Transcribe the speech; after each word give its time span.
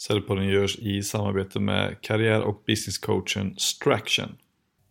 Säljpodden 0.00 0.46
görs 0.46 0.78
i 0.78 1.02
samarbete 1.02 1.60
med 1.60 2.00
karriär 2.00 2.42
och 2.42 2.62
businesscoachen 2.66 3.54
Straction. 3.56 4.36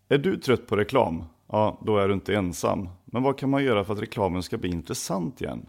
Är 0.09 0.17
du 0.17 0.37
trött 0.37 0.67
på 0.67 0.75
reklam? 0.75 1.23
Ja, 1.47 1.81
då 1.85 1.97
är 1.97 2.07
du 2.07 2.13
inte 2.13 2.35
ensam. 2.35 2.89
Men 3.05 3.23
vad 3.23 3.37
kan 3.37 3.49
man 3.49 3.63
göra 3.63 3.83
för 3.83 3.93
att 3.93 4.01
reklamen 4.01 4.43
ska 4.43 4.57
bli 4.57 4.69
intressant 4.69 5.41
igen? 5.41 5.65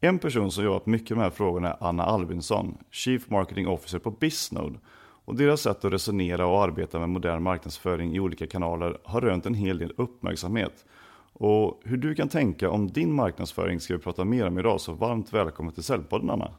En 0.00 0.18
person 0.18 0.50
som 0.50 0.64
jobbat 0.64 0.86
mycket 0.86 1.10
med 1.10 1.18
de 1.18 1.22
här 1.22 1.30
frågorna 1.30 1.68
är 1.68 1.76
Anna 1.80 2.04
Albinsson, 2.04 2.78
Chief 2.90 3.30
Marketing 3.30 3.68
Officer 3.68 3.98
på 3.98 4.10
Bisnode. 4.10 4.78
Och 5.24 5.36
deras 5.36 5.60
sätt 5.60 5.84
att 5.84 5.92
resonera 5.92 6.46
och 6.46 6.62
arbeta 6.62 6.98
med 6.98 7.08
modern 7.08 7.42
marknadsföring 7.42 8.16
i 8.16 8.20
olika 8.20 8.46
kanaler 8.46 8.98
har 9.04 9.20
rönt 9.20 9.46
en 9.46 9.54
hel 9.54 9.78
del 9.78 9.92
uppmärksamhet. 9.96 10.84
Och 11.32 11.80
hur 11.84 11.96
du 11.96 12.14
kan 12.14 12.28
tänka 12.28 12.70
om 12.70 12.92
din 12.92 13.12
marknadsföring 13.12 13.80
ska 13.80 13.96
vi 13.96 14.02
prata 14.02 14.24
mer 14.24 14.46
om 14.46 14.58
idag, 14.58 14.80
så 14.80 14.92
varmt 14.92 15.32
välkommen 15.32 15.74
till 15.74 15.82
Säljpodden 15.82 16.30
Anna. 16.30 16.50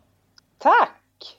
Tack! 0.58 0.93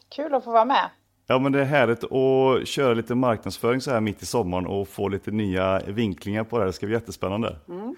Kul 0.09 0.35
att 0.35 0.45
få 0.45 0.53
vara 0.53 0.65
med. 0.65 0.91
Ja 1.27 1.39
men 1.39 1.53
det 1.53 1.61
är 1.61 1.65
härligt 1.65 2.05
att 2.05 2.69
köra 2.69 2.95
lite 2.95 3.15
marknadsföring 3.15 3.81
så 3.81 3.91
här 3.91 4.01
mitt 4.01 4.23
i 4.23 4.27
sommaren 4.27 4.67
och 4.67 4.89
få 4.89 5.09
lite 5.09 5.31
nya 5.31 5.79
vinklingar 5.79 6.45
på 6.45 6.57
det 6.57 6.63
här. 6.63 6.67
Det 6.67 6.73
ska 6.73 6.87
bli 6.87 6.95
jättespännande. 6.95 7.57
Mm. 7.69 7.97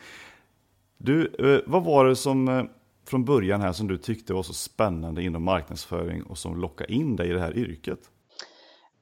Du, 0.98 1.34
eh, 1.38 1.60
vad 1.66 1.84
var 1.84 2.04
det 2.04 2.16
som 2.16 2.48
eh, 2.48 2.64
från 3.08 3.24
början 3.24 3.60
här 3.60 3.72
som 3.72 3.88
du 3.88 3.98
tyckte 3.98 4.34
var 4.34 4.42
så 4.42 4.52
spännande 4.52 5.22
inom 5.22 5.44
marknadsföring 5.44 6.22
och 6.22 6.38
som 6.38 6.60
lockade 6.60 6.92
in 6.92 7.16
dig 7.16 7.30
i 7.30 7.32
det 7.32 7.40
här 7.40 7.56
yrket? 7.56 7.98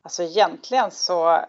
Alltså 0.03 0.23
egentligen 0.23 0.91
så 0.91 1.33
eh, 1.33 1.45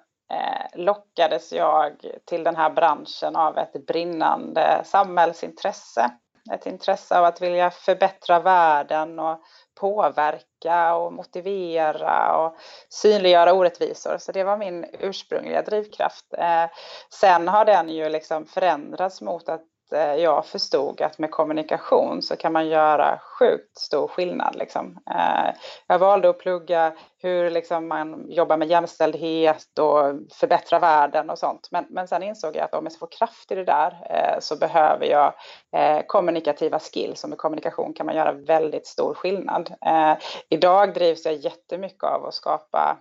lockades 0.76 1.54
jag 1.54 1.92
till 2.26 2.44
den 2.44 2.56
här 2.56 2.70
branschen 2.70 3.36
av 3.36 3.58
ett 3.58 3.88
brinnande 3.88 4.82
samhällsintresse. 4.86 6.12
Ett 6.54 6.66
intresse 6.66 7.20
av 7.20 7.26
att 7.26 7.42
vilja 7.42 7.72
förbättra 7.72 8.40
världen 8.40 9.20
och 9.20 9.42
påverka 9.76 10.96
och 10.96 11.14
motivera 11.14 12.38
och 12.38 12.56
synliggöra 12.90 13.54
orättvisor. 13.54 14.18
Så 14.18 14.32
det 14.32 14.44
var 14.44 14.58
min 14.58 14.86
ursprungliga 15.00 15.62
drivkraft. 15.62 16.34
Eh, 16.38 16.66
sen 17.10 17.48
har 17.48 17.66
den 17.66 17.90
ju 17.90 18.10
liksom 18.10 18.46
förändrats 18.46 19.22
mot 19.22 19.50
att 19.50 19.62
Eh, 19.92 20.16
jag 20.16 20.46
förstod 20.46 21.02
att 21.02 21.18
med 21.18 21.32
kommunikation 21.32 22.22
så 22.22 22.36
kan 22.36 22.54
man 22.54 22.68
göra 22.68 23.20
sjukt 23.40 23.78
stor 23.78 24.08
skillnad. 24.08 24.56
Liksom. 24.56 24.98
Eh, 25.10 25.56
jag 25.88 26.00
valde 26.00 26.30
att 26.30 26.40
plugga 26.40 26.94
hur 27.26 27.50
liksom 27.50 27.88
man 27.88 28.26
jobbar 28.30 28.58
med 28.58 28.68
jämställdhet 28.68 29.80
och 29.80 30.16
förbättra 30.34 30.80
världen 30.80 31.30
och 31.30 31.40
sånt. 31.40 31.68
Men, 31.72 31.86
men 31.90 32.08
sen 32.08 32.24
insåg 32.24 32.56
jag 32.56 32.64
att 32.64 32.74
om 32.74 32.86
jag 32.86 32.92
ska 32.92 33.00
få 33.00 33.08
kraft 33.08 33.52
i 33.52 33.56
det 33.56 33.64
där 33.64 34.08
eh, 34.10 34.40
så 34.40 34.58
behöver 34.58 35.06
jag 35.06 35.34
eh, 35.76 36.02
kommunikativa 36.08 36.80
skills 36.80 37.24
och 37.24 37.30
med 37.30 37.40
kommunikation 37.40 37.94
kan 37.94 38.06
man 38.06 38.16
göra 38.16 38.32
väldigt 38.32 38.88
stor 38.88 39.14
skillnad. 39.14 39.74
Eh, 39.86 40.18
idag 40.50 40.94
drivs 40.94 41.26
jag 41.26 41.36
jättemycket 41.36 42.04
av 42.04 42.26
att 42.26 42.34
skapa 42.34 42.98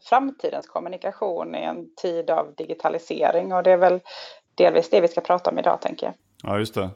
framtidens 0.00 0.66
kommunikation 0.66 1.54
i 1.54 1.62
en 1.62 1.94
tid 1.94 2.30
av 2.30 2.54
digitalisering 2.54 3.52
och 3.52 3.62
det 3.62 3.70
är 3.70 3.76
väl 3.76 4.00
delvis 4.58 4.90
det 4.90 5.00
vi 5.00 5.08
ska 5.08 5.20
prata 5.20 5.50
om 5.50 5.58
idag 5.58 5.80
tänker 5.80 6.06
jag. 6.06 6.14
Ja, 6.42 6.58
just 6.58 6.74
det. 6.74 6.90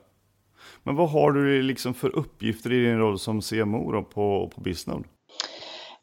Men 0.82 0.96
vad 0.96 1.10
har 1.10 1.32
du 1.32 1.62
liksom 1.62 1.94
för 1.94 2.16
uppgifter 2.16 2.72
i 2.72 2.84
din 2.84 2.98
roll 2.98 3.18
som 3.18 3.40
CMO 3.40 3.92
då 3.92 4.02
på, 4.02 4.50
på 4.54 4.60
Bisnode? 4.60 5.08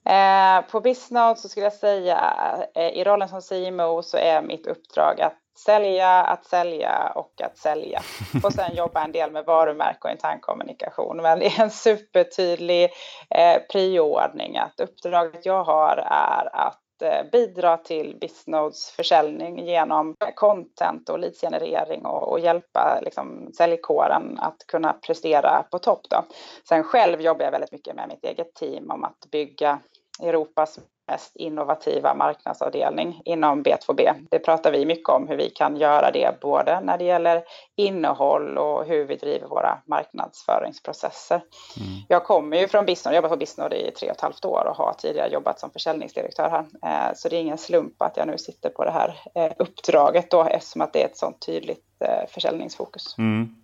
Eh, 0.06 0.62
på 0.72 0.82
Bisnode 0.82 1.40
så 1.40 1.50
skulle 1.50 1.66
jag 1.66 1.74
säga, 1.74 2.34
eh, 2.76 2.88
i 2.88 3.04
rollen 3.04 3.30
som 3.30 3.42
CMO 3.42 4.02
så 4.04 4.18
är 4.18 4.42
mitt 4.42 4.68
uppdrag 4.68 5.22
att 5.22 5.38
sälja, 5.66 6.24
att 6.24 6.46
sälja 6.46 7.12
och 7.16 7.42
att 7.42 7.58
sälja. 7.58 8.02
Och 8.44 8.54
sen 8.54 8.76
jobba 8.76 9.04
en 9.04 9.12
del 9.12 9.32
med 9.32 9.46
varumärke 9.46 10.00
och 10.02 10.12
internkommunikation. 10.12 11.18
Men 11.18 11.40
det 11.40 11.46
är 11.46 11.64
en 11.64 11.70
supertydlig 11.70 12.84
eh, 13.30 13.62
prioordning 13.72 14.58
att 14.58 14.80
uppdraget 14.80 15.46
jag 15.46 15.64
har 15.64 15.98
är 16.12 16.56
att 16.56 16.80
Eh, 17.02 17.24
bidra 17.32 17.78
till 17.78 18.18
Bisnodes 18.22 18.92
försäljning 18.92 19.66
genom 19.66 20.16
content 20.36 21.10
och 21.10 21.20
leadsgenerering 21.20 22.06
och, 22.06 22.32
och 22.32 22.40
hjälpa 22.40 23.00
liksom, 23.02 23.52
säljkåren 23.58 24.40
att 24.40 24.68
kunna 24.68 24.94
prestera 24.94 25.64
på 25.72 25.80
topp. 25.80 26.02
Då. 26.10 26.24
Sen 26.70 26.84
själv 26.84 27.22
jobbar 27.22 27.46
jag 27.46 27.52
väldigt 27.52 27.72
mycket 27.72 27.96
med 27.96 28.08
mitt 28.10 28.24
eget 28.24 28.54
team 28.54 28.92
om 28.92 29.04
att 29.04 29.28
bygga 29.32 29.80
Europas 30.22 30.80
mest 31.10 31.36
innovativa 31.36 32.14
marknadsavdelning 32.14 33.22
inom 33.26 33.64
B2B. 33.64 34.14
Det 34.32 34.40
pratar 34.40 34.72
vi 34.72 34.86
mycket 34.86 35.10
om 35.10 35.28
hur 35.28 35.38
vi 35.38 35.50
kan 35.50 35.78
göra 35.78 36.12
det 36.12 36.40
både 36.42 36.80
när 36.82 36.98
det 36.98 37.04
gäller 37.04 37.44
innehåll 37.76 38.58
och 38.58 38.86
hur 38.86 39.06
vi 39.06 39.16
driver 39.16 39.48
våra 39.48 39.82
marknadsföringsprocesser. 39.86 41.36
Mm. 41.36 41.90
Jag 42.08 42.24
kommer 42.24 42.58
ju 42.58 42.68
från 42.68 42.86
Bisnode, 42.86 43.16
jobbat 43.16 43.32
på 43.32 43.38
Bisnode 43.38 43.88
i 43.88 43.92
tre 43.92 44.10
och 44.10 44.16
ett 44.16 44.22
halvt 44.22 44.46
år 44.46 44.68
och 44.70 44.76
har 44.76 44.94
tidigare 44.94 45.30
jobbat 45.30 45.60
som 45.60 45.72
försäljningsdirektör 45.72 46.50
här. 46.50 46.66
Eh, 46.86 47.16
så 47.16 47.30
det 47.30 47.36
är 47.36 47.42
ingen 47.42 47.58
slump 47.58 48.02
att 48.02 48.18
jag 48.18 48.28
nu 48.28 48.38
sitter 48.38 48.70
på 48.70 48.86
det 48.86 48.92
här 48.92 49.20
eh, 49.36 49.52
uppdraget 49.60 50.32
då 50.32 50.44
eftersom 50.44 50.82
att 50.82 50.94
det 50.94 51.02
är 51.02 51.06
ett 51.06 51.18
sånt 51.18 51.46
tydligt 51.46 51.86
eh, 52.00 52.30
försäljningsfokus. 52.30 53.18
Mm. 53.18 53.56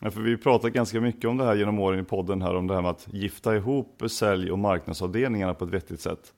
Ja, 0.00 0.10
för 0.10 0.20
vi 0.20 0.30
har 0.30 0.38
pratat 0.38 0.72
ganska 0.72 1.00
mycket 1.00 1.24
om 1.24 1.36
det 1.36 1.44
här 1.44 1.54
genom 1.54 1.78
åren 1.78 2.00
i 2.00 2.04
podden 2.04 2.42
här 2.42 2.56
om 2.56 2.66
det 2.66 2.74
här 2.74 2.82
med 2.82 2.90
att 2.90 3.06
gifta 3.12 3.56
ihop 3.56 4.02
sälj 4.10 4.50
och 4.52 4.58
marknadsavdelningarna 4.58 5.54
på 5.54 5.64
ett 5.64 5.70
vettigt 5.70 6.00
sätt. 6.00 6.32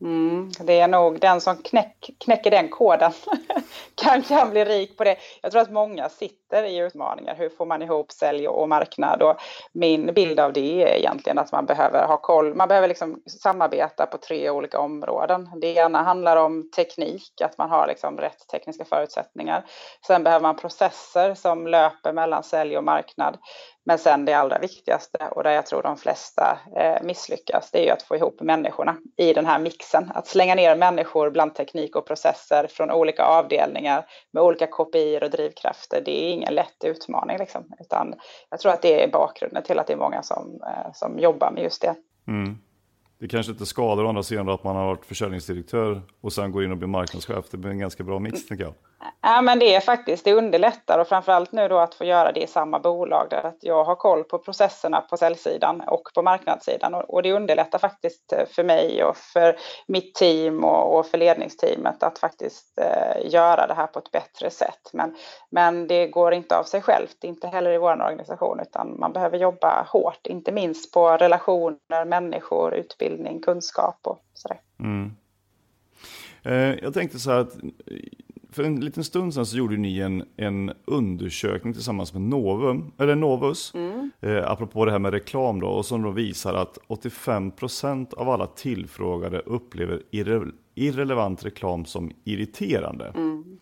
Mm, 0.00 0.50
det 0.66 0.80
är 0.80 0.88
nog 0.88 1.20
den 1.20 1.40
som 1.40 1.56
knäck, 1.56 2.10
knäcker 2.24 2.50
den 2.50 2.68
koden 2.68 3.12
kan, 3.94 4.22
kan 4.22 4.50
bli 4.50 4.64
rik 4.64 4.96
på 4.96 5.04
det. 5.04 5.16
Jag 5.42 5.52
tror 5.52 5.62
att 5.62 5.72
många 5.72 6.08
sitter 6.08 6.43
i 6.62 6.78
utmaningar. 6.78 7.34
Hur 7.34 7.48
får 7.48 7.66
man 7.66 7.82
ihop 7.82 8.12
sälj 8.12 8.48
och 8.48 8.68
marknad? 8.68 9.22
Och 9.22 9.36
min 9.72 10.14
bild 10.14 10.40
av 10.40 10.52
det 10.52 10.82
är 10.82 10.96
egentligen 10.96 11.38
att 11.38 11.52
man 11.52 11.66
behöver 11.66 12.06
ha 12.06 12.16
koll. 12.16 12.54
Man 12.54 12.68
behöver 12.68 12.88
liksom 12.88 13.22
samarbeta 13.42 14.06
på 14.06 14.18
tre 14.18 14.50
olika 14.50 14.78
områden. 14.78 15.50
Det 15.60 15.74
ena 15.74 16.02
handlar 16.02 16.36
om 16.36 16.70
teknik, 16.70 17.40
att 17.40 17.58
man 17.58 17.70
har 17.70 17.86
liksom 17.86 18.18
rätt 18.18 18.48
tekniska 18.52 18.84
förutsättningar. 18.84 19.64
Sen 20.06 20.24
behöver 20.24 20.42
man 20.42 20.56
processer 20.56 21.34
som 21.34 21.66
löper 21.66 22.12
mellan 22.12 22.42
sälj 22.42 22.76
och 22.76 22.84
marknad. 22.84 23.38
Men 23.86 23.98
sen 23.98 24.24
det 24.24 24.32
allra 24.32 24.58
viktigaste 24.58 25.18
och 25.30 25.42
där 25.42 25.50
jag 25.50 25.66
tror 25.66 25.82
de 25.82 25.96
flesta 25.96 26.58
eh, 26.76 27.02
misslyckas, 27.02 27.70
det 27.70 27.78
är 27.78 27.84
ju 27.84 27.90
att 27.90 28.02
få 28.02 28.16
ihop 28.16 28.40
människorna 28.40 28.96
i 29.16 29.32
den 29.32 29.46
här 29.46 29.58
mixen. 29.58 30.12
Att 30.14 30.26
slänga 30.26 30.54
ner 30.54 30.76
människor 30.76 31.30
bland 31.30 31.54
teknik 31.54 31.96
och 31.96 32.06
processer 32.06 32.66
från 32.66 32.90
olika 32.90 33.24
avdelningar 33.24 34.06
med 34.32 34.42
olika 34.42 34.66
KPI 34.66 35.18
och 35.22 35.30
drivkrafter, 35.30 36.02
det 36.04 36.24
är 36.24 36.32
ingen 36.44 36.54
lätt 36.54 36.84
utmaning. 36.84 37.38
Liksom. 37.38 37.72
Utan 37.80 38.14
jag 38.50 38.60
tror 38.60 38.72
att 38.72 38.82
det 38.82 39.04
är 39.04 39.08
bakgrunden 39.08 39.62
till 39.62 39.78
att 39.78 39.86
det 39.86 39.92
är 39.92 39.96
många 39.96 40.22
som, 40.22 40.60
eh, 40.62 40.92
som 40.92 41.18
jobbar 41.18 41.50
med 41.50 41.62
just 41.62 41.82
det. 41.82 41.94
Mm. 42.28 42.58
Det 43.24 43.28
kanske 43.28 43.52
inte 43.52 43.66
skadar 43.66 44.04
å 44.04 44.08
andra 44.08 44.22
sidan 44.22 44.48
att 44.48 44.64
man 44.64 44.76
har 44.76 44.86
varit 44.86 45.06
försäljningsdirektör 45.06 46.02
och 46.20 46.32
sen 46.32 46.52
går 46.52 46.64
in 46.64 46.70
och 46.70 46.76
blir 46.76 46.88
marknadschef. 46.88 47.44
Det 47.50 47.56
blir 47.56 47.70
en 47.70 47.78
ganska 47.78 48.04
bra 48.04 48.18
mix, 48.18 48.46
tänker 48.46 48.64
jag. 48.64 48.74
Ja, 49.20 49.40
men 49.42 49.58
det 49.58 49.74
är 49.74 49.80
faktiskt, 49.80 50.24
det 50.24 50.34
underlättar 50.34 50.98
och 50.98 51.08
framförallt 51.08 51.52
nu 51.52 51.68
då 51.68 51.78
att 51.78 51.94
få 51.94 52.04
göra 52.04 52.32
det 52.32 52.40
i 52.40 52.46
samma 52.46 52.78
bolag 52.78 53.26
där 53.30 53.46
att 53.46 53.58
jag 53.60 53.84
har 53.84 53.94
koll 53.94 54.24
på 54.24 54.38
processerna 54.38 55.00
på 55.00 55.16
säljsidan 55.16 55.80
och 55.80 56.02
på 56.14 56.22
marknadssidan 56.22 56.94
och, 56.94 57.22
det 57.22 57.32
underlättar 57.32 57.78
faktiskt 57.78 58.32
eh, 58.32 58.46
för 58.46 58.64
mig 58.64 59.04
och 59.04 59.16
för 59.16 59.56
mitt 59.86 60.14
team 60.14 60.64
och, 60.64 61.06
för 61.06 61.18
ledningsteamet 61.18 62.02
att 62.02 62.18
faktiskt 62.18 62.78
eh, 62.78 63.32
göra 63.32 63.66
det 63.66 63.74
här 63.74 63.86
på 63.86 63.98
ett 63.98 64.10
bättre 64.10 64.50
sätt. 64.50 64.90
Men, 64.92 65.16
men 65.50 65.86
det 65.86 66.06
går 66.06 66.34
inte 66.34 66.58
av 66.58 66.64
sig 66.64 66.82
självt, 66.82 67.24
inte 67.24 67.46
heller 67.46 67.70
i 67.70 67.78
vår 67.78 68.02
organisation 68.02 68.60
utan 68.60 69.00
man 69.00 69.12
behöver 69.12 69.38
jobba 69.38 69.86
hårt, 69.88 70.26
inte 70.26 70.52
minst 70.52 70.92
på 70.92 71.16
relationer, 71.16 72.04
människor, 72.04 72.74
utbildning, 72.74 73.13
kunskap 73.42 74.00
och 74.02 74.24
sådär. 74.34 74.60
Mm. 74.78 75.12
Eh, 76.42 76.84
jag 76.84 76.94
tänkte 76.94 77.18
så 77.18 77.30
här 77.30 77.38
att 77.38 77.56
för 78.54 78.64
en 78.64 78.80
liten 78.80 79.04
stund 79.04 79.34
sedan 79.34 79.46
så 79.46 79.56
gjorde 79.56 79.76
ni 79.76 79.98
en, 79.98 80.24
en 80.36 80.72
undersökning 80.84 81.72
tillsammans 81.72 82.12
med 82.12 82.22
Novum, 82.22 82.92
eller 82.98 83.14
Novus, 83.14 83.74
mm. 83.74 84.10
eh, 84.20 84.50
apropå 84.50 84.84
det 84.84 84.90
här 84.90 84.98
med 84.98 85.12
reklam 85.12 85.60
då, 85.60 85.66
och 85.66 85.86
som 85.86 86.02
då 86.02 86.10
visar 86.10 86.54
att 86.54 86.78
85% 86.88 88.14
av 88.14 88.28
alla 88.28 88.46
tillfrågade 88.46 89.38
upplever 89.38 90.02
irre, 90.10 90.46
irrelevant 90.74 91.44
reklam 91.44 91.84
som 91.84 92.10
irriterande. 92.24 93.12
Mm. 93.14 93.58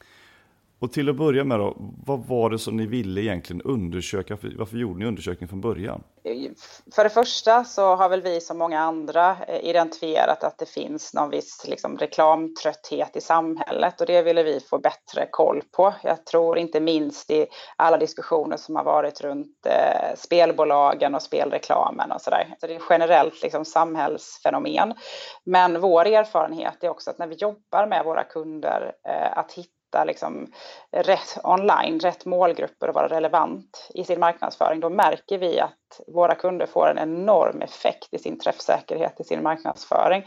Och 0.82 0.93
till 0.93 1.08
att 1.08 1.17
börja 1.17 1.44
med 1.44 1.58
då, 1.58 1.76
vad 2.06 2.26
var 2.26 2.50
det 2.50 2.58
som 2.58 2.76
ni 2.76 2.87
ville 2.87 3.20
egentligen 3.20 3.62
undersöka? 3.62 4.38
Varför 4.58 4.76
gjorde 4.76 4.99
ni 4.99 5.06
undersökningen 5.06 5.49
från 5.49 5.61
början? 5.61 6.02
Eh, 6.25 6.50
för 6.94 7.05
det 7.05 7.11
första 7.11 7.64
så 7.64 7.94
har 7.96 8.08
väl 8.08 8.23
vi 8.23 8.40
som 8.40 8.58
många 8.58 8.81
andra 8.81 9.37
eh, 9.49 9.64
identifierat 9.64 10.44
att 10.44 10.58
det 10.58 10.69
finns 10.69 11.14
någon 11.14 11.31
viss 11.31 11.67
liksom, 11.69 11.99
reklamtrötthet 11.99 13.17
i 13.17 13.20
samhället 13.20 14.00
och 14.00 14.06
det 14.06 14.23
ville 14.23 14.43
vi 14.43 14.61
få 14.61 14.79
bättre 14.79 15.29
koll 15.31 15.62
på. 15.76 15.94
Jag 16.02 16.26
tror 16.26 16.58
inte 16.58 16.81
minst 16.81 17.31
i 17.31 17.46
alla 17.76 17.99
diskussioner 17.99 18.56
som 18.56 18.76
har 18.76 18.84
varit 18.84 19.20
runt 19.20 19.67
eh, 19.67 20.17
spelbolagen 20.17 21.14
och 21.14 21.23
spelreklamen 21.23 22.12
och 22.12 22.20
sådär. 22.20 22.55
Så 22.61 22.67
det 22.67 22.75
är 22.75 22.82
generellt 22.90 23.43
liksom, 23.43 23.64
samhällsfenomen. 23.64 24.94
Men 25.44 25.81
vår 25.81 26.06
erfarenhet 26.06 26.84
är 26.84 26.88
också 26.88 27.11
att 27.11 27.19
när 27.19 27.26
vi 27.26 27.34
jobbar 27.34 27.87
med 27.87 28.05
våra 28.05 28.25
kunder 28.25 28.93
att 29.34 29.52
hitta 29.52 29.71
hitta 29.93 30.05
liksom 30.05 30.47
rätt 30.91 31.39
online, 31.44 32.00
rätt 32.00 32.25
målgrupper 32.25 32.89
och 32.89 32.94
vara 32.94 33.09
relevant 33.09 33.91
i 33.94 34.05
sin 34.05 34.21
marknadsföring, 34.21 34.81
då 34.81 34.91
märker 34.91 35.39
vi 35.39 35.61
att 35.61 36.00
våra 36.06 36.35
kunder 36.35 36.67
får 36.67 36.91
en 36.91 36.99
enorm 36.99 37.62
effekt 37.62 38.09
i 38.15 38.19
sin 38.19 38.39
träffsäkerhet 38.39 39.21
i 39.21 39.25
sin 39.25 39.43
marknadsföring. 39.43 40.27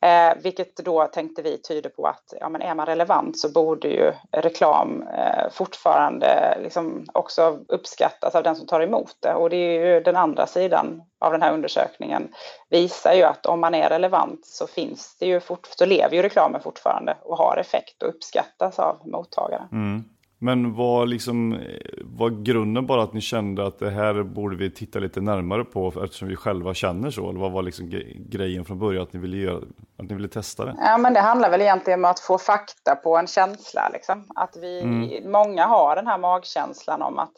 Eh, 0.00 0.32
vilket 0.42 0.76
då 0.76 1.06
tänkte 1.06 1.42
vi 1.42 1.58
tyder 1.58 1.90
på 1.90 2.06
att 2.06 2.34
ja, 2.40 2.48
men 2.48 2.62
är 2.62 2.74
man 2.74 2.86
relevant 2.86 3.38
så 3.38 3.52
borde 3.52 3.88
ju 3.88 4.12
reklam 4.32 5.02
eh, 5.02 5.50
fortfarande 5.50 6.58
liksom 6.62 7.06
också 7.14 7.58
uppskattas 7.68 8.34
av 8.34 8.42
den 8.42 8.56
som 8.56 8.66
tar 8.66 8.80
emot 8.80 9.16
det. 9.20 9.34
Och 9.34 9.50
det 9.50 9.56
är 9.56 9.86
ju 9.86 10.00
den 10.00 10.16
andra 10.16 10.46
sidan 10.46 11.02
av 11.24 11.32
den 11.32 11.42
här 11.42 11.52
undersökningen 11.52 12.34
visar 12.70 13.12
ju 13.12 13.22
att 13.22 13.46
om 13.46 13.60
man 13.60 13.74
är 13.74 13.88
relevant 13.88 14.46
så 14.46 14.66
finns 14.66 15.16
det 15.18 15.26
ju 15.26 15.40
fort, 15.40 15.66
så 15.78 15.86
lever 15.86 16.16
ju 16.16 16.22
reklamen 16.22 16.60
fortfarande 16.60 17.16
och 17.22 17.36
har 17.36 17.56
effekt 17.56 18.02
och 18.02 18.08
uppskattas 18.08 18.78
av 18.78 19.00
mottagaren. 19.04 19.68
Mm. 19.72 20.04
Men 20.38 20.74
var, 20.74 21.06
liksom, 21.06 21.60
var 22.00 22.30
grunden 22.30 22.86
bara 22.86 23.02
att 23.02 23.12
ni 23.12 23.20
kände 23.20 23.66
att 23.66 23.78
det 23.78 23.90
här 23.90 24.22
borde 24.22 24.56
vi 24.56 24.70
titta 24.70 24.98
lite 24.98 25.20
närmare 25.20 25.64
på 25.64 25.92
eftersom 26.04 26.28
vi 26.28 26.36
själva 26.36 26.74
känner 26.74 27.10
så? 27.10 27.30
Eller 27.30 27.40
vad 27.40 27.52
var 27.52 27.62
liksom 27.62 27.90
grejen 28.16 28.64
från 28.64 28.78
början 28.78 29.02
att 29.02 29.12
ni 29.12 29.20
ville, 29.20 29.36
göra, 29.36 29.56
att 29.98 30.08
ni 30.10 30.14
ville 30.14 30.28
testa 30.28 30.64
det? 30.64 30.76
Ja, 30.78 30.98
men 30.98 31.14
det 31.14 31.20
handlar 31.20 31.50
väl 31.50 31.60
egentligen 31.60 32.00
om 32.00 32.10
att 32.10 32.20
få 32.20 32.38
fakta 32.38 32.96
på 32.96 33.16
en 33.16 33.26
känsla. 33.26 33.90
Liksom. 33.92 34.24
Att 34.34 34.56
vi, 34.60 34.80
mm. 34.80 35.30
Många 35.30 35.66
har 35.66 35.96
den 35.96 36.06
här 36.06 36.18
magkänslan 36.18 37.02
om 37.02 37.18
att 37.18 37.32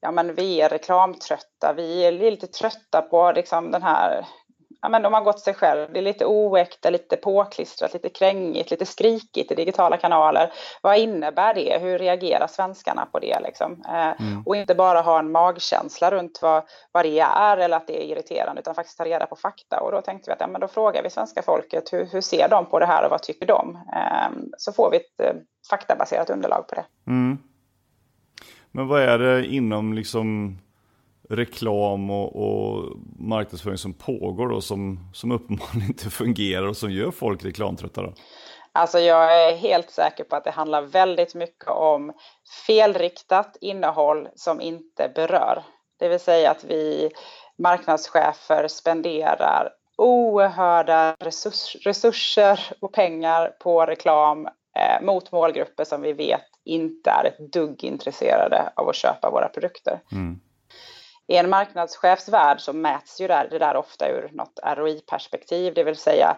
ja, 0.00 0.10
men 0.10 0.34
vi 0.34 0.60
är 0.60 0.68
reklamtrötta. 0.68 1.72
Vi 1.76 2.04
är 2.06 2.12
lite 2.12 2.46
trötta 2.46 3.02
på 3.02 3.32
liksom, 3.32 3.70
den 3.70 3.82
här 3.82 4.26
ja, 4.82 4.88
men 4.88 5.02
de 5.02 5.14
har 5.14 5.20
gått 5.20 5.40
sig 5.40 5.54
själv. 5.54 5.92
Det 5.92 5.98
är 5.98 6.02
lite 6.02 6.26
oäkta, 6.26 6.90
lite 6.90 7.16
påklistrat, 7.16 7.92
lite 7.92 8.08
krängigt, 8.08 8.70
lite 8.70 8.86
skrikigt 8.86 9.52
i 9.52 9.54
digitala 9.54 9.96
kanaler. 9.96 10.52
Vad 10.82 10.98
innebär 10.98 11.54
det? 11.54 11.78
Hur 11.80 11.98
reagerar 11.98 12.46
svenskarna 12.46 13.06
på 13.12 13.18
det? 13.18 13.40
Liksom? 13.40 13.82
Eh, 13.88 14.20
mm. 14.20 14.42
Och 14.46 14.56
inte 14.56 14.74
bara 14.74 15.00
ha 15.00 15.18
en 15.18 15.32
magkänsla 15.32 16.10
runt 16.10 16.38
vad, 16.42 16.62
vad 16.92 17.04
det 17.04 17.20
är 17.20 17.56
eller 17.56 17.76
att 17.76 17.86
det 17.86 18.02
är 18.02 18.12
irriterande, 18.12 18.60
utan 18.60 18.74
faktiskt 18.74 18.98
ta 18.98 19.04
reda 19.04 19.26
på 19.26 19.36
fakta. 19.36 19.80
Och 19.80 19.92
då 19.92 20.00
tänkte 20.00 20.30
vi 20.30 20.32
att 20.32 20.40
ja, 20.40 20.46
men 20.46 20.60
då 20.60 20.68
frågar 20.68 21.02
vi 21.02 21.10
svenska 21.10 21.42
folket, 21.42 21.92
hur, 21.92 22.06
hur 22.06 22.20
ser 22.20 22.48
de 22.48 22.66
på 22.66 22.78
det 22.78 22.86
här 22.86 23.04
och 23.04 23.10
vad 23.10 23.22
tycker 23.22 23.46
de? 23.46 23.78
Eh, 23.94 24.52
så 24.58 24.72
får 24.72 24.90
vi 24.90 24.96
ett 24.96 25.20
eh, 25.20 25.40
faktabaserat 25.70 26.30
underlag 26.30 26.68
på 26.68 26.74
det. 26.74 26.84
Mm. 27.06 27.38
Men 28.70 28.88
vad 28.88 29.02
är 29.02 29.18
det 29.18 29.46
inom 29.46 29.92
liksom 29.92 30.58
reklam 31.32 32.10
och, 32.10 32.36
och 32.36 32.96
marknadsföring 33.18 33.78
som 33.78 33.94
pågår 33.94 34.48
då 34.48 34.60
som, 34.60 35.10
som 35.12 35.32
uppenbarligen 35.32 35.88
inte 35.88 36.10
fungerar 36.10 36.66
och 36.66 36.76
som 36.76 36.90
gör 36.90 37.10
folk 37.10 37.44
reklamtrötta? 37.44 38.02
Då? 38.02 38.12
Alltså 38.72 38.98
jag 38.98 39.48
är 39.48 39.56
helt 39.56 39.90
säker 39.90 40.24
på 40.24 40.36
att 40.36 40.44
det 40.44 40.50
handlar 40.50 40.82
väldigt 40.82 41.34
mycket 41.34 41.68
om 41.68 42.12
felriktat 42.66 43.56
innehåll 43.60 44.28
som 44.34 44.60
inte 44.60 45.12
berör. 45.14 45.62
Det 45.98 46.08
vill 46.08 46.20
säga 46.20 46.50
att 46.50 46.64
vi 46.64 47.10
marknadschefer 47.58 48.68
spenderar 48.68 49.68
oerhörda 49.96 51.16
resurs, 51.20 51.76
resurser 51.84 52.60
och 52.80 52.92
pengar 52.92 53.52
på 53.60 53.86
reklam 53.86 54.46
eh, 54.76 55.02
mot 55.02 55.32
målgrupper 55.32 55.84
som 55.84 56.02
vi 56.02 56.12
vet 56.12 56.46
inte 56.64 57.10
är 57.10 57.24
ett 57.24 57.52
dugg 57.52 57.84
intresserade 57.84 58.72
av 58.76 58.88
att 58.88 58.96
köpa 58.96 59.30
våra 59.30 59.48
produkter. 59.48 60.00
Mm. 60.12 60.40
I 61.32 61.36
en 61.36 61.50
marknadschefsvärld 61.50 62.60
så 62.60 62.72
mäts 62.72 63.20
ju 63.20 63.28
det 63.28 63.58
där 63.58 63.76
ofta 63.76 64.08
ur 64.08 64.30
något 64.32 64.60
ROI-perspektiv, 64.62 65.74
det 65.74 65.84
vill 65.84 65.96
säga 65.96 66.36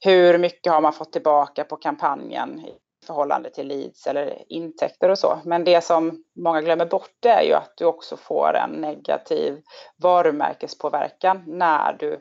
hur 0.00 0.38
mycket 0.38 0.72
har 0.72 0.80
man 0.80 0.92
fått 0.92 1.12
tillbaka 1.12 1.64
på 1.64 1.76
kampanjen 1.76 2.60
i 2.60 2.74
förhållande 3.06 3.50
till 3.50 3.66
leads 3.66 4.06
eller 4.06 4.52
intäkter 4.52 5.08
och 5.08 5.18
så. 5.18 5.38
Men 5.44 5.64
det 5.64 5.84
som 5.84 6.24
många 6.36 6.60
glömmer 6.60 6.86
bort 6.86 7.24
är 7.24 7.42
ju 7.42 7.52
att 7.52 7.72
du 7.76 7.84
också 7.84 8.16
får 8.16 8.56
en 8.56 8.70
negativ 8.70 9.62
varumärkespåverkan 10.02 11.42
när 11.46 11.92
du 11.92 12.20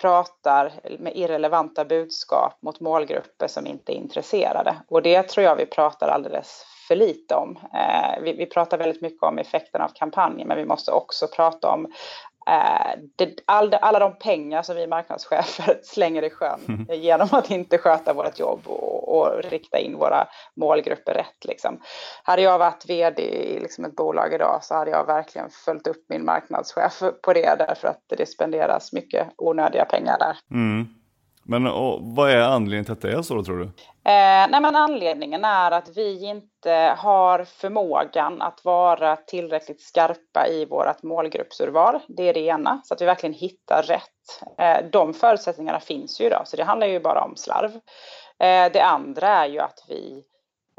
pratar 0.00 0.72
med 0.98 1.16
irrelevanta 1.16 1.84
budskap 1.84 2.62
mot 2.62 2.80
målgrupper 2.80 3.48
som 3.48 3.66
inte 3.66 3.92
är 3.92 3.96
intresserade. 3.96 4.76
Och 4.88 5.02
det 5.02 5.22
tror 5.22 5.44
jag 5.44 5.56
vi 5.56 5.66
pratar 5.66 6.08
alldeles 6.08 6.64
för 6.88 6.96
lite 6.96 7.34
om. 7.34 7.58
Eh, 7.74 8.22
vi, 8.22 8.32
vi, 8.32 8.46
pratar 8.46 8.78
väldigt 8.78 9.02
mycket 9.02 9.22
om 9.22 9.38
effekten 9.38 9.80
av 9.80 9.88
kampanjen, 9.94 10.48
men 10.48 10.56
vi 10.56 10.64
måste 10.64 10.92
också 10.92 11.26
prata 11.26 11.70
om 11.70 11.84
eh, 12.46 13.00
det, 13.16 13.40
all, 13.44 13.74
alla 13.74 13.98
de 13.98 14.18
pengar 14.18 14.62
som 14.62 14.76
vi 14.76 14.86
marknadschefer 14.86 15.80
slänger 15.82 16.22
i 16.22 16.30
sjön 16.30 16.60
mm. 16.68 17.00
genom 17.00 17.28
att 17.32 17.50
inte 17.50 17.78
sköta 17.78 18.12
vårt 18.12 18.38
jobb 18.38 18.60
och, 18.64 19.18
och, 19.18 19.42
rikta 19.42 19.78
in 19.78 19.98
våra 19.98 20.26
målgrupper 20.56 21.14
rätt. 21.14 21.44
Liksom. 21.44 21.80
Hade 22.22 22.42
jag 22.42 22.58
varit 22.58 22.84
vd 22.88 23.22
i 23.22 23.60
liksom 23.60 23.84
ett 23.84 23.96
bolag 23.96 24.34
idag 24.34 24.58
så 24.62 24.74
hade 24.74 24.90
jag 24.90 25.06
verkligen 25.06 25.50
följt 25.50 25.86
upp 25.86 26.04
min 26.08 26.24
marknadschef 26.24 27.02
på 27.22 27.32
det 27.32 27.54
därför 27.58 27.88
att 27.88 28.02
det 28.06 28.26
spenderas 28.26 28.92
mycket 28.92 29.28
onödiga 29.36 29.84
pengar 29.84 30.18
där. 30.18 30.36
Mm. 30.50 30.97
Men 31.50 31.66
och, 31.66 32.00
vad 32.02 32.30
är 32.30 32.38
anledningen 32.38 32.84
till 32.84 32.92
att 32.92 33.00
det 33.00 33.12
är 33.12 33.22
så 33.22 33.34
då, 33.34 33.44
tror 33.44 33.58
du? 33.58 33.64
Eh, 33.64 34.48
nej, 34.50 34.60
men 34.60 34.76
anledningen 34.76 35.44
är 35.44 35.70
att 35.70 35.96
vi 35.96 36.24
inte 36.24 36.94
har 36.98 37.44
förmågan 37.44 38.42
att 38.42 38.64
vara 38.64 39.16
tillräckligt 39.16 39.80
skarpa 39.80 40.46
i 40.46 40.64
vårt 40.64 41.02
målgruppsurval. 41.02 41.98
Det 42.08 42.28
är 42.28 42.34
det 42.34 42.40
ena, 42.40 42.80
så 42.84 42.94
att 42.94 43.00
vi 43.00 43.06
verkligen 43.06 43.34
hittar 43.34 43.82
rätt. 43.82 44.58
Eh, 44.58 44.90
de 44.92 45.14
förutsättningarna 45.14 45.80
finns 45.80 46.20
ju 46.20 46.24
idag, 46.24 46.48
så 46.48 46.56
det 46.56 46.64
handlar 46.64 46.86
ju 46.86 47.00
bara 47.00 47.24
om 47.24 47.36
slarv. 47.36 47.70
Eh, 48.38 48.72
det 48.72 48.80
andra 48.80 49.28
är 49.28 49.46
ju 49.46 49.58
att 49.58 49.84
vi 49.88 50.24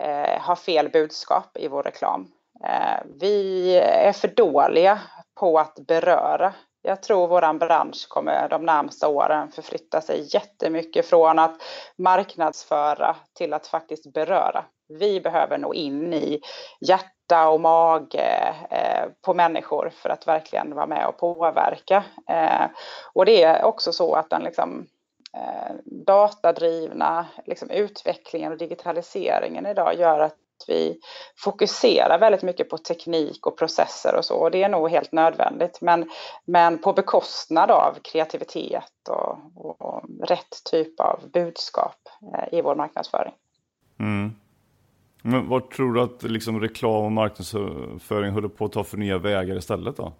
eh, 0.02 0.42
har 0.42 0.56
fel 0.56 0.90
budskap 0.90 1.58
i 1.58 1.68
vår 1.68 1.84
reklam. 1.84 2.28
Eh, 2.64 3.06
vi 3.20 3.76
är 3.80 4.14
för 4.14 4.28
dåliga 4.28 5.00
på 5.40 5.60
att 5.60 5.76
beröra 5.88 6.54
jag 6.82 7.04
tror 7.04 7.28
vår 7.28 7.54
bransch 7.54 8.08
kommer 8.10 8.50
de 8.50 8.66
närmsta 8.66 9.08
åren 9.08 9.52
förflytta 9.52 10.02
sig 10.02 10.28
jättemycket 10.34 11.06
från 11.06 11.40
att 11.40 11.62
marknadsföra 11.98 13.16
till 13.34 13.54
att 13.54 13.68
faktiskt 13.68 14.14
beröra. 14.14 14.66
Vi 15.00 15.22
behöver 15.22 15.58
nå 15.58 15.74
in 15.74 16.14
i 16.14 16.42
hjärta 16.82 17.50
och 17.50 17.62
mage 17.62 18.56
eh, 18.70 19.10
på 19.22 19.34
människor 19.34 19.90
för 19.90 20.10
att 20.10 20.28
verkligen 20.28 20.76
vara 20.76 20.88
med 20.88 21.08
och 21.08 21.18
påverka. 21.18 22.04
Eh, 22.30 22.66
och 23.14 23.26
det 23.26 23.44
är 23.44 23.64
också 23.64 23.94
så 23.94 24.16
att 24.16 24.30
den 24.30 24.44
liksom, 24.44 24.88
eh, 25.34 25.76
datadrivna 26.06 27.26
liksom, 27.46 27.70
utvecklingen 27.70 28.52
och 28.52 28.58
digitaliseringen 28.58 29.66
idag 29.66 29.96
gör 29.96 30.20
att 30.20 30.36
vi 30.68 31.00
fokuserar 31.38 32.20
väldigt 32.20 32.44
mycket 32.44 32.70
på 32.70 32.78
teknik 32.78 33.48
och 33.48 33.58
processer 33.58 34.16
och 34.16 34.26
så. 34.26 34.36
Och 34.36 34.52
det 34.52 34.64
är 34.64 34.70
nog 34.70 34.90
helt 34.90 35.12
nödvändigt. 35.12 35.82
Men, 35.82 36.10
men 36.46 36.78
på 36.78 36.94
bekostnad 36.94 37.72
av 37.72 37.98
kreativitet 38.02 39.10
och, 39.10 39.38
och 39.56 40.04
rätt 40.24 40.64
typ 40.72 41.00
av 41.00 41.20
budskap 41.34 41.98
eh, 42.36 42.60
i 42.60 42.62
vår 42.62 42.76
marknadsföring. 42.76 43.34
Mm. 44.00 44.32
Men 45.22 45.50
vad 45.50 45.70
tror 45.70 45.94
du 45.94 46.02
att 46.02 46.24
liksom 46.24 46.62
reklam 46.62 47.06
och 47.06 47.12
marknadsföring 47.12 48.34
håller 48.34 48.48
på 48.48 48.66
att 48.66 48.72
ta 48.72 48.84
för 48.84 48.98
nya 48.98 49.18
vägar 49.18 49.58
istället 49.58 49.98
då? 49.98 50.14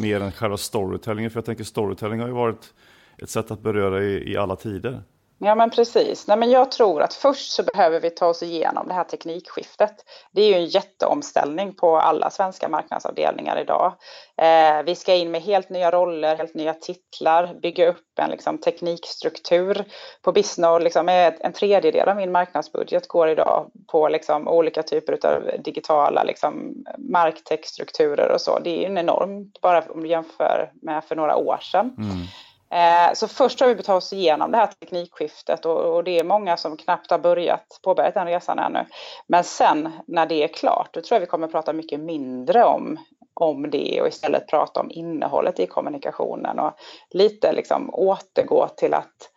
Mer 0.00 0.20
än 0.20 0.32
själva 0.32 0.56
storytellingen, 0.56 1.30
för 1.30 1.38
jag 1.38 1.44
tänker 1.44 1.64
storytelling 1.64 2.20
har 2.20 2.26
ju 2.26 2.34
varit 2.34 2.74
ett 3.18 3.30
sätt 3.30 3.50
att 3.50 3.60
beröra 3.60 4.02
i, 4.02 4.32
i 4.32 4.36
alla 4.36 4.56
tider. 4.56 5.02
Ja 5.38 5.54
men 5.54 5.70
precis. 5.70 6.26
Nej, 6.26 6.36
men 6.36 6.50
jag 6.50 6.70
tror 6.70 7.02
att 7.02 7.14
först 7.14 7.52
så 7.52 7.62
behöver 7.62 8.00
vi 8.00 8.10
ta 8.10 8.26
oss 8.26 8.42
igenom 8.42 8.88
det 8.88 8.94
här 8.94 9.04
teknikskiftet. 9.04 9.94
Det 10.32 10.42
är 10.42 10.48
ju 10.48 10.54
en 10.54 10.66
jätteomställning 10.66 11.74
på 11.74 11.96
alla 11.96 12.30
svenska 12.30 12.68
marknadsavdelningar 12.68 13.60
idag. 13.60 13.92
Eh, 14.36 14.82
vi 14.84 14.94
ska 14.94 15.14
in 15.14 15.30
med 15.30 15.42
helt 15.42 15.70
nya 15.70 15.90
roller, 15.90 16.36
helt 16.36 16.54
nya 16.54 16.74
titlar, 16.74 17.54
bygga 17.62 17.88
upp 17.88 18.18
en 18.18 18.30
liksom, 18.30 18.58
teknikstruktur. 18.58 19.84
På 20.22 20.32
Bisnode, 20.32 20.84
liksom, 20.84 21.08
eh, 21.08 21.32
en 21.40 21.52
tredjedel 21.52 22.08
av 22.08 22.16
min 22.16 22.32
marknadsbudget 22.32 23.08
går 23.08 23.28
idag 23.28 23.70
på 23.92 24.08
liksom, 24.08 24.48
olika 24.48 24.82
typer 24.82 25.26
av 25.26 25.62
digitala 25.62 26.22
liksom, 26.24 26.84
marktechstrukturer 26.98 28.32
och 28.32 28.40
så. 28.40 28.58
Det 28.58 28.70
är 28.70 28.78
ju 28.78 28.84
en 28.84 28.98
enormt, 28.98 29.60
bara 29.60 29.84
om 29.88 30.02
du 30.02 30.08
jämför 30.08 30.72
med 30.82 31.04
för 31.04 31.16
några 31.16 31.36
år 31.36 31.58
sedan. 31.62 31.94
Mm. 31.98 32.26
Eh, 32.70 33.12
så 33.14 33.28
först 33.28 33.60
har 33.60 33.68
vi 33.68 33.74
betalat 33.74 34.02
oss 34.02 34.12
igenom 34.12 34.50
det 34.50 34.58
här 34.58 34.66
teknikskiftet 34.66 35.66
och, 35.66 36.04
det 36.04 36.18
är 36.18 36.24
många 36.24 36.56
som 36.56 36.76
knappt 36.76 37.10
har 37.10 37.18
börjat 37.18 37.80
påbörjat 37.82 38.14
den 38.14 38.26
resan 38.26 38.58
ännu. 38.58 38.86
Men 39.26 39.44
sen 39.44 39.92
när 40.06 40.26
det 40.26 40.42
är 40.42 40.48
klart, 40.48 40.88
då 40.92 41.00
tror 41.00 41.16
jag 41.16 41.20
vi 41.20 41.26
kommer 41.26 41.48
prata 41.48 41.72
mycket 41.72 42.00
mindre 42.00 42.64
om, 42.64 42.98
om 43.34 43.70
det 43.70 44.00
och 44.00 44.08
istället 44.08 44.48
prata 44.48 44.80
om 44.80 44.90
innehållet 44.90 45.60
i 45.60 45.66
kommunikationen 45.66 46.58
och 46.58 46.72
lite 47.10 47.52
liksom 47.52 47.90
återgå 47.94 48.68
till 48.76 48.94
att 48.94 49.30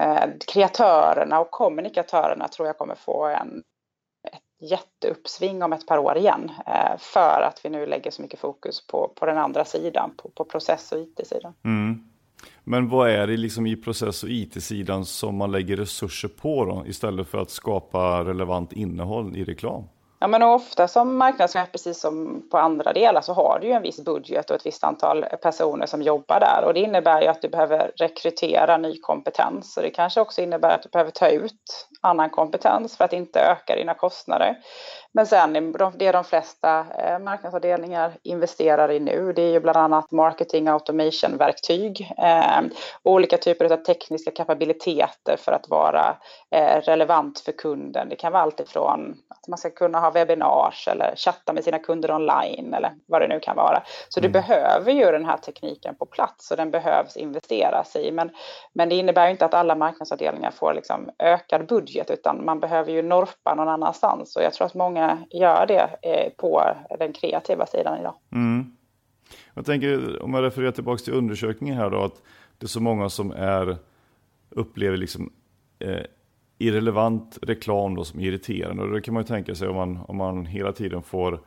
eh, 0.00 0.24
kreatörerna 0.46 1.40
och 1.40 1.50
kommunikatörerna 1.50 2.48
tror 2.48 2.66
jag 2.66 2.78
kommer 2.78 2.94
få 2.94 3.24
en 3.26 3.62
ett 4.32 4.70
jätteuppsving 4.70 5.62
om 5.62 5.72
ett 5.72 5.86
par 5.86 5.98
år 5.98 6.16
igen 6.16 6.52
eh, 6.66 6.98
för 6.98 7.42
att 7.42 7.64
vi 7.64 7.70
nu 7.70 7.86
lägger 7.86 8.10
så 8.10 8.22
mycket 8.22 8.40
fokus 8.40 8.86
på, 8.86 9.12
på 9.16 9.26
den 9.26 9.38
andra 9.38 9.64
sidan, 9.64 10.14
på, 10.16 10.28
på 10.28 10.44
process 10.44 10.92
och 10.92 10.98
IT-sidan. 10.98 11.54
Mm. 11.64 12.13
Men 12.64 12.88
vad 12.88 13.10
är 13.10 13.26
det 13.26 13.36
liksom 13.36 13.66
i 13.66 13.76
process 13.76 14.22
och 14.22 14.28
IT-sidan 14.28 15.04
som 15.04 15.36
man 15.36 15.52
lägger 15.52 15.76
resurser 15.76 16.28
på 16.28 16.64
då, 16.64 16.84
istället 16.86 17.28
för 17.28 17.38
att 17.38 17.50
skapa 17.50 18.24
relevant 18.24 18.72
innehåll 18.72 19.36
i 19.36 19.44
reklam? 19.44 19.84
Ja, 20.24 20.28
men 20.28 20.42
ofta 20.42 20.88
som 20.88 21.16
marknadschef, 21.16 21.72
precis 21.72 22.00
som 22.00 22.42
på 22.50 22.58
andra 22.58 22.92
delar, 22.92 23.20
så 23.20 23.32
har 23.32 23.58
du 23.60 23.66
ju 23.66 23.72
en 23.72 23.82
viss 23.82 24.04
budget 24.04 24.50
och 24.50 24.56
ett 24.56 24.66
visst 24.66 24.84
antal 24.84 25.24
personer 25.42 25.86
som 25.86 26.02
jobbar 26.02 26.40
där. 26.40 26.64
Och 26.66 26.74
det 26.74 26.80
innebär 26.80 27.22
ju 27.22 27.28
att 27.28 27.42
du 27.42 27.48
behöver 27.48 27.92
rekrytera 27.96 28.76
ny 28.76 29.00
kompetens. 29.00 29.76
Och 29.76 29.82
det 29.82 29.90
kanske 29.90 30.20
också 30.20 30.42
innebär 30.42 30.74
att 30.74 30.82
du 30.82 30.88
behöver 30.88 31.10
ta 31.10 31.28
ut 31.28 31.88
annan 32.04 32.30
kompetens 32.30 32.96
för 32.96 33.04
att 33.04 33.12
inte 33.12 33.40
öka 33.40 33.76
dina 33.76 33.94
kostnader. 33.94 34.56
Men 35.12 35.26
sen 35.26 35.72
det 35.96 36.12
de 36.12 36.24
flesta 36.24 36.86
eh, 36.98 37.18
marknadsavdelningar 37.18 38.12
investerar 38.22 38.90
i 38.90 39.00
nu, 39.00 39.32
det 39.32 39.42
är 39.42 39.52
ju 39.52 39.60
bland 39.60 39.76
annat 39.76 40.10
marketing 40.10 40.68
automation-verktyg, 40.68 42.12
eh, 42.18 42.62
olika 43.02 43.36
typer 43.36 43.72
av 43.72 43.76
tekniska 43.76 44.30
kapabiliteter 44.30 45.36
för 45.36 45.52
att 45.52 45.68
vara 45.68 46.16
eh, 46.50 46.80
relevant 46.80 47.40
för 47.40 47.52
kunden. 47.52 48.08
Det 48.08 48.16
kan 48.16 48.32
vara 48.32 48.42
allt 48.42 48.60
ifrån 48.60 49.16
att 49.28 49.48
man 49.48 49.58
ska 49.58 49.70
kunna 49.70 50.00
ha 50.00 50.10
webbinars 50.10 50.88
eller 50.88 51.14
chatta 51.16 51.52
med 51.52 51.64
sina 51.64 51.78
kunder 51.78 52.10
online 52.10 52.74
eller 52.74 52.92
vad 53.06 53.20
det 53.20 53.28
nu 53.28 53.40
kan 53.40 53.56
vara. 53.56 53.82
Så 54.08 54.20
du 54.20 54.28
mm. 54.28 54.32
behöver 54.32 54.92
ju 54.92 55.04
den 55.04 55.24
här 55.24 55.36
tekniken 55.36 55.94
på 55.94 56.06
plats 56.06 56.50
och 56.50 56.56
den 56.56 56.70
behövs 56.70 57.16
investeras 57.16 57.96
i. 57.96 58.10
Men, 58.10 58.30
men 58.72 58.88
det 58.88 58.94
innebär 58.94 59.28
inte 59.28 59.44
att 59.44 59.54
alla 59.54 59.74
marknadsavdelningar 59.74 60.50
får 60.50 60.74
liksom 60.74 61.10
ökad 61.18 61.66
budget 61.66 61.93
utan 61.94 62.44
man 62.44 62.60
behöver 62.60 62.92
ju 62.92 63.02
norpa 63.02 63.54
någon 63.54 63.68
annanstans 63.68 64.36
och 64.36 64.42
jag 64.42 64.52
tror 64.52 64.66
att 64.66 64.74
många 64.74 65.18
gör 65.30 65.66
det 65.66 65.90
eh, 66.02 66.32
på 66.36 66.62
den 66.98 67.12
kreativa 67.12 67.66
sidan 67.66 68.00
idag. 68.00 68.14
Mm. 68.32 68.76
Jag 69.54 69.66
tänker, 69.66 70.22
om 70.22 70.34
jag 70.34 70.42
refererar 70.42 70.72
tillbaka 70.72 71.04
till 71.04 71.14
undersökningen 71.14 71.76
här 71.76 71.90
då, 71.90 72.04
att 72.04 72.22
det 72.58 72.66
är 72.66 72.68
så 72.68 72.80
många 72.80 73.08
som 73.08 73.30
är, 73.30 73.76
upplever 74.50 74.96
liksom 74.96 75.32
eh, 75.78 76.02
irrelevant 76.58 77.38
reklam 77.42 77.94
då 77.94 78.04
som 78.04 78.20
irriterande. 78.20 78.82
Och 78.82 78.90
det 78.90 79.00
kan 79.00 79.14
man 79.14 79.22
ju 79.22 79.26
tänka 79.26 79.54
sig 79.54 79.68
om 79.68 79.76
man, 79.76 79.98
om 80.08 80.16
man 80.16 80.46
hela 80.46 80.72
tiden 80.72 81.02
får 81.02 81.40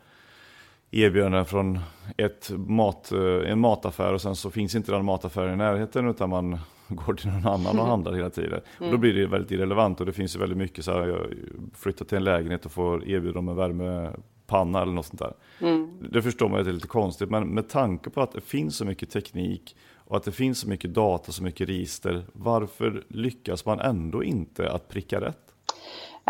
erbjudanden 0.91 1.45
från 1.45 1.79
ett 2.17 2.51
mat, 2.55 3.11
eh, 3.11 3.51
en 3.51 3.59
mataffär 3.59 4.13
och 4.13 4.21
sen 4.21 4.35
så 4.35 4.49
finns 4.51 4.75
inte 4.75 4.91
den 4.91 5.05
mataffären 5.05 5.53
i 5.53 5.57
närheten 5.57 6.09
utan 6.09 6.29
man 6.29 6.59
går 7.05 7.13
till 7.13 7.29
någon 7.29 7.47
annan 7.47 7.79
och 7.79 7.85
handlar 7.85 8.13
hela 8.13 8.29
tiden. 8.29 8.51
Mm. 8.51 8.61
Och 8.77 8.79
då 8.79 8.87
mm. 8.87 8.99
blir 8.99 9.13
det 9.13 9.27
väldigt 9.27 9.51
irrelevant 9.51 9.99
och 9.99 10.05
det 10.05 10.13
finns 10.13 10.35
ju 10.35 10.39
väldigt 10.39 10.57
mycket 10.57 10.85
så 10.85 10.91
här, 10.91 11.07
jag 11.07 11.27
flyttar 11.75 12.05
till 12.05 12.17
en 12.17 12.23
lägenhet 12.23 12.65
och 12.65 12.71
får 12.71 13.07
erbjuda 13.07 13.39
om 13.39 13.49
en 13.49 13.55
värmepanna 13.55 14.81
eller 14.81 14.93
något 14.93 15.05
sånt 15.05 15.19
där. 15.19 15.33
Mm. 15.61 16.09
Det 16.11 16.21
förstår 16.21 16.49
man 16.49 16.59
att 16.59 16.65
det 16.65 16.71
är 16.71 16.73
lite 16.73 16.87
konstigt 16.87 17.29
men 17.29 17.47
med 17.47 17.69
tanke 17.69 18.09
på 18.09 18.21
att 18.21 18.31
det 18.31 18.41
finns 18.41 18.77
så 18.77 18.85
mycket 18.85 19.11
teknik 19.11 19.75
och 20.07 20.17
att 20.17 20.23
det 20.23 20.31
finns 20.31 20.59
så 20.59 20.69
mycket 20.69 20.93
data, 20.93 21.31
så 21.31 21.43
mycket 21.43 21.69
register, 21.69 22.23
varför 22.33 23.03
lyckas 23.07 23.65
man 23.65 23.79
ändå 23.79 24.23
inte 24.23 24.71
att 24.71 24.87
pricka 24.87 25.21
rätt? 25.21 25.47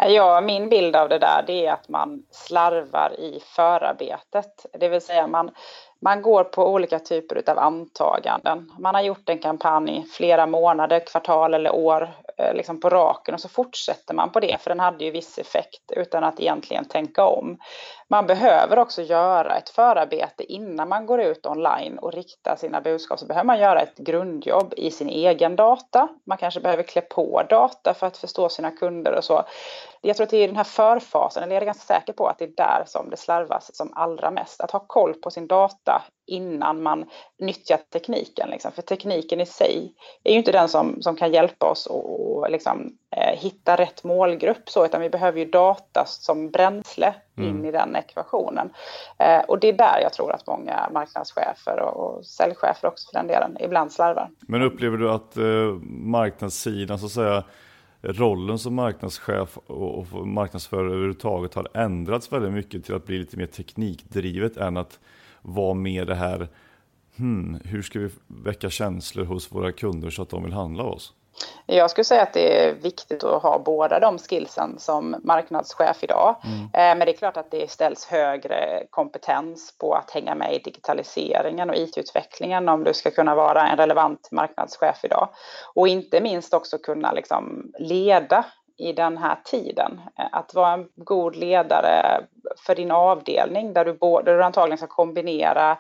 Ja, 0.06 0.42
min 0.42 0.70
bild 0.70 0.96
av 0.96 1.10
det 1.10 1.20
där 1.20 1.44
det 1.48 1.66
är 1.66 1.74
att 1.74 1.90
man 1.90 2.24
slarvar 2.32 3.20
i 3.20 3.40
förarbetet. 3.56 4.66
Det 4.80 4.90
vill 4.90 5.02
säga 5.02 5.28
man, 5.28 5.52
man 6.00 6.22
går 6.22 6.44
på 6.44 6.74
olika 6.74 7.00
typer 7.00 7.50
av 7.50 7.60
antaganden. 7.60 8.72
Man 8.80 8.96
har 8.96 9.02
gjort 9.02 9.30
en 9.30 9.40
kampanj 9.40 10.06
flera 10.12 10.46
månader, 10.46 11.00
kvartal 11.00 11.54
eller 11.54 11.76
år 11.76 12.10
Eh, 12.40 12.54
liksom 12.54 12.80
på 12.80 12.90
raken 12.90 13.34
och 13.34 13.42
så 13.42 13.50
fortsätter 13.50 14.14
man 14.14 14.32
på 14.32 14.40
det 14.40 14.62
för 14.62 14.70
den 14.70 14.80
hade 14.80 15.06
ju 15.06 15.12
viss 15.12 15.38
effekt 15.38 15.92
utan 15.96 16.24
att 16.24 16.40
egentligen 16.40 16.86
tänka 16.86 17.26
om. 17.26 17.58
Man 18.10 18.28
behöver 18.28 18.80
också 18.80 19.02
göra 19.02 19.58
ett 19.58 19.70
förarbete 19.70 20.44
innan 20.44 20.90
man 20.90 21.06
går 21.06 21.22
ut 21.22 21.46
online 21.46 21.98
och 21.98 22.14
riktar 22.14 22.56
sina 22.56 22.82
budskap. 22.82 23.20
Så 23.20 23.26
behöver 23.26 23.46
man 23.46 23.60
göra 23.60 23.82
ett 23.82 23.98
grundjobb 23.98 24.74
i 24.78 24.92
sin 24.92 25.10
egen 25.10 25.56
data. 25.56 26.08
Man 26.26 26.38
kanske 26.38 26.60
behöver 26.60 26.84
klä 26.84 27.02
på 27.02 27.44
data 27.50 27.94
för 27.94 28.08
att 28.08 28.18
förstå 28.18 28.50
sina 28.50 28.72
kunder 28.72 29.16
och 29.16 29.24
så. 29.24 29.44
Jag 30.02 30.18
tror 30.18 30.24
att 30.24 30.32
det 30.32 30.38
är 30.38 30.48
den 30.48 30.58
här 30.58 30.64
förfasen, 30.64 31.44
eller 31.44 31.56
jag 31.56 31.62
är 31.62 31.66
ganska 31.66 31.94
säker 31.94 32.14
på 32.14 32.28
att 32.28 32.40
det 32.40 32.46
är 32.46 32.56
där 32.56 32.84
som 32.86 33.10
det 33.10 33.18
slarvas 33.18 33.76
som 33.76 33.94
allra 33.96 34.32
mest. 34.32 34.62
Att 34.62 34.72
ha 34.72 34.80
koll 34.80 35.14
på 35.14 35.32
sin 35.32 35.48
data 35.48 36.02
innan 36.28 36.84
man 36.84 37.06
nyttjar 37.40 37.78
tekniken. 37.94 38.50
Liksom. 38.50 38.72
För 38.72 38.82
tekniken 38.82 39.42
i 39.42 39.46
sig 39.46 39.94
är 40.24 40.32
ju 40.32 40.38
inte 40.38 40.52
den 40.52 40.70
som, 40.70 41.02
som 41.02 41.16
kan 41.16 41.32
hjälpa 41.32 41.66
oss 41.66 41.88
att 41.88 42.52
liksom, 42.52 42.98
eh, 43.16 43.40
hitta 43.40 43.76
rätt 43.76 44.04
målgrupp, 44.04 44.70
så, 44.70 44.86
utan 44.86 45.02
vi 45.02 45.10
behöver 45.10 45.40
ju 45.40 45.46
data 45.46 46.06
som 46.06 46.50
bränsle 46.50 47.16
mm. 47.38 47.50
in 47.50 47.66
i 47.66 47.72
den 47.72 47.96
ekvationen. 47.96 48.70
Eh, 49.20 49.40
och 49.40 49.60
det 49.60 49.68
är 49.68 49.74
där 49.74 50.00
jag 50.02 50.14
tror 50.14 50.32
att 50.32 50.48
många 50.48 50.90
marknadschefer 50.94 51.80
och, 51.80 52.18
och 52.18 52.26
säljchefer 52.26 52.88
också 52.88 53.10
för 53.12 53.20
den 53.20 53.28
delen 53.28 53.58
ibland 53.60 53.92
slarvar. 53.92 54.30
Men 54.40 54.62
upplever 54.62 54.98
du 54.98 55.12
att 55.12 55.38
eh, 55.38 55.44
marknadssidan 55.90 57.00
så 57.00 57.06
att 57.06 57.12
säga 57.12 57.44
rollen 58.02 58.60
som 58.60 58.76
marknadschef 58.76 59.58
och 59.58 60.28
marknadsförare 60.28 60.92
överhuvudtaget 60.92 61.54
har 61.54 61.68
ändrats 61.74 62.32
väldigt 62.32 62.54
mycket 62.54 62.86
till 62.86 62.96
att 62.96 63.06
bli 63.06 63.20
lite 63.20 63.38
mer 63.38 63.46
teknikdrivet 63.46 64.58
än 64.58 64.78
att 64.78 65.00
vara 65.48 65.74
med 65.74 66.08
det 66.08 66.16
här, 66.16 66.48
hmm, 67.18 67.60
hur 67.64 67.82
ska 67.82 68.00
vi 68.00 68.10
väcka 68.28 68.70
känslor 68.70 69.26
hos 69.26 69.52
våra 69.52 69.72
kunder 69.72 70.10
så 70.10 70.22
att 70.22 70.30
de 70.30 70.44
vill 70.44 70.54
handla 70.54 70.84
oss? 70.84 71.14
Jag 71.66 71.92
skulle 71.92 72.06
säga 72.06 72.24
att 72.24 72.34
det 72.34 72.66
är 72.66 72.74
viktigt 72.74 73.24
att 73.24 73.42
ha 73.42 73.60
båda 73.60 74.00
de 74.00 74.18
skillsen 74.18 74.80
som 74.80 75.16
marknadschef 75.24 76.04
idag. 76.04 76.36
Mm. 76.44 76.64
Eh, 76.64 76.98
men 76.98 77.00
det 77.00 77.12
är 77.12 77.18
klart 77.18 77.38
att 77.38 77.52
det 77.52 77.72
ställs 77.72 78.06
högre 78.06 78.84
kompetens 78.90 79.78
på 79.78 79.94
att 79.94 80.12
hänga 80.12 80.36
med 80.36 80.54
i 80.54 80.60
digitaliseringen 80.60 81.70
och 81.70 81.76
IT-utvecklingen 81.76 82.70
om 82.70 82.84
du 82.84 82.94
ska 82.94 83.12
kunna 83.12 83.36
vara 83.36 83.68
en 83.68 83.78
relevant 83.78 84.30
marknadschef 84.32 85.04
idag. 85.04 85.30
Och 85.74 85.88
inte 85.88 86.22
minst 86.22 86.54
också 86.54 86.78
kunna 86.78 87.12
liksom 87.12 87.72
leda 87.80 88.46
i 88.78 88.94
den 88.94 89.18
här 89.18 89.38
tiden. 89.46 90.02
Eh, 90.20 90.26
att 90.32 90.54
vara 90.54 90.74
en 90.74 90.88
god 90.96 91.36
ledare 91.36 92.22
för 92.66 92.76
din 92.76 92.92
avdelning 92.92 93.74
där 93.74 93.86
du, 93.86 93.94
både, 93.94 94.32
där 94.32 94.38
du 94.38 94.44
antagligen 94.44 94.78
ska 94.78 94.88
kombinera 94.88 95.78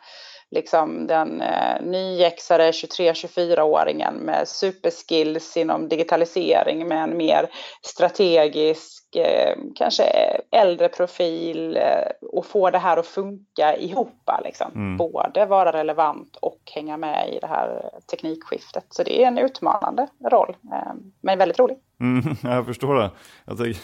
liksom 0.51 1.07
den 1.07 1.41
eh, 1.41 1.81
nyexade 1.81 2.71
23-24-åringen 2.71 4.13
med 4.13 4.47
superskills 4.47 5.57
inom 5.57 5.89
digitalisering 5.89 6.87
med 6.87 7.03
en 7.03 7.17
mer 7.17 7.49
strategisk, 7.81 9.06
eh, 9.19 9.55
kanske 9.75 10.03
äldre 10.51 10.89
profil 10.89 11.77
eh, 11.77 12.27
och 12.31 12.45
få 12.45 12.69
det 12.69 12.77
här 12.77 12.97
att 12.97 13.07
funka 13.07 13.77
ihop. 13.77 14.29
Liksom. 14.43 14.71
Mm. 14.75 14.97
Både 14.97 15.45
vara 15.45 15.73
relevant 15.73 16.35
och 16.41 16.59
hänga 16.75 16.97
med 16.97 17.33
i 17.33 17.39
det 17.39 17.47
här 17.47 17.89
teknikskiftet. 18.11 18.85
Så 18.89 19.03
det 19.03 19.23
är 19.23 19.27
en 19.27 19.37
utmanande 19.37 20.07
roll, 20.31 20.55
eh, 20.73 20.93
men 21.21 21.39
väldigt 21.39 21.59
rolig. 21.59 21.77
Mm, 21.99 22.35
jag 22.43 22.65
förstår 22.65 22.95
det. 22.95 23.11
Jag 23.45 23.57
tänker, 23.57 23.81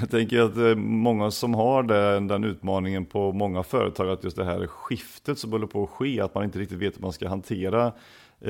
jag 0.00 0.10
tänker 0.10 0.40
att 0.40 0.54
det 0.54 0.76
många 0.76 1.30
som 1.30 1.54
har 1.54 1.82
den, 1.82 2.28
den 2.28 2.44
utmaningen 2.44 3.06
på 3.06 3.32
många 3.32 3.62
företag, 3.62 4.10
att 4.10 4.24
just 4.24 4.36
det 4.36 4.44
här 4.44 4.66
skiftet 4.66 5.38
som 5.38 5.52
håller 5.52 5.66
på 5.66 5.82
att 5.82 5.90
ske, 5.90 6.20
att 6.20 6.34
man 6.34 6.44
inte 6.44 6.58
riktigt 6.58 6.78
vet 6.78 6.96
hur 6.96 7.02
man 7.02 7.12
ska 7.12 7.28
hantera 7.28 7.92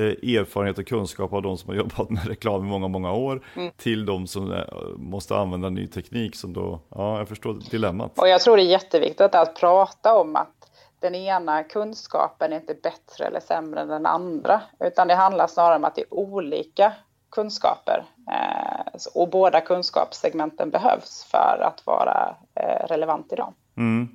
erfarenhet 0.01 0.77
och 0.77 0.87
kunskap 0.87 1.33
av 1.33 1.41
de 1.41 1.57
som 1.57 1.69
har 1.69 1.75
jobbat 1.83 2.09
med 2.09 2.27
reklam 2.27 2.65
i 2.65 2.67
många, 2.67 2.87
många 2.87 3.13
år 3.13 3.41
mm. 3.55 3.71
till 3.77 4.05
de 4.05 4.27
som 4.27 4.51
eh, 4.51 4.63
måste 4.97 5.35
använda 5.35 5.69
ny 5.69 5.87
teknik 5.87 6.35
som 6.35 6.53
då, 6.53 6.79
ja, 6.89 7.17
jag 7.17 7.27
förstår 7.27 7.53
dilemmat. 7.71 8.19
Och 8.19 8.27
jag 8.27 8.41
tror 8.41 8.57
det 8.57 8.63
är 8.63 8.65
jätteviktigt 8.65 9.35
att 9.35 9.55
prata 9.55 10.15
om 10.15 10.35
att 10.35 10.51
den 10.99 11.15
ena 11.15 11.63
kunskapen 11.63 12.53
är 12.53 12.55
inte 12.55 12.75
bättre 12.83 13.25
eller 13.25 13.39
sämre 13.39 13.81
än 13.81 13.87
den 13.87 14.05
andra, 14.05 14.61
utan 14.79 15.07
det 15.07 15.15
handlar 15.15 15.47
snarare 15.47 15.75
om 15.75 15.85
att 15.85 15.95
det 15.95 16.01
är 16.01 16.13
olika 16.13 16.93
kunskaper. 17.31 18.03
Eh, 18.31 18.95
och 19.13 19.29
båda 19.29 19.61
kunskapssegmenten 19.61 20.69
behövs 20.69 21.27
för 21.31 21.61
att 21.61 21.85
vara 21.85 22.35
eh, 22.55 22.87
relevant 22.87 23.33
idag. 23.33 23.53
Mm. 23.77 24.07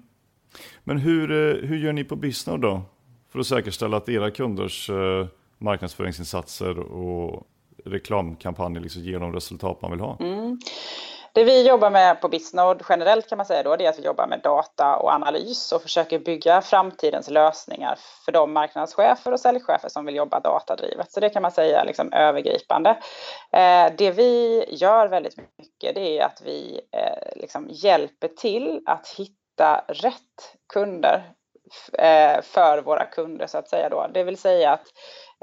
Men 0.84 0.99
hur, 0.99 1.30
eh, 1.30 1.68
hur 1.68 1.76
gör 1.76 1.92
ni 1.92 2.04
på 2.04 2.16
Bisnode 2.16 2.66
då? 2.66 2.82
För 3.32 3.38
att 3.38 3.46
säkerställa 3.46 3.96
att 3.96 4.08
era 4.08 4.30
kunders 4.30 4.90
marknadsföringsinsatser 5.61 6.79
och 6.79 7.47
reklamkampanjer 7.85 8.83
liksom 8.83 9.02
ger 9.02 9.19
de 9.19 9.33
resultat 9.33 9.83
man 9.83 9.90
vill 9.90 10.00
ha? 10.00 10.17
Mm. 10.21 10.59
Det 11.33 11.45
vi 11.45 11.69
jobbar 11.69 11.90
med 11.90 12.21
på 12.21 12.29
Bisnode 12.29 12.85
generellt 12.88 13.29
kan 13.29 13.37
man 13.37 13.47
säga 13.47 13.62
då, 13.62 13.76
det 13.76 13.87
är 13.87 13.88
att 13.88 13.99
vi 13.99 14.05
jobbar 14.05 14.26
med 14.26 14.40
data 14.40 14.97
och 14.97 15.12
analys 15.12 15.73
och 15.73 15.83
försöker 15.83 16.19
bygga 16.19 16.62
framtidens 16.62 17.31
lösningar 17.31 17.99
för 18.25 18.33
de 18.33 18.52
marknadschefer 18.52 19.33
och 19.33 19.40
säljchefer 19.40 19.88
som 19.88 20.07
vill 20.07 20.14
jobba 20.14 20.40
datadrivet. 20.40 21.12
Så 21.12 21.21
det 21.21 21.31
kan 21.31 21.43
man 21.43 21.52
säga 21.52 21.85
liksom 21.85 22.12
övergripande. 22.12 22.90
Eh, 23.52 23.93
det 23.99 24.11
vi 24.11 24.64
gör 24.69 25.09
väldigt 25.09 25.37
mycket 25.37 25.95
det 25.95 26.19
är 26.19 26.25
att 26.25 26.43
vi 26.45 26.81
eh, 26.93 27.40
liksom 27.40 27.69
hjälper 27.71 28.29
till 28.29 28.83
att 28.87 29.09
hitta 29.09 29.85
rätt 29.88 30.57
kunder 30.73 31.33
eh, 31.99 32.43
för 32.43 32.83
våra 32.83 33.05
kunder 33.05 33.47
så 33.47 33.59
att 33.59 33.69
säga 33.69 33.88
då. 33.88 34.11
Det 34.14 34.25
vill 34.25 34.37
säga 34.37 34.73
att 34.73 34.87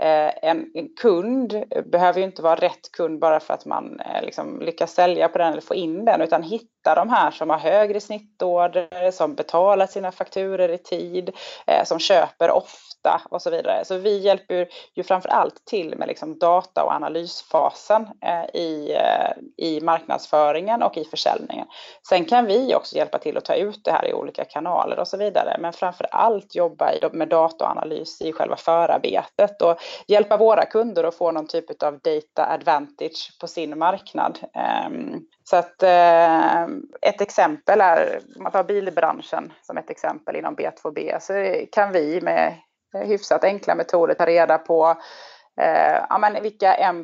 Eh, 0.01 0.49
en, 0.49 0.71
en, 0.73 0.89
kund 1.01 1.63
behöver 1.85 2.19
ju 2.19 2.25
inte 2.25 2.41
vara 2.41 2.55
rätt 2.55 2.91
kund 2.91 3.19
bara 3.19 3.39
för 3.39 3.53
att 3.53 3.65
man 3.65 3.99
eh, 3.99 4.21
liksom 4.21 4.61
lyckas 4.61 4.93
sälja 4.93 5.27
på 5.27 5.37
den 5.37 5.51
eller 5.51 5.61
få 5.61 5.75
in 5.75 6.05
den, 6.05 6.21
utan 6.21 6.43
hitta 6.43 6.76
hitta 6.87 6.95
de 6.95 7.09
här 7.09 7.31
som 7.31 7.49
har 7.49 7.57
högre 7.57 7.99
snittorder, 7.99 9.11
som 9.11 9.35
betalar 9.35 9.87
sina 9.87 10.11
fakturer 10.11 10.69
i 10.69 10.77
tid, 10.77 11.29
eh, 11.67 11.83
som 11.83 11.99
köper 11.99 12.51
ofta 12.51 13.21
och 13.29 13.41
så 13.41 13.49
vidare. 13.49 13.85
Så 13.85 13.97
vi 13.97 14.17
hjälper 14.17 14.67
ju 14.95 15.03
framför 15.03 15.29
allt 15.29 15.65
till 15.65 15.95
med 15.97 16.07
liksom 16.07 16.39
data 16.39 16.83
och 16.83 16.91
analysfasen 16.91 18.07
eh, 18.21 18.61
i, 18.61 18.93
eh, 18.93 19.65
i 19.65 19.81
marknadsföringen 19.81 20.83
och 20.83 20.97
i 20.97 21.05
försäljningen. 21.05 21.67
Sen 22.09 22.25
kan 22.25 22.45
vi 22.45 22.75
också 22.75 22.95
hjälpa 22.95 23.17
till 23.17 23.37
att 23.37 23.45
ta 23.45 23.55
ut 23.55 23.81
det 23.83 23.91
här 23.91 24.07
i 24.07 24.13
olika 24.13 24.45
kanaler 24.45 24.99
och 24.99 25.07
så 25.07 25.17
vidare, 25.17 25.57
men 25.59 25.73
framför 25.73 26.07
allt 26.11 26.55
jobba 26.55 26.91
med 27.11 27.27
data 27.27 27.65
och 27.65 27.71
analys 27.71 28.21
i 28.21 28.33
själva 28.33 28.55
förarbetet 28.55 29.61
och 29.61 29.77
hjälpa 30.07 30.37
våra 30.37 30.65
kunder 30.65 31.03
att 31.03 31.15
få 31.15 31.31
någon 31.31 31.47
typ 31.47 31.83
av 31.83 31.99
data 31.99 32.45
advantage 32.45 33.37
på 33.39 33.47
sin 33.47 33.77
marknad. 33.77 34.39
Ehm, 34.53 35.21
så 35.49 35.55
att 35.55 35.83
eh, 35.83 36.61
ett 37.01 37.21
exempel 37.21 37.81
är, 37.81 38.19
om 38.35 38.43
man 38.43 38.51
tar 38.51 38.63
bilbranschen 38.63 39.53
som 39.61 39.77
ett 39.77 39.89
exempel 39.89 40.35
inom 40.35 40.55
B2B, 40.55 41.19
så 41.19 41.65
kan 41.71 41.91
vi 41.91 42.21
med 42.21 42.53
hyfsat 43.05 43.43
enkla 43.43 43.75
metoder 43.75 44.13
ta 44.13 44.25
reda 44.25 44.57
på 44.57 44.95
eh, 45.61 46.05
ja, 46.09 46.17
men 46.17 46.43
vilka 46.43 46.73
1 46.73 46.95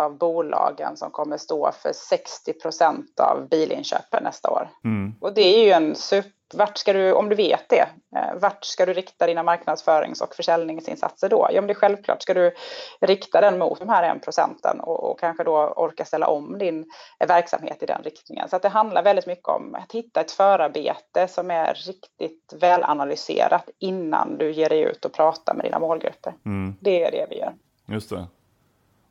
av 0.00 0.18
bolagen 0.18 0.96
som 0.96 1.10
kommer 1.10 1.36
stå 1.36 1.72
för 1.72 1.92
60% 1.92 3.04
av 3.22 3.48
bilinköpen 3.48 4.24
nästa 4.24 4.50
år. 4.50 4.70
Mm. 4.84 5.14
Och 5.20 5.34
det 5.34 5.42
är 5.42 5.64
ju 5.64 5.70
en 5.70 5.94
super 5.94 6.30
vart 6.54 6.78
ska 6.78 6.92
du, 6.92 7.12
om 7.12 7.28
du 7.28 7.34
vet 7.34 7.68
det, 7.68 7.88
eh, 8.16 8.34
vart 8.40 8.64
ska 8.64 8.86
du 8.86 8.92
rikta 8.92 9.26
dina 9.26 9.42
marknadsförings 9.42 10.20
och 10.20 10.34
försäljningsinsatser 10.34 11.28
då? 11.28 11.48
Ja, 11.52 11.60
men 11.60 11.66
det 11.66 11.72
är 11.72 11.74
självklart 11.74 12.22
ska 12.22 12.34
du 12.34 12.54
rikta 13.00 13.40
den 13.40 13.58
mot 13.58 13.78
de 13.78 13.88
här 13.88 14.02
en 14.02 14.20
procenten 14.20 14.80
och, 14.80 15.10
och, 15.10 15.20
kanske 15.20 15.44
då 15.44 15.56
orka 15.76 16.04
ställa 16.04 16.26
om 16.26 16.58
din 16.58 16.90
verksamhet 17.28 17.82
i 17.82 17.86
den 17.86 18.02
riktningen. 18.02 18.48
Så 18.48 18.56
att 18.56 18.62
det 18.62 18.68
handlar 18.68 19.02
väldigt 19.02 19.26
mycket 19.26 19.48
om 19.48 19.74
att 19.74 19.92
hitta 19.92 20.20
ett 20.20 20.30
förarbete 20.30 21.28
som 21.28 21.50
är 21.50 21.74
riktigt 21.74 22.54
välanalyserat 22.60 23.70
innan 23.78 24.38
du 24.38 24.52
ger 24.52 24.68
dig 24.68 24.80
ut 24.82 25.04
och 25.04 25.12
pratar 25.12 25.54
med 25.54 25.64
dina 25.64 25.78
målgrupper. 25.78 26.34
Mm. 26.46 26.74
Det 26.80 27.04
är 27.04 27.10
det 27.10 27.26
vi 27.30 27.38
gör. 27.38 27.54
Just 27.86 28.10
det. 28.10 28.26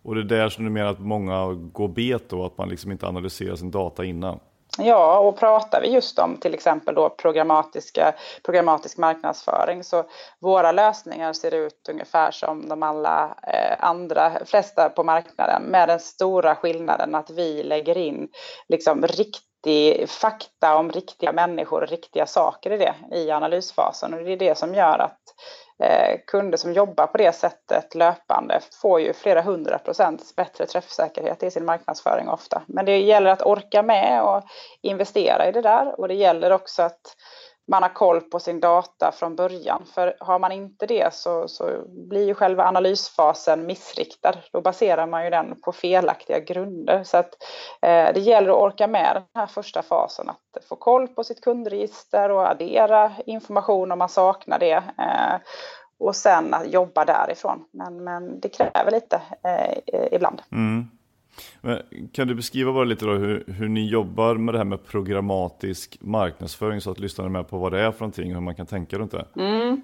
Och 0.03 0.15
det 0.15 0.21
är 0.21 0.39
där 0.39 0.49
som 0.49 0.63
du 0.63 0.69
menar 0.69 0.91
att 0.91 0.99
många 0.99 1.53
går 1.53 1.87
bet 1.87 2.29
då, 2.29 2.45
att 2.45 2.57
man 2.57 2.69
liksom 2.69 2.91
inte 2.91 3.07
analyserar 3.07 3.55
sin 3.55 3.71
data 3.71 4.05
innan? 4.05 4.39
Ja, 4.77 5.19
och 5.19 5.39
pratar 5.39 5.81
vi 5.81 5.87
just 5.87 6.19
om 6.19 6.37
till 6.37 6.53
exempel 6.53 6.95
då 6.95 7.09
programmatiska, 7.09 8.13
programmatisk 8.43 8.97
marknadsföring 8.97 9.83
så 9.83 10.03
våra 10.41 10.71
lösningar 10.71 11.33
ser 11.33 11.53
ut 11.53 11.89
ungefär 11.89 12.31
som 12.31 12.69
de 12.69 12.83
alla 12.83 13.37
eh, 13.47 13.75
andra, 13.79 14.31
flesta 14.45 14.89
på 14.89 15.03
marknaden 15.03 15.61
med 15.63 15.89
den 15.89 15.99
stora 15.99 16.55
skillnaden 16.55 17.15
att 17.15 17.29
vi 17.29 17.63
lägger 17.63 17.97
in 17.97 18.27
liksom 18.67 19.07
riktig 19.07 20.09
fakta 20.09 20.75
om 20.75 20.91
riktiga 20.91 21.31
människor 21.31 21.83
och 21.83 21.89
riktiga 21.89 22.25
saker 22.25 22.71
i 22.71 22.77
det 22.77 22.95
i 23.11 23.31
analysfasen. 23.31 24.13
Och 24.13 24.23
det 24.23 24.31
är 24.31 24.37
det 24.37 24.57
som 24.57 24.75
gör 24.75 24.99
att 24.99 25.19
Eh, 25.19 25.62
Eh, 25.79 26.19
kunder 26.27 26.57
som 26.57 26.73
jobbar 26.73 27.07
på 27.07 27.17
det 27.17 27.31
sättet 27.31 27.95
löpande 27.95 28.59
får 28.81 29.01
ju 29.01 29.13
flera 29.13 29.41
hundra 29.41 29.77
procents 29.77 30.35
bättre 30.35 30.65
träffsäkerhet 30.65 31.43
i 31.43 31.51
sin 31.51 31.65
marknadsföring 31.65 32.29
ofta. 32.29 32.61
Men 32.67 32.85
det 32.85 32.97
gäller 32.97 33.31
att 33.31 33.41
orka 33.41 33.83
med 33.83 34.23
och 34.23 34.43
investera 34.81 35.47
i 35.47 35.51
det 35.51 35.61
där 35.61 35.99
och 35.99 36.07
det 36.07 36.13
gäller 36.13 36.51
också 36.51 36.83
att 36.83 37.15
man 37.67 37.83
har 37.83 37.89
koll 37.89 38.21
på 38.21 38.39
sin 38.39 38.59
data 38.59 39.11
från 39.11 39.35
början. 39.35 39.83
För 39.93 40.15
har 40.19 40.39
man 40.39 40.51
inte 40.51 40.85
det 40.85 41.13
så, 41.13 41.47
så 41.47 41.83
blir 41.87 42.25
ju 42.27 42.33
själva 42.33 42.65
analysfasen 42.65 43.65
missriktad. 43.65 44.33
Då 44.51 44.61
baserar 44.61 45.07
man 45.07 45.23
ju 45.23 45.29
den 45.29 45.61
på 45.61 45.71
felaktiga 45.71 46.39
grunder. 46.39 47.03
Så 47.03 47.17
att 47.17 47.43
eh, 47.81 48.13
det 48.13 48.19
gäller 48.19 48.49
att 48.49 48.61
orka 48.61 48.87
med 48.87 49.15
den 49.15 49.41
här 49.41 49.47
första 49.47 49.81
fasen. 49.81 50.29
Att 50.29 50.65
få 50.69 50.75
koll 50.75 51.07
på 51.07 51.23
sitt 51.23 51.41
kundregister 51.41 52.31
och 52.31 52.49
addera 52.49 53.11
information 53.25 53.91
om 53.91 53.99
man 53.99 54.09
saknar 54.09 54.59
det. 54.59 54.83
Eh, 54.97 55.35
och 55.97 56.15
sen 56.15 56.53
att 56.53 56.67
jobba 56.67 57.05
därifrån. 57.05 57.65
Men, 57.71 58.03
men 58.03 58.39
det 58.39 58.49
kräver 58.49 58.91
lite 58.91 59.21
eh, 59.43 60.07
ibland. 60.11 60.41
Mm. 60.51 60.87
Kan 62.13 62.27
du 62.27 62.35
beskriva 62.35 62.73
bara 62.73 62.83
lite 62.83 63.05
då 63.05 63.11
hur, 63.11 63.43
hur 63.47 63.69
ni 63.69 63.89
jobbar 63.89 64.35
med 64.35 64.53
det 64.53 64.57
här 64.57 64.65
med 64.65 64.85
programmatisk 64.85 65.97
marknadsföring 66.01 66.81
så 66.81 66.91
att 66.91 66.99
lyssnarna 66.99 67.27
är 67.27 67.31
med 67.31 67.49
på 67.49 67.57
vad 67.57 67.71
det 67.71 67.79
är 67.79 67.91
för 67.91 67.99
någonting 67.99 68.29
och 68.29 68.33
hur 68.33 68.41
man 68.41 68.55
kan 68.55 68.65
tänka 68.65 68.97
runt 68.97 69.11
det? 69.11 69.25
Mm. 69.35 69.81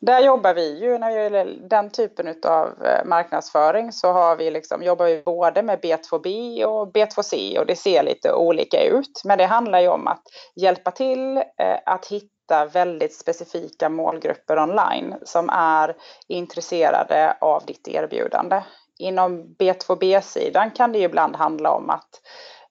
Där 0.00 0.20
jobbar 0.20 0.54
vi 0.54 0.80
ju 0.80 0.98
när 0.98 1.10
det 1.10 1.22
gäller 1.22 1.58
den 1.70 1.90
typen 1.90 2.28
av 2.46 2.66
eh, 2.66 3.04
marknadsföring 3.04 3.92
så 3.92 4.12
har 4.12 4.36
vi 4.36 4.50
liksom, 4.50 4.82
jobbar 4.82 5.06
vi 5.06 5.22
både 5.24 5.62
med 5.62 5.80
B2B 5.80 6.64
och 6.64 6.92
B2C 6.92 7.58
och 7.58 7.66
det 7.66 7.76
ser 7.76 8.02
lite 8.02 8.32
olika 8.32 8.84
ut. 8.84 9.22
Men 9.24 9.38
det 9.38 9.46
handlar 9.46 9.80
ju 9.80 9.88
om 9.88 10.06
att 10.06 10.22
hjälpa 10.56 10.90
till 10.90 11.36
eh, 11.36 11.42
att 11.86 12.06
hitta 12.06 12.66
väldigt 12.72 13.14
specifika 13.14 13.88
målgrupper 13.88 14.58
online 14.58 15.14
som 15.24 15.48
är 15.48 15.96
intresserade 16.28 17.36
av 17.40 17.62
ditt 17.66 17.88
erbjudande 17.88 18.62
inom 19.02 19.56
B2B-sidan 19.58 20.70
kan 20.70 20.92
det 20.92 20.98
ju 20.98 21.04
ibland 21.04 21.36
handla 21.36 21.70
om 21.70 21.90
att 21.90 22.20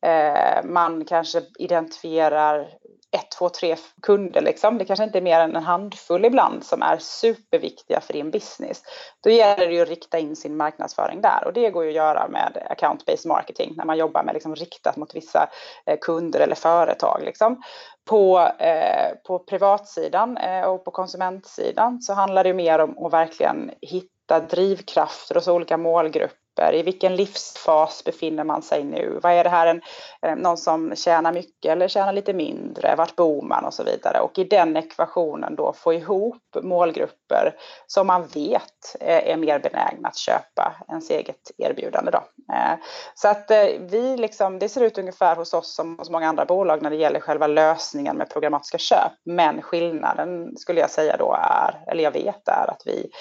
eh, 0.02 0.64
man 0.64 1.06
kanske 1.06 1.42
identifierar 1.60 2.68
ett, 3.12 3.32
två, 3.32 3.50
tre 3.50 3.76
kunder. 4.02 4.42
Liksom. 4.42 4.78
Det 4.78 4.86
kanske 4.86 5.04
inte 5.04 5.18
är 5.18 5.22
mer 5.22 5.40
än 5.40 5.56
en 5.56 5.64
handfull 5.64 6.26
ibland 6.26 6.64
som 6.64 6.82
är 6.82 6.98
superviktiga 6.98 8.02
för 8.02 8.14
din 8.14 8.32
business. 8.32 8.84
Då 9.24 9.30
gäller 9.30 9.68
det 9.68 9.74
ju 9.74 9.82
att 9.82 9.90
rikta 9.90 10.20
in 10.20 10.36
sin 10.36 10.58
marknadsföring 10.58 11.22
där 11.22 11.44
och 11.46 11.54
det 11.54 11.70
går 11.70 11.84
ju 11.84 11.90
att 11.90 11.96
göra 11.96 12.28
med 12.28 12.68
account-based 12.70 13.28
marketing 13.28 13.74
när 13.78 13.86
man 13.86 13.98
jobbar 13.98 14.24
med 14.24 14.34
liksom 14.34 14.56
riktat 14.56 14.98
mot 14.98 15.16
vissa 15.16 15.50
eh, 15.86 15.98
kunder 16.02 16.40
eller 16.40 16.56
företag. 16.56 17.22
Liksom. 17.26 17.62
På, 18.10 18.40
eh, 18.60 19.12
på 19.28 19.40
privatsidan 19.40 20.38
eh, 20.38 20.64
och 20.64 20.86
på 20.86 20.92
konsumentsidan 20.92 22.02
så 22.02 22.14
handlar 22.14 22.44
det 22.44 22.54
mer 22.54 22.80
om 22.80 23.06
att 23.06 23.14
verkligen 23.14 23.72
hitta 23.82 24.21
drivkrafter 24.40 25.36
hos 25.36 25.48
olika 25.48 25.78
målgrupper 25.78 26.42
i 26.74 26.84
vilken 26.84 27.16
livsfas 27.16 28.04
befinner 28.04 28.44
man 28.44 28.62
sig 28.62 28.84
nu? 28.84 29.20
Vad 29.24 29.32
är 29.32 29.44
det 29.44 29.50
här, 29.50 29.68
en, 29.68 29.82
eh, 30.22 30.36
någon 30.36 30.58
som 30.58 30.96
tjänar 30.96 31.34
mycket 31.34 31.72
eller 31.72 31.88
tjänar 31.88 32.14
lite 32.14 32.34
mindre? 32.34 32.96
Vart 32.96 33.16
bor 33.16 33.42
man 33.42 33.66
och 33.66 33.74
så 33.74 33.84
vidare? 33.84 34.20
Och 34.20 34.40
i 34.40 34.44
den 34.44 34.78
ekvationen 34.78 35.56
då 35.56 35.74
få 35.74 35.94
ihop 35.94 36.44
målgrupper 36.62 37.56
som 37.88 38.08
man 38.08 38.28
vet 38.28 38.96
eh, 39.00 39.32
är 39.32 39.38
mer 39.38 39.60
benägna 39.60 40.08
att 40.08 40.18
köpa 40.18 40.76
ens 40.90 41.10
eget 41.10 41.52
erbjudande. 41.58 42.12
Då. 42.12 42.24
Eh, 42.54 42.76
så 43.16 43.28
att 43.28 43.52
vi 43.80 44.18
liksom, 44.18 44.60
det 44.60 44.70
ser 44.70 44.82
ut 44.82 44.98
ungefär 44.98 45.36
hos 45.36 45.54
oss 45.54 45.76
som 45.76 46.00
hos 46.00 46.10
många 46.10 46.30
andra 46.30 46.46
bolag 46.46 46.82
när 46.82 46.90
det 46.90 46.96
gäller 46.96 47.20
själva 47.20 47.48
lösningen 47.48 48.18
med 48.18 48.30
programmatiska 48.30 48.78
köp. 48.78 49.12
Men 49.26 49.62
skillnaden 49.62 50.58
skulle 50.58 50.80
jag 50.80 50.90
säga 50.90 51.18
då 51.18 51.36
är, 51.40 51.92
eller 51.92 52.04
jag 52.04 52.12
vet 52.12 52.48
är 52.48 52.70
att 52.70 52.82
vi 52.86 53.12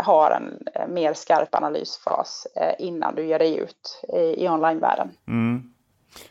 har 0.00 0.30
en 0.30 0.58
eh, 0.74 0.88
mer 0.88 1.14
skarp 1.14 1.54
analysfas 1.54 2.46
eh, 2.56 2.86
innan 2.86 3.14
du 3.14 3.26
ger 3.26 3.38
dig 3.38 3.58
ut 3.58 4.02
i 4.36 4.48
onlinevärlden. 4.48 5.10
Mm. 5.28 5.72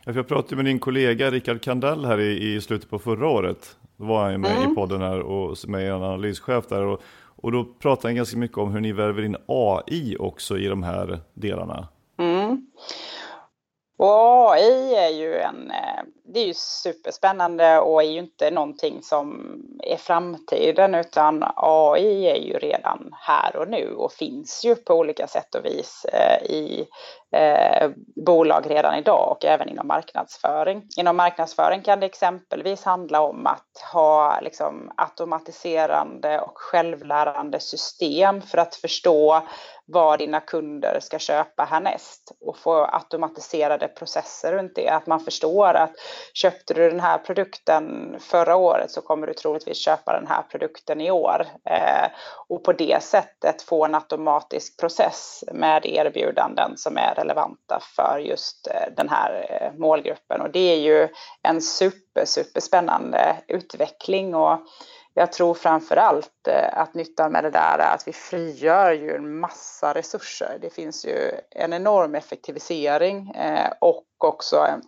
Jag 0.06 0.28
pratade 0.28 0.56
med 0.56 0.65
din 0.65 0.80
kollega 0.80 1.32
Rickard 1.32 1.62
Kandell 1.62 2.06
här 2.06 2.19
i, 2.19 2.56
i 2.56 2.62
slutet 2.62 2.89
på 2.89 3.00
förra 3.00 3.28
året. 3.28 3.76
Då 3.97 4.06
var 4.06 4.23
han 4.32 4.41
med 4.41 4.58
mm. 4.58 4.71
i 4.71 4.76
podden 4.76 5.02
här 5.02 5.19
och 5.19 5.58
med 5.67 5.89
en 5.89 6.04
analyschef 6.04 6.67
där. 6.67 6.82
Och, 6.82 7.02
och 7.41 7.52
då 7.52 7.65
pratade 7.80 8.08
han 8.08 8.15
ganska 8.15 8.38
mycket 8.38 8.58
om 8.58 8.71
hur 8.71 8.82
ni 8.82 8.91
värver 8.91 9.23
in 9.23 9.38
AI 9.47 10.15
också 10.19 10.58
i 10.58 10.67
de 10.67 10.84
här 10.84 11.19
delarna. 11.34 11.88
Mm. 12.19 12.67
Och 13.97 14.52
AI 14.54 14.95
är 14.95 15.10
ju 15.10 15.36
en, 15.36 15.71
eh, 15.71 16.04
det 16.34 16.40
är 16.40 16.46
ju 16.46 16.54
superspännande 16.54 17.80
och 17.80 18.04
är 18.04 18.08
ju 18.08 18.20
inte 18.20 18.52
någonting 18.52 19.04
som 19.04 19.56
är 19.84 19.98
framtiden 19.98 20.96
utan 20.96 21.44
AI 21.56 22.26
är 22.26 22.36
ju 22.36 22.54
redan 22.54 23.10
här 23.20 23.56
och 23.56 23.68
nu 23.68 23.94
och 23.94 24.12
finns 24.12 24.66
ju 24.66 24.76
på 24.76 24.94
olika 24.94 25.28
sätt 25.28 25.56
och 25.56 25.66
vis 25.66 26.06
eh, 26.13 26.52
i 26.52 26.88
eh, 27.32 27.90
bolag 28.26 28.66
redan 28.70 28.96
idag 28.96 29.32
och 29.32 29.46
även 29.46 29.70
inom 29.70 29.88
marknadsföring. 29.88 30.84
Inom 30.98 31.18
marknadsföring 31.18 31.82
kan 31.82 32.00
det 32.00 32.06
exempelvis 32.06 32.84
handla 32.84 33.22
om 33.22 33.48
att 33.48 33.92
ha 33.94 34.40
liksom, 34.42 34.92
automatiserande 34.98 36.40
och 36.40 36.58
självlärande 36.58 37.60
system 37.60 38.42
för 38.42 38.58
att 38.58 38.76
förstå 38.76 39.42
vad 39.86 40.20
dina 40.20 40.40
kunder 40.40 41.00
ska 41.02 41.20
köpa 41.20 41.63
härnäst 41.63 42.32
och 42.42 42.58
få 42.58 42.86
automatiserade 42.86 43.88
processer 43.88 44.52
runt 44.54 44.76
det. 44.76 44.90
Att 44.90 45.08
man 45.08 45.20
förstår 45.20 45.74
att 45.74 45.92
köpte 46.34 46.73
du 46.73 46.89
den 46.89 46.99
här 46.99 47.17
produkten 47.17 48.15
förra 48.19 48.56
året 48.56 48.91
så 48.91 49.01
kommer 49.01 49.27
du 49.27 49.34
troligtvis 49.34 49.77
köpa 49.77 50.13
den 50.13 50.27
här 50.27 50.41
produkten 50.41 51.01
i 51.01 51.12
år. 51.12 51.45
Eh, 51.69 52.10
och 52.47 52.63
på 52.63 52.73
det 52.73 53.03
sättet 53.03 53.62
få 53.62 53.86
en 53.86 53.95
automatisk 53.95 54.80
process 54.80 55.43
med 55.51 55.86
erbjudanden 55.86 56.77
som 56.77 56.97
är 56.97 57.15
relevanta 57.15 57.80
för 57.95 58.19
just 58.19 58.67
eh, 58.67 58.93
den 58.97 59.10
här 59.10 59.45
eh, 59.49 59.80
målgruppen. 59.80 60.41
Och 60.41 60.51
det 60.51 60.73
är 60.73 60.80
ju 60.80 61.08
en 61.43 61.62
super, 61.62 62.25
superspännande 62.25 63.38
utveckling. 63.47 64.36
Och 64.36 64.60
jag 65.17 65.32
tror 65.32 65.53
framför 65.53 65.95
allt 65.95 66.47
eh, 66.47 66.80
att 66.80 66.93
nyttan 66.93 67.32
med 67.32 67.43
det 67.43 67.49
där 67.49 67.80
är 67.80 67.93
att 67.93 68.08
vi 68.08 68.13
frigör 68.13 68.91
ju 68.91 69.15
en 69.15 69.39
massa 69.39 69.93
resurser. 69.93 70.58
Det 70.62 70.69
finns 70.69 71.06
ju 71.06 71.32
en 71.49 71.73
enorm 71.73 72.15
effektivisering 72.15 73.32
eh, 73.32 73.71
och 73.82 74.03
också 74.17 74.56
en, 74.56 74.82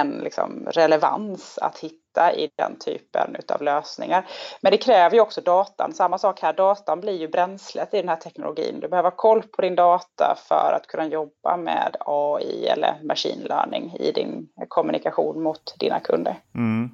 en 0.00 0.10
liksom 0.10 0.66
relevans 0.70 1.58
att 1.58 1.78
hitta 1.78 2.34
i 2.34 2.50
den 2.56 2.78
typen 2.78 3.36
av 3.48 3.62
lösningar. 3.62 4.26
Men 4.60 4.70
det 4.70 4.78
kräver 4.78 5.16
ju 5.16 5.20
också 5.20 5.40
datan. 5.40 5.92
Samma 5.92 6.18
sak 6.18 6.42
här, 6.42 6.52
datan 6.52 7.00
blir 7.00 7.20
ju 7.20 7.28
bränslet 7.28 7.94
i 7.94 7.96
den 7.96 8.08
här 8.08 8.16
teknologin. 8.16 8.80
Du 8.80 8.88
behöver 8.88 9.10
ha 9.10 9.16
koll 9.16 9.42
på 9.42 9.62
din 9.62 9.76
data 9.76 10.36
för 10.48 10.72
att 10.76 10.86
kunna 10.86 11.06
jobba 11.06 11.56
med 11.56 11.96
AI 12.00 12.66
eller 12.66 13.00
machine 13.02 13.42
learning 13.42 13.96
i 14.00 14.12
din 14.12 14.48
kommunikation 14.68 15.42
mot 15.42 15.74
dina 15.78 16.00
kunder. 16.00 16.38
Mm. 16.54 16.90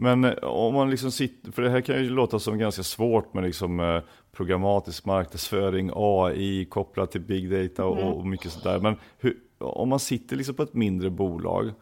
Men 0.00 0.24
eh, 0.24 0.32
om 0.42 0.74
man 0.74 0.90
liksom 0.90 1.10
sitter, 1.10 1.52
för 1.52 1.62
det 1.62 1.70
här 1.70 1.80
kan 1.80 1.96
ju 1.96 2.10
låta 2.10 2.38
som 2.38 2.58
ganska 2.58 2.82
svårt 2.82 3.34
med 3.34 3.44
liksom 3.44 3.80
eh, 3.80 4.00
programmatisk 4.32 5.04
marknadsföring, 5.04 5.90
AI 5.94 6.64
kopplat 6.64 7.10
till 7.10 7.20
big 7.20 7.50
data 7.50 7.84
och, 7.84 7.98
mm. 7.98 8.12
och 8.12 8.26
mycket 8.26 8.52
sådär. 8.52 8.80
Men 8.80 8.96
hur, 9.18 9.36
om 9.58 9.88
man 9.88 9.98
sitter 9.98 10.36
liksom 10.36 10.54
på 10.54 10.62
ett 10.62 10.74
mindre 10.74 11.10
bolag 11.10 11.72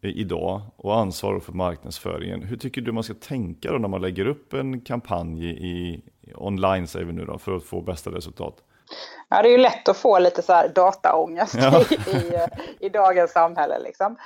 idag 0.00 0.62
och 0.76 0.98
ansvarar 0.98 1.40
för 1.40 1.52
marknadsföringen, 1.52 2.42
hur 2.42 2.56
tycker 2.56 2.80
du 2.80 2.92
man 2.92 3.02
ska 3.02 3.14
tänka 3.14 3.72
då 3.72 3.78
när 3.78 3.88
man 3.88 4.02
lägger 4.02 4.26
upp 4.26 4.52
en 4.52 4.80
kampanj 4.80 5.46
i 5.46 6.02
online, 6.34 6.86
säger 6.86 7.06
vi 7.06 7.12
nu 7.12 7.24
då, 7.24 7.38
för 7.38 7.56
att 7.56 7.64
få 7.64 7.80
bästa 7.80 8.10
resultat? 8.10 8.64
Ja, 9.28 9.42
det 9.42 9.48
är 9.48 9.52
ju 9.52 9.58
lätt 9.58 9.88
att 9.88 9.96
få 9.96 10.18
lite 10.18 10.42
så 10.42 10.52
här 10.52 10.68
dataångest 10.68 11.54
ja. 11.54 11.84
i, 11.90 11.94
i, 11.94 12.38
i, 12.80 12.88
dagens 12.88 13.32
samhälle. 13.32 13.78
Liksom. 13.78 14.16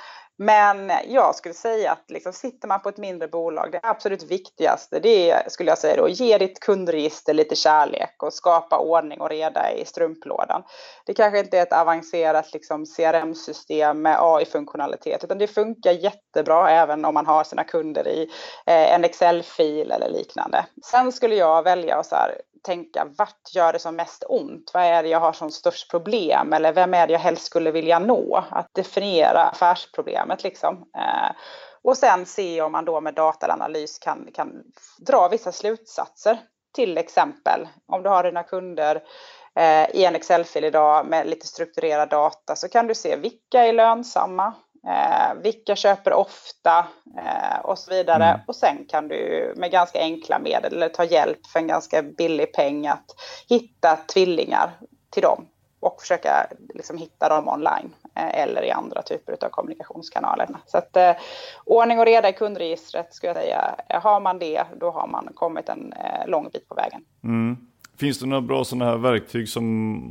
Men 0.43 0.91
jag 1.07 1.35
skulle 1.35 1.53
säga 1.53 1.91
att 1.91 2.11
liksom, 2.11 2.33
sitter 2.33 2.67
man 2.67 2.79
på 2.79 2.89
ett 2.89 2.97
mindre 2.97 3.27
bolag, 3.27 3.71
det 3.71 3.79
absolut 3.83 4.23
viktigaste 4.23 4.99
det 4.99 5.31
är, 5.31 5.49
skulle 5.49 5.71
jag 5.71 5.77
säga 5.77 5.95
då, 5.95 6.09
ge 6.09 6.37
ditt 6.37 6.59
kundregister 6.59 7.33
lite 7.33 7.55
kärlek 7.55 8.23
och 8.23 8.33
skapa 8.33 8.79
ordning 8.79 9.21
och 9.21 9.29
reda 9.29 9.71
i 9.71 9.85
strumplådan. 9.85 10.63
Det 11.05 11.13
kanske 11.13 11.39
inte 11.39 11.57
är 11.57 11.61
ett 11.61 11.73
avancerat 11.73 12.53
liksom, 12.53 12.85
CRM-system 12.85 14.01
med 14.01 14.17
AI-funktionalitet, 14.19 15.23
utan 15.23 15.37
det 15.37 15.47
funkar 15.47 15.91
jättebra 15.91 16.71
även 16.71 17.05
om 17.05 17.13
man 17.13 17.25
har 17.25 17.43
sina 17.43 17.63
kunder 17.63 18.07
i 18.07 18.29
eh, 18.65 18.93
en 18.93 19.03
Excel-fil 19.03 19.91
eller 19.91 20.09
liknande. 20.09 20.65
Sen 20.85 21.11
skulle 21.11 21.35
jag 21.35 21.63
välja 21.63 21.95
att 21.95 22.05
så 22.05 22.15
här, 22.15 22.41
tänka 22.63 23.07
vart 23.17 23.55
gör 23.55 23.73
det 23.73 23.79
som 23.79 23.95
mest 23.95 24.23
ont? 24.29 24.71
Vad 24.73 24.83
är 24.83 25.03
det 25.03 25.09
jag 25.09 25.19
har 25.19 25.33
som 25.33 25.51
störst 25.51 25.91
problem? 25.91 26.53
Eller 26.53 26.73
vem 26.73 26.93
är 26.93 27.07
det 27.07 27.13
jag 27.13 27.19
helst 27.19 27.45
skulle 27.45 27.71
vilja 27.71 27.99
nå? 27.99 28.43
Att 28.51 28.73
definiera 28.73 29.43
affärsproblemet 29.43 30.43
liksom. 30.43 30.75
Eh, 30.97 31.35
och 31.83 31.97
sen 31.97 32.25
se 32.25 32.61
om 32.61 32.71
man 32.71 32.85
då 32.85 33.01
med 33.01 33.13
dataanalys 33.13 33.99
kan, 33.99 34.27
kan 34.33 34.63
dra 35.07 35.27
vissa 35.27 35.51
slutsatser. 35.51 36.39
Till 36.73 36.97
exempel 36.97 37.67
om 37.87 38.03
du 38.03 38.09
har 38.09 38.23
dina 38.23 38.43
kunder 38.43 39.03
eh, 39.55 39.89
i 39.95 40.05
en 40.05 40.15
Excel-fil 40.15 40.63
idag 40.63 41.05
med 41.05 41.27
lite 41.27 41.47
strukturerad 41.47 42.09
data 42.09 42.55
så 42.55 42.69
kan 42.69 42.87
du 42.87 42.95
se 42.95 43.15
vilka 43.15 43.63
är 43.63 43.73
lönsamma, 43.73 44.53
Eh, 44.87 45.41
vilka 45.41 45.75
köper 45.75 46.13
ofta 46.13 46.87
eh, 47.17 47.59
och 47.63 47.77
så 47.77 47.91
vidare. 47.91 48.25
Mm. 48.25 48.39
Och 48.47 48.55
sen 48.55 48.85
kan 48.89 49.07
du 49.07 49.53
med 49.57 49.71
ganska 49.71 49.99
enkla 49.99 50.39
medel 50.39 50.73
eller 50.73 50.89
ta 50.89 51.03
hjälp 51.03 51.47
för 51.47 51.59
en 51.59 51.67
ganska 51.67 52.01
billig 52.01 52.53
peng 52.53 52.87
att 52.87 53.05
hitta 53.49 53.95
tvillingar 54.13 54.71
till 55.09 55.23
dem 55.23 55.45
och 55.79 56.01
försöka 56.01 56.47
liksom 56.73 56.97
hitta 56.97 57.29
dem 57.29 57.47
online 57.47 57.89
eh, 58.15 58.41
eller 58.41 58.63
i 58.63 58.71
andra 58.71 59.01
typer 59.01 59.45
av 59.45 59.49
kommunikationskanaler. 59.49 60.47
Så 60.65 60.77
att 60.77 60.97
eh, 60.97 61.11
ordning 61.65 61.99
och 61.99 62.05
reda 62.05 62.29
i 62.29 62.33
kundregistret 62.33 63.13
skulle 63.13 63.33
jag 63.33 63.41
säga. 63.41 63.75
Har 63.89 64.19
man 64.19 64.39
det, 64.39 64.63
då 64.79 64.91
har 64.91 65.07
man 65.07 65.29
kommit 65.33 65.69
en 65.69 65.93
eh, 65.93 66.27
lång 66.27 66.49
bit 66.53 66.69
på 66.69 66.75
vägen. 66.75 67.03
Mm. 67.23 67.57
Finns 67.97 68.19
det 68.19 68.25
några 68.25 68.41
bra 68.41 68.63
sådana 68.63 68.85
här 68.85 68.97
verktyg 68.97 69.49
som 69.49 69.65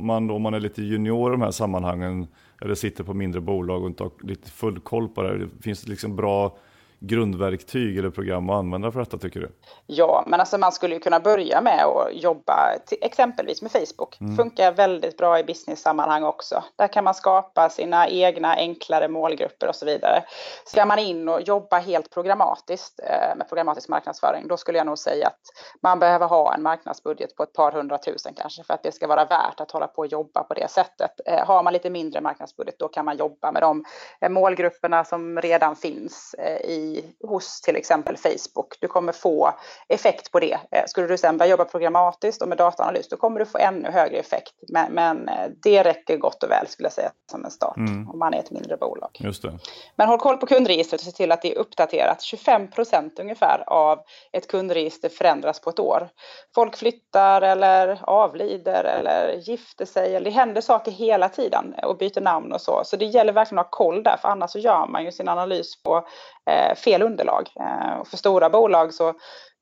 man 0.05 0.27
då, 0.27 0.35
om 0.35 0.41
man 0.41 0.53
är 0.53 0.59
lite 0.59 0.81
junior 0.81 1.31
i 1.31 1.31
de 1.31 1.41
här 1.41 1.51
sammanhangen, 1.51 2.27
eller 2.61 2.75
sitter 2.75 3.03
på 3.03 3.13
mindre 3.13 3.41
bolag 3.41 3.81
och 3.81 3.87
inte 3.87 4.03
har 4.03 4.11
lite 4.21 4.51
full 4.51 4.79
koll 4.79 5.09
på 5.09 5.21
det. 5.21 5.37
Det 5.37 5.49
Finns 5.61 5.87
liksom 5.87 6.15
bra 6.15 6.57
grundverktyg 7.01 7.97
eller 7.97 8.09
program 8.09 8.49
att 8.49 8.55
använda 8.55 8.91
för 8.91 8.99
detta 8.99 9.17
tycker 9.17 9.39
du? 9.39 9.51
Ja, 9.85 10.23
men 10.27 10.39
alltså 10.39 10.57
man 10.57 10.71
skulle 10.71 10.93
ju 10.93 10.99
kunna 10.99 11.19
börja 11.19 11.61
med 11.61 11.85
att 11.85 12.23
jobba 12.23 12.77
till, 12.85 12.97
exempelvis 13.01 13.61
med 13.61 13.71
Facebook. 13.71 14.21
Mm. 14.21 14.35
Funkar 14.35 14.71
väldigt 14.71 15.17
bra 15.17 15.39
i 15.39 15.43
business-sammanhang 15.43 16.23
också. 16.23 16.63
Där 16.75 16.87
kan 16.87 17.03
man 17.03 17.13
skapa 17.13 17.69
sina 17.69 18.07
egna 18.07 18.55
enklare 18.55 19.07
målgrupper 19.07 19.67
och 19.67 19.75
så 19.75 19.85
vidare. 19.85 20.23
Ska 20.65 20.85
man 20.85 20.99
in 20.99 21.29
och 21.29 21.41
jobba 21.41 21.79
helt 21.79 22.09
programmatiskt 22.09 22.99
eh, 22.99 23.37
med 23.37 23.47
programmatisk 23.47 23.89
marknadsföring, 23.89 24.47
då 24.47 24.57
skulle 24.57 24.77
jag 24.77 24.87
nog 24.87 24.97
säga 24.97 25.27
att 25.27 25.41
man 25.83 25.99
behöver 25.99 26.27
ha 26.27 26.53
en 26.53 26.61
marknadsbudget 26.61 27.35
på 27.35 27.43
ett 27.43 27.53
par 27.53 27.71
hundratusen 27.71 28.33
kanske 28.33 28.63
för 28.63 28.73
att 28.73 28.83
det 28.83 28.91
ska 28.91 29.07
vara 29.07 29.25
värt 29.25 29.59
att 29.59 29.71
hålla 29.71 29.87
på 29.87 29.99
och 29.99 30.07
jobba 30.07 30.43
på 30.43 30.53
det 30.53 30.71
sättet. 30.71 31.11
Eh, 31.25 31.45
har 31.45 31.63
man 31.63 31.73
lite 31.73 31.89
mindre 31.89 32.21
marknadsbudget, 32.21 32.79
då 32.79 32.87
kan 32.87 33.05
man 33.05 33.17
jobba 33.17 33.51
med 33.51 33.61
de 33.61 33.85
eh, 34.21 34.29
målgrupperna 34.29 35.03
som 35.03 35.41
redan 35.41 35.75
finns 35.75 36.35
i 36.63 36.90
hos 37.27 37.61
till 37.61 37.75
exempel 37.75 38.17
Facebook. 38.17 38.77
Du 38.79 38.87
kommer 38.87 39.13
få 39.13 39.53
effekt 39.89 40.31
på 40.31 40.39
det. 40.39 40.53
Eh, 40.71 40.83
skulle 40.87 41.07
du 41.07 41.17
sen 41.17 41.37
börja 41.37 41.51
jobba 41.51 41.65
programmatiskt 41.65 42.41
och 42.41 42.47
med 42.47 42.57
dataanalys, 42.57 43.09
då 43.09 43.17
kommer 43.17 43.39
du 43.39 43.45
få 43.45 43.57
ännu 43.57 43.91
högre 43.91 44.17
effekt. 44.17 44.53
Men, 44.69 44.93
men 44.93 45.29
eh, 45.29 45.49
det 45.63 45.83
räcker 45.83 46.17
gott 46.17 46.43
och 46.43 46.49
väl 46.49 46.67
skulle 46.67 46.85
jag 46.85 46.93
säga 46.93 47.11
som 47.31 47.45
en 47.45 47.51
start 47.51 47.77
mm. 47.77 48.09
om 48.09 48.19
man 48.19 48.33
är 48.33 48.39
ett 48.39 48.51
mindre 48.51 48.77
bolag. 48.77 49.09
Just 49.19 49.41
det. 49.41 49.59
Men 49.95 50.07
håll 50.07 50.19
koll 50.19 50.37
på 50.37 50.45
kundregistret 50.45 51.01
och 51.01 51.05
se 51.05 51.11
till 51.11 51.31
att 51.31 51.41
det 51.41 51.55
är 51.55 51.57
uppdaterat. 51.57 52.21
25 52.21 52.71
procent 52.71 53.19
ungefär 53.19 53.63
av 53.67 53.99
ett 54.31 54.47
kundregister 54.47 55.09
förändras 55.09 55.61
på 55.61 55.69
ett 55.69 55.79
år. 55.79 56.09
Folk 56.55 56.75
flyttar 56.75 57.41
eller 57.41 57.99
avlider 58.03 58.83
eller 58.83 59.33
gifter 59.33 59.85
sig. 59.85 60.15
Eller 60.15 60.31
det 60.31 60.35
händer 60.35 60.61
saker 60.61 60.91
hela 60.91 61.29
tiden 61.29 61.75
och 61.83 61.97
byter 61.97 62.21
namn 62.21 62.51
och 62.51 62.61
så. 62.61 62.81
Så 62.85 62.95
det 62.95 63.05
gäller 63.05 63.33
verkligen 63.33 63.59
att 63.59 63.65
ha 63.65 63.71
koll 63.71 64.03
där, 64.03 64.17
för 64.21 64.29
annars 64.29 64.51
så 64.51 64.59
gör 64.59 64.87
man 64.87 65.05
ju 65.05 65.11
sin 65.11 65.27
analys 65.27 65.83
på 65.83 66.07
eh, 66.45 66.75
fel 66.81 67.01
underlag. 67.01 67.49
Eh, 67.59 67.99
och 67.99 68.07
för 68.07 68.17
stora 68.17 68.49
bolag 68.49 68.93
så 68.93 69.13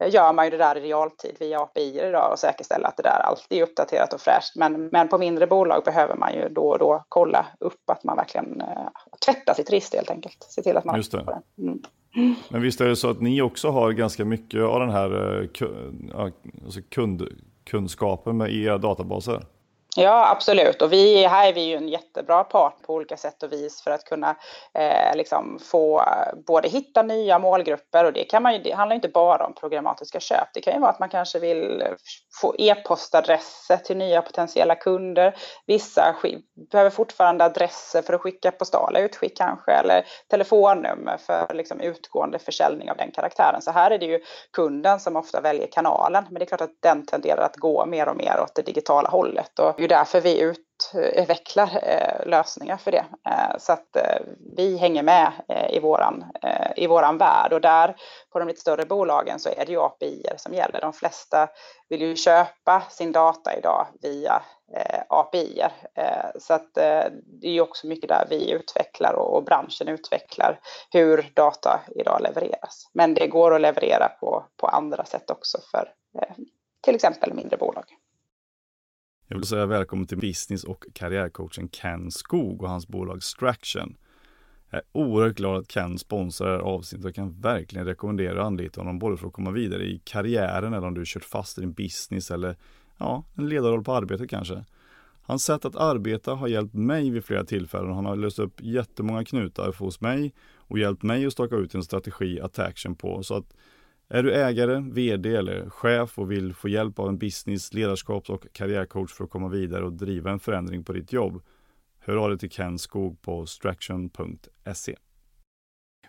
gör 0.06 0.34
man 0.34 0.46
ju 0.46 0.52
det 0.52 0.58
där 0.58 0.78
i 0.78 0.82
realtid 0.82 1.36
via 1.40 1.60
API 1.60 2.00
idag 2.00 2.32
och 2.32 2.40
säkerställer 2.40 2.88
att 2.88 2.98
det 2.98 3.04
där 3.04 3.20
alltid 3.24 3.58
är 3.58 3.64
uppdaterat 3.64 4.14
och 4.14 4.22
fräscht. 4.22 4.56
Men, 4.56 4.88
men 4.88 5.08
på 5.08 5.18
mindre 5.18 5.48
bolag 5.48 5.84
behöver 5.86 6.16
man 6.16 6.34
ju 6.34 6.50
då 6.50 6.70
och 6.70 6.80
då 6.80 7.04
kolla 7.10 7.46
upp 7.60 7.90
att 7.90 8.04
man 8.04 8.18
verkligen 8.18 8.62
eh, 8.62 8.88
tvättar 9.26 9.54
sitt 9.54 9.72
register 9.72 9.98
helt 9.98 10.12
enkelt. 10.12 10.48
Se 10.50 10.62
till 10.62 10.78
att 10.78 10.86
man 10.86 10.96
Just 10.96 11.12
det. 11.12 11.24
det. 11.24 11.62
Mm. 11.62 12.36
Men 12.50 12.62
visst 12.62 12.82
är 12.82 12.88
det 12.88 12.96
så 12.96 13.10
att 13.10 13.22
ni 13.22 13.42
också 13.42 13.70
har 13.70 13.92
ganska 13.92 14.26
mycket 14.26 14.62
av 14.62 14.80
den 14.80 14.90
här 14.90 15.42
eh, 15.42 16.32
alltså 16.66 16.82
kund, 16.90 17.28
kunskapen 17.64 18.38
med 18.38 18.54
era 18.54 18.78
databaser? 18.78 19.46
Ja, 19.96 20.30
absolut. 20.32 20.82
Och 20.82 20.94
vi, 20.94 21.26
här 21.26 21.48
är 21.48 21.54
vi 21.54 21.62
ju 21.62 21.76
en 21.76 21.90
jättebra 21.90 22.44
part 22.44 22.82
på 22.82 22.94
olika 22.94 23.18
sätt 23.18 23.44
och 23.44 23.52
vis 23.52 23.82
för 23.82 23.92
att 23.92 24.04
kunna 24.04 24.36
eh, 24.74 25.16
liksom 25.16 25.60
få 25.62 26.00
eh, 26.00 26.40
både 26.48 26.70
hitta 26.70 27.04
nya 27.04 27.40
målgrupper 27.40 28.06
och 28.06 28.14
det, 28.14 28.24
kan 28.24 28.44
man 28.44 28.54
ju, 28.54 28.60
det 28.60 28.72
handlar 28.72 28.94
ju 28.94 28.98
inte 28.98 29.10
bara 29.10 29.46
om 29.46 29.54
programmatiska 29.54 30.20
köp. 30.20 30.48
Det 30.54 30.62
kan 30.62 30.74
ju 30.74 30.80
vara 30.80 30.92
att 30.92 31.00
man 31.00 31.10
kanske 31.10 31.40
vill 31.40 31.82
eh, 31.82 31.88
få 32.42 32.56
e-postadresser 32.58 33.78
till 33.78 33.98
nya 33.98 34.22
potentiella 34.22 34.76
kunder. 34.76 35.36
Vissa 35.66 36.16
behöver 36.72 36.90
fortfarande 36.90 37.46
adresser 37.46 38.02
för 38.02 38.14
att 38.14 38.22
skicka 38.22 38.52
postala 38.52 39.00
utskick 39.00 39.38
kanske 39.38 39.72
eller 39.72 40.06
telefonnummer 40.28 41.18
för 41.18 41.54
liksom, 41.54 41.80
utgående 41.80 42.40
försäljning 42.40 42.92
av 42.92 42.98
den 42.98 43.12
karaktären. 43.12 43.62
Så 43.62 43.72
här 43.72 43.92
är 43.92 43.98
det 43.98 44.06
ju 44.06 44.20
kunden 44.54 45.00
som 45.00 45.16
ofta 45.16 45.42
väljer 45.42 45.68
kanalen, 45.68 46.24
men 46.30 46.40
det 46.40 46.44
är 46.44 46.48
klart 46.48 46.62
att 46.62 46.82
den 46.82 47.06
tenderar 47.06 47.42
att 47.42 47.56
gå 47.56 47.86
mer 47.86 48.10
och 48.10 48.18
mer 48.18 48.40
åt 48.44 48.56
det 48.56 48.62
digitala 48.62 49.10
hållet. 49.10 49.60
Och 49.60 49.79
det 49.80 49.86
är 49.86 49.88
därför 49.88 50.22
vi 50.22 50.40
utvecklar 50.40 51.80
eh, 51.84 51.94
eh, 51.94 52.28
lösningar 52.28 52.78
för 52.78 52.92
det. 52.92 53.06
Eh, 53.30 53.58
så 53.58 53.74
att 53.74 53.98
vi 54.58 54.78
hänger 54.78 55.04
med 55.04 55.32
i 55.70 55.80
våran, 55.80 56.26
i 56.76 56.88
våran 56.88 57.18
värld 57.18 57.54
och 57.54 57.62
där 57.62 57.96
på 58.32 58.40
de 58.40 58.48
lite 58.48 58.62
större 58.62 58.86
bolagen 58.86 59.40
så 59.40 59.50
är 59.50 59.66
det 59.66 59.72
ju 59.72 59.82
API 59.82 60.24
som 60.38 60.54
gäller. 60.54 60.82
De 60.82 60.94
flesta 60.94 61.50
vill 61.90 62.02
ju 62.02 62.16
köpa 62.16 62.84
sin 62.90 63.12
data 63.12 63.58
idag 63.58 63.88
via 64.02 64.42
API. 65.10 65.64
Så 66.40 66.54
att 66.54 66.74
det 66.74 67.48
är 67.48 67.52
ju 67.52 67.62
också 67.62 67.88
mycket 67.88 68.10
där 68.10 68.28
vi 68.30 68.52
utvecklar 68.52 69.14
och 69.14 69.44
branschen 69.44 69.88
utvecklar 69.88 70.60
hur 70.92 71.32
data 71.34 71.80
idag 71.96 72.22
levereras. 72.22 72.90
Men 72.94 73.14
det 73.14 73.28
går 73.28 73.56
att 73.56 73.62
leverera 73.62 74.08
på, 74.08 74.46
på 74.58 74.68
andra 74.68 75.06
sätt 75.06 75.32
också 75.32 75.58
för 75.72 75.94
till 76.82 76.96
exempel 76.96 77.34
mindre 77.34 77.58
bolag. 77.58 77.99
Jag 79.32 79.38
vill 79.38 79.48
säga 79.48 79.66
välkommen 79.66 80.08
till 80.08 80.18
business 80.18 80.64
och 80.64 80.86
karriärcoachen 80.94 81.70
Ken 81.70 82.12
Skog 82.12 82.62
och 82.64 82.70
hans 82.70 82.88
bolag 82.88 83.24
Straction. 83.24 83.98
Jag 84.70 84.78
är 84.78 84.86
oerhört 84.92 85.38
glad 85.38 85.58
att 85.60 85.68
Ken 85.68 85.98
sponsrar 85.98 86.60
avsnittet 86.60 87.06
och 87.06 87.16
kan 87.16 87.42
verkligen 87.42 87.86
rekommendera 87.86 88.42
att 88.42 88.48
anlita 88.48 88.82
honom 88.82 89.00
både 89.00 89.18
för 89.18 89.28
att 89.28 89.34
komma 89.34 89.52
vidare 89.52 89.84
i 89.84 90.02
karriären 90.04 90.74
eller 90.74 90.88
om 90.88 90.94
du 90.94 91.04
kört 91.06 91.24
fast 91.24 91.58
i 91.58 91.62
din 91.62 91.74
business 91.74 92.32
eller 92.32 92.56
ja, 92.98 93.24
en 93.36 93.50
ledarroll 93.50 93.84
på 93.84 93.94
arbetet 93.94 94.30
kanske. 94.30 94.66
Hans 95.22 95.44
sätt 95.44 95.66
att 95.66 95.76
arbeta 95.76 96.34
har 96.34 96.48
hjälpt 96.48 96.74
mig 96.74 97.10
vid 97.10 97.26
flera 97.26 97.44
tillfällen. 97.44 97.94
Han 97.94 98.06
har 98.06 98.16
löst 98.16 98.40
upp 98.40 98.62
jättemånga 98.62 99.26
knutar 99.26 99.74
hos 99.80 100.02
mig 100.02 100.34
och 100.56 100.80
hjälpt 100.80 101.04
mig 101.04 101.26
att 101.26 101.34
staka 101.34 101.56
ut 101.56 101.76
en 101.76 101.84
strategi 101.84 102.40
att 102.42 102.60
action 102.60 102.96
på 102.96 103.24
så 103.24 103.36
att 103.36 103.54
är 104.12 104.24
du 104.24 104.34
ägare, 104.34 104.80
vd 104.92 105.36
eller 105.36 105.70
chef 105.70 106.20
och 106.20 106.32
vill 106.32 106.54
få 106.54 106.70
hjälp 106.70 107.00
av 107.00 107.08
en 107.08 107.18
business, 107.18 107.74
ledarskaps 107.74 108.30
och 108.30 108.46
karriärcoach 108.54 109.12
för 109.12 109.24
att 109.24 109.30
komma 109.30 109.48
vidare 109.48 109.86
och 109.86 109.94
driva 109.94 110.32
en 110.32 110.40
förändring 110.40 110.84
på 110.84 110.94
ditt 110.94 111.14
jobb? 111.14 111.42
Hör 112.00 112.16
av 112.16 112.30
dig 112.30 112.38
till 112.38 112.50
Ken 112.50 112.80
Skog 112.80 113.22
på 113.22 113.46
straction.se. 113.46 114.96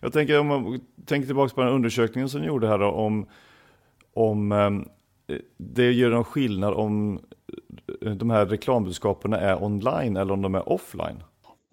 Jag 0.01 0.13
tänker 0.13 0.41
om 0.41 0.47
man 0.47 0.81
tänker 1.07 1.27
tillbaka 1.27 1.55
på 1.55 1.61
den 1.61 1.73
undersökningen 1.73 2.29
som 2.29 2.41
ni 2.41 2.47
gjorde 2.47 2.69
här 2.69 2.79
då, 2.79 2.87
om, 2.87 3.27
om 4.15 4.53
ehm, 4.53 4.89
det 5.57 5.93
gör 5.93 6.11
någon 6.11 6.25
skillnad 6.25 6.75
om 6.75 7.21
de 8.17 8.31
här 8.31 8.47
reklambudskapen 8.47 9.33
är 9.33 9.63
online 9.63 10.17
eller 10.17 10.33
om 10.33 10.43
de 10.43 10.55
är 10.55 10.69
offline? 10.69 11.23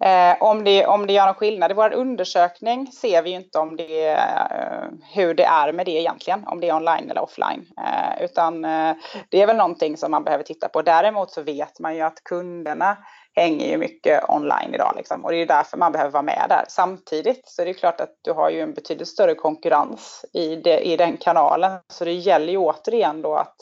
Eh, 0.04 0.42
om, 0.42 0.64
det, 0.64 0.86
om 0.86 1.06
det 1.06 1.12
gör 1.12 1.26
någon 1.26 1.34
skillnad 1.34 1.70
i 1.70 1.74
vår 1.74 1.92
undersökning 1.92 2.86
ser 2.86 3.22
vi 3.22 3.30
inte 3.30 3.58
om 3.58 3.76
det, 3.76 4.08
eh, 4.08 4.84
hur 5.14 5.34
det 5.34 5.44
är 5.44 5.72
med 5.72 5.86
det 5.86 6.00
egentligen, 6.00 6.46
om 6.46 6.60
det 6.60 6.68
är 6.68 6.76
online 6.76 7.10
eller 7.10 7.22
offline. 7.22 7.66
Eh, 7.78 8.24
utan 8.24 8.64
eh, 8.64 8.94
det 9.28 9.42
är 9.42 9.46
väl 9.46 9.56
någonting 9.56 9.96
som 9.96 10.10
man 10.10 10.24
behöver 10.24 10.44
titta 10.44 10.68
på. 10.68 10.82
Däremot 10.82 11.30
så 11.30 11.42
vet 11.42 11.80
man 11.80 11.96
ju 11.96 12.02
att 12.02 12.24
kunderna 12.24 12.96
hänger 13.34 13.66
ju 13.66 13.78
mycket 13.78 14.28
online 14.28 14.74
idag 14.74 14.92
liksom, 14.96 15.24
och 15.24 15.30
det 15.30 15.36
är 15.36 15.46
därför 15.46 15.76
man 15.76 15.92
behöver 15.92 16.10
vara 16.10 16.22
med 16.22 16.46
där. 16.48 16.64
Samtidigt 16.68 17.48
så 17.48 17.62
är 17.62 17.66
det 17.66 17.74
klart 17.74 18.00
att 18.00 18.14
du 18.22 18.32
har 18.32 18.50
ju 18.50 18.60
en 18.60 18.74
betydligt 18.74 19.08
större 19.08 19.34
konkurrens 19.34 20.24
i, 20.32 20.56
det, 20.56 20.80
i 20.80 20.96
den 20.96 21.16
kanalen, 21.16 21.78
så 21.92 22.04
det 22.04 22.12
gäller 22.12 22.52
ju 22.52 22.58
återigen 22.58 23.22
då 23.22 23.34
att 23.34 23.56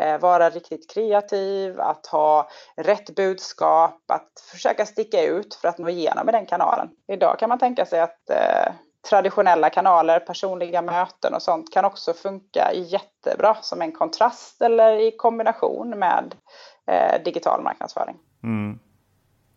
Eh, 0.00 0.20
vara 0.20 0.50
riktigt 0.50 0.90
kreativ, 0.90 1.80
att 1.80 2.06
ha 2.06 2.48
rätt 2.76 3.14
budskap, 3.16 4.10
att 4.10 4.44
försöka 4.50 4.86
sticka 4.86 5.22
ut 5.22 5.54
för 5.54 5.68
att 5.68 5.78
nå 5.78 5.88
igenom 5.88 6.24
med 6.24 6.34
den 6.34 6.46
kanalen. 6.46 6.88
Idag 7.12 7.38
kan 7.38 7.48
man 7.48 7.58
tänka 7.58 7.86
sig 7.86 8.00
att 8.00 8.30
eh, 8.30 8.72
traditionella 9.10 9.70
kanaler, 9.70 10.20
personliga 10.20 10.82
möten 10.82 11.34
och 11.34 11.42
sånt 11.42 11.72
kan 11.72 11.84
också 11.84 12.12
funka 12.12 12.72
jättebra 12.74 13.54
som 13.54 13.82
en 13.82 13.92
kontrast 13.92 14.62
eller 14.62 15.08
i 15.08 15.16
kombination 15.16 15.90
med 15.90 16.34
eh, 16.86 17.22
digital 17.24 17.62
marknadsföring. 17.62 18.16
Mm. 18.42 18.78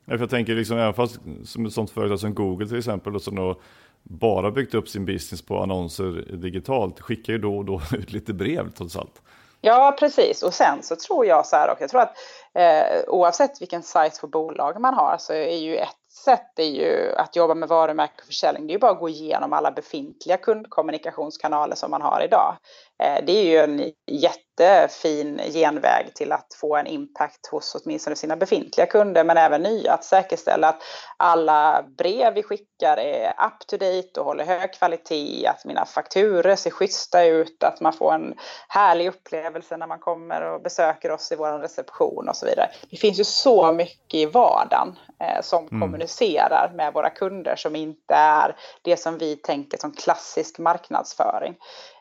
Jag 0.05 0.29
tänker 0.29 0.55
liksom, 0.55 0.77
även 0.77 0.93
fast 0.93 1.19
som 1.45 1.65
ett 1.65 1.73
sånt 1.73 1.91
företag 1.91 2.19
som 2.19 2.33
Google 2.33 2.67
till 2.67 2.77
exempel, 2.77 3.19
som 3.19 3.35
då 3.35 3.61
bara 4.03 4.51
byggt 4.51 4.73
upp 4.73 4.89
sin 4.89 5.05
business 5.05 5.41
på 5.41 5.63
annonser 5.63 6.35
digitalt, 6.35 6.99
skickar 6.99 7.33
ju 7.33 7.39
då 7.39 7.57
och 7.57 7.65
då 7.65 7.81
ut 7.97 8.11
lite 8.11 8.33
brev 8.33 8.71
trots 8.71 8.97
allt. 8.97 9.21
Ja, 9.65 9.95
precis. 9.99 10.43
Och 10.43 10.53
sen 10.53 10.83
så 10.83 10.95
tror 10.95 11.25
jag 11.25 11.45
så 11.45 11.55
här 11.55 11.69
också, 11.69 11.83
jag 11.83 11.89
tror 11.89 12.01
att 12.01 12.17
eh, 12.53 13.03
oavsett 13.07 13.61
vilken 13.61 13.83
size 13.83 14.21
på 14.21 14.27
bolag 14.27 14.79
man 14.81 14.93
har 14.93 15.17
så 15.17 15.33
är 15.33 15.57
ju 15.57 15.77
ett 15.77 16.02
sätt 16.13 16.59
är 16.59 16.63
ju 16.63 17.15
att 17.15 17.35
jobba 17.35 17.53
med 17.53 17.69
varumärke 17.69 18.13
och 18.17 18.25
försäljning. 18.25 18.67
Det 18.67 18.71
är 18.71 18.75
ju 18.75 18.79
bara 18.79 18.91
att 18.91 18.99
gå 18.99 19.09
igenom 19.09 19.53
alla 19.53 19.71
befintliga 19.71 20.37
kundkommunikationskanaler 20.37 21.75
som 21.75 21.91
man 21.91 22.01
har 22.01 22.21
idag. 22.25 22.57
Eh, 23.03 23.25
det 23.25 23.31
är 23.31 23.43
ju 23.43 23.57
en 23.57 23.91
jättefin 24.11 25.41
genväg 25.53 26.15
till 26.15 26.31
att 26.31 26.47
få 26.61 26.75
en 26.75 26.87
impact 26.87 27.47
hos 27.51 27.75
åtminstone 27.75 28.15
sina 28.15 28.35
befintliga 28.35 28.85
kunder 28.85 29.23
men 29.23 29.37
även 29.37 29.61
nya. 29.61 29.93
Att 29.93 30.03
säkerställa 30.03 30.67
att 30.67 30.81
alla 31.17 31.85
brev 31.97 32.33
vi 32.33 32.43
skickar 32.43 32.97
är 32.97 33.29
up 33.29 33.67
to 33.67 33.77
date 33.77 34.19
och 34.19 34.25
håller 34.25 34.45
hög 34.45 34.73
kvalitet, 34.73 35.47
att 35.47 35.65
mina 35.65 35.85
fakturer 35.85 36.55
ser 36.55 36.71
schyssta 36.71 37.23
ut, 37.23 37.63
att 37.63 37.81
man 37.81 37.93
får 37.93 38.13
en 38.13 38.33
härlig 38.67 39.07
upplevelse 39.07 39.77
när 39.77 39.87
man 39.87 39.99
kommer 39.99 40.41
och 40.41 40.61
besöker 40.61 41.11
oss 41.11 41.31
i 41.31 41.35
vår 41.35 41.59
reception 41.59 42.29
och 42.29 42.35
så 42.35 42.45
vidare. 42.45 42.69
Det 42.89 42.97
finns 42.97 43.19
ju 43.19 43.23
så 43.23 43.73
mycket 43.73 44.13
i 44.13 44.25
vardagen 44.25 44.95
som 45.41 45.67
mm. 45.67 45.81
kommunicerar 45.81 46.71
med 46.75 46.93
våra 46.93 47.09
kunder 47.09 47.55
som 47.55 47.75
inte 47.75 48.15
är 48.15 48.55
det 48.81 48.97
som 48.97 49.17
vi 49.17 49.35
tänker 49.35 49.77
som 49.77 49.91
klassisk 49.91 50.59
marknadsföring. 50.59 51.55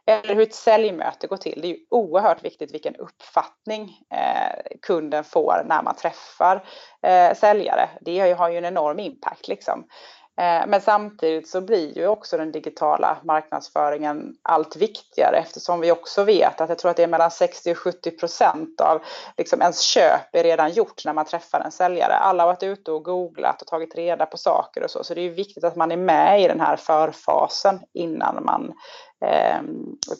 Eller 0.06 0.34
hur 0.34 0.42
ett 0.42 0.54
säljmöte 0.54 1.26
går 1.26 1.36
till. 1.36 1.60
Det 1.60 1.66
är 1.66 1.70
ju 1.70 1.78
oerhört 1.90 2.44
viktigt 2.44 2.74
vilken 2.74 2.96
uppfattning 2.96 3.98
eh, 4.10 4.78
kunden 4.82 5.24
får 5.24 5.62
när 5.66 5.82
man 5.82 5.96
träffar 5.96 6.64
eh, 7.02 7.34
säljare. 7.34 7.88
Det 8.00 8.30
har 8.30 8.48
ju 8.48 8.58
en 8.58 8.64
enorm 8.64 8.98
impact 8.98 9.48
liksom. 9.48 9.84
Eh, 10.40 10.66
men 10.66 10.80
samtidigt 10.80 11.48
så 11.48 11.60
blir 11.60 11.98
ju 11.98 12.06
också 12.06 12.36
den 12.36 12.52
digitala 12.52 13.18
marknadsföringen 13.24 14.34
allt 14.42 14.76
viktigare 14.76 15.36
eftersom 15.36 15.80
vi 15.80 15.92
också 15.92 16.24
vet 16.24 16.60
att 16.60 16.68
jag 16.68 16.78
tror 16.78 16.90
att 16.90 16.96
det 16.96 17.02
är 17.02 17.08
mellan 17.08 17.30
60 17.30 17.72
och 17.72 17.78
70 17.78 18.10
procent 18.10 18.80
av 18.80 19.02
liksom 19.36 19.60
ens 19.60 19.80
köp 19.80 20.34
är 20.34 20.42
redan 20.42 20.72
gjort 20.72 21.04
när 21.04 21.12
man 21.12 21.24
träffar 21.24 21.60
en 21.60 21.72
säljare. 21.72 22.14
Alla 22.14 22.42
har 22.42 22.48
varit 22.48 22.62
ute 22.62 22.92
och 22.92 23.04
googlat 23.04 23.62
och 23.62 23.68
tagit 23.68 23.94
reda 23.94 24.26
på 24.26 24.36
saker 24.36 24.84
och 24.84 24.90
så. 24.90 25.04
Så 25.04 25.14
det 25.14 25.20
är 25.20 25.30
viktigt 25.30 25.64
att 25.64 25.76
man 25.76 25.92
är 25.92 25.96
med 25.96 26.42
i 26.42 26.48
den 26.48 26.60
här 26.60 26.76
förfasen 26.76 27.80
innan 27.94 28.44
man 28.44 28.72
eh, 29.24 29.60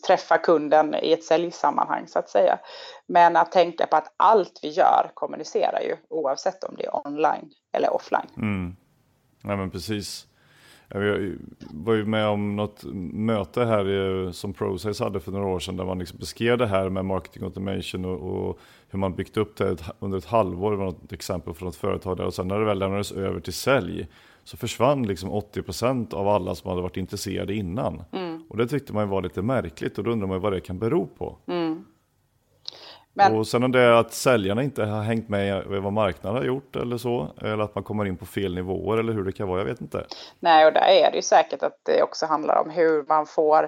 träffar 0.07 0.38
kunden 0.38 0.94
i 0.94 1.12
ett 1.12 1.25
säljsammanhang 1.25 2.09
så 2.09 2.18
att 2.18 2.31
säga. 2.31 2.59
Men 3.07 3.37
att 3.37 3.53
tänka 3.53 3.87
på 3.87 3.96
att 3.96 4.14
allt 4.16 4.59
vi 4.62 4.68
gör 4.68 5.11
kommunicerar 5.14 5.81
ju 5.81 5.96
oavsett 6.11 6.64
om 6.64 6.75
det 6.77 6.85
är 6.85 7.07
online 7.07 7.51
eller 7.72 7.94
offline. 7.94 8.29
Mm. 8.37 8.77
Nej 9.42 9.57
men 9.57 9.70
precis. 9.70 10.26
Jag 10.88 11.00
var 11.70 11.94
ju 11.94 12.05
med 12.05 12.26
om 12.26 12.57
något 12.57 12.85
möte 13.12 13.64
här 13.64 14.33
som 14.33 14.52
Process 14.52 15.00
hade 15.00 15.20
för 15.20 15.33
några 15.33 15.46
år 15.46 15.59
sedan 15.59 15.76
där 15.76 15.85
man 15.85 15.98
liksom 15.98 16.18
beskrev 16.18 16.59
det 16.59 16.66
här 16.66 16.88
med 16.88 17.05
marketing 17.05 17.42
automation 17.42 18.05
och, 18.05 18.48
och 18.48 18.59
hur 18.90 18.98
man 18.98 19.14
byggt 19.14 19.37
upp 19.37 19.57
det 19.57 19.76
under 19.98 20.18
ett 20.18 20.24
halvår. 20.24 20.70
Det 20.70 20.76
var 20.76 20.88
ett 20.88 21.12
exempel 21.12 21.55
från 21.55 21.68
ett 21.68 21.76
företag 21.76 22.16
där 22.16 22.24
och 22.24 22.35
sen 22.35 22.48
när 22.48 22.59
det 22.59 22.64
väl 22.64 22.78
lämnades 22.78 23.12
över 23.12 23.40
till 23.40 23.52
sälj 23.52 24.07
så 24.44 24.57
försvann 24.57 25.02
liksom 25.02 25.31
80% 25.31 26.14
av 26.14 26.28
alla 26.28 26.55
som 26.55 26.70
hade 26.70 26.83
varit 26.83 26.96
intresserade 26.96 27.55
innan. 27.55 28.02
Mm. 28.12 28.42
Och 28.48 28.57
det 28.57 28.68
tyckte 28.68 28.92
man 28.92 29.09
var 29.09 29.22
lite 29.22 29.42
märkligt 29.42 29.98
och 29.98 30.05
då 30.05 30.11
undrar 30.11 30.28
man 30.28 30.40
vad 30.40 30.52
det 30.52 30.61
kan 30.61 30.78
bero 30.78 31.07
på. 31.07 31.37
Mm. 31.46 31.85
Men... 33.14 33.37
Och 33.37 33.46
sen 33.46 33.72
det 33.72 33.98
att 33.98 34.12
säljarna 34.12 34.62
inte 34.62 34.85
har 34.85 35.03
hängt 35.03 35.29
med 35.29 35.64
vad 35.66 35.92
marknaden 35.92 36.38
har 36.38 36.44
gjort 36.44 36.77
eller 36.77 36.96
så. 36.96 37.33
Eller 37.40 37.64
att 37.64 37.75
man 37.75 37.85
kommer 37.85 38.05
in 38.05 38.16
på 38.16 38.27
fel 38.27 38.55
nivåer 38.55 38.98
eller 38.98 39.12
hur 39.12 39.25
det 39.25 39.33
kan 39.33 39.48
vara, 39.48 39.59
jag 39.59 39.66
vet 39.66 39.81
inte. 39.81 40.07
Nej, 40.40 40.66
och 40.66 40.72
där 40.72 40.88
är 40.88 41.11
det 41.11 41.16
ju 41.16 41.22
säkert 41.22 41.62
att 41.62 41.79
det 41.83 42.03
också 42.03 42.27
handlar 42.27 42.62
om 42.62 42.70
hur 42.70 43.05
man 43.09 43.27
får 43.27 43.62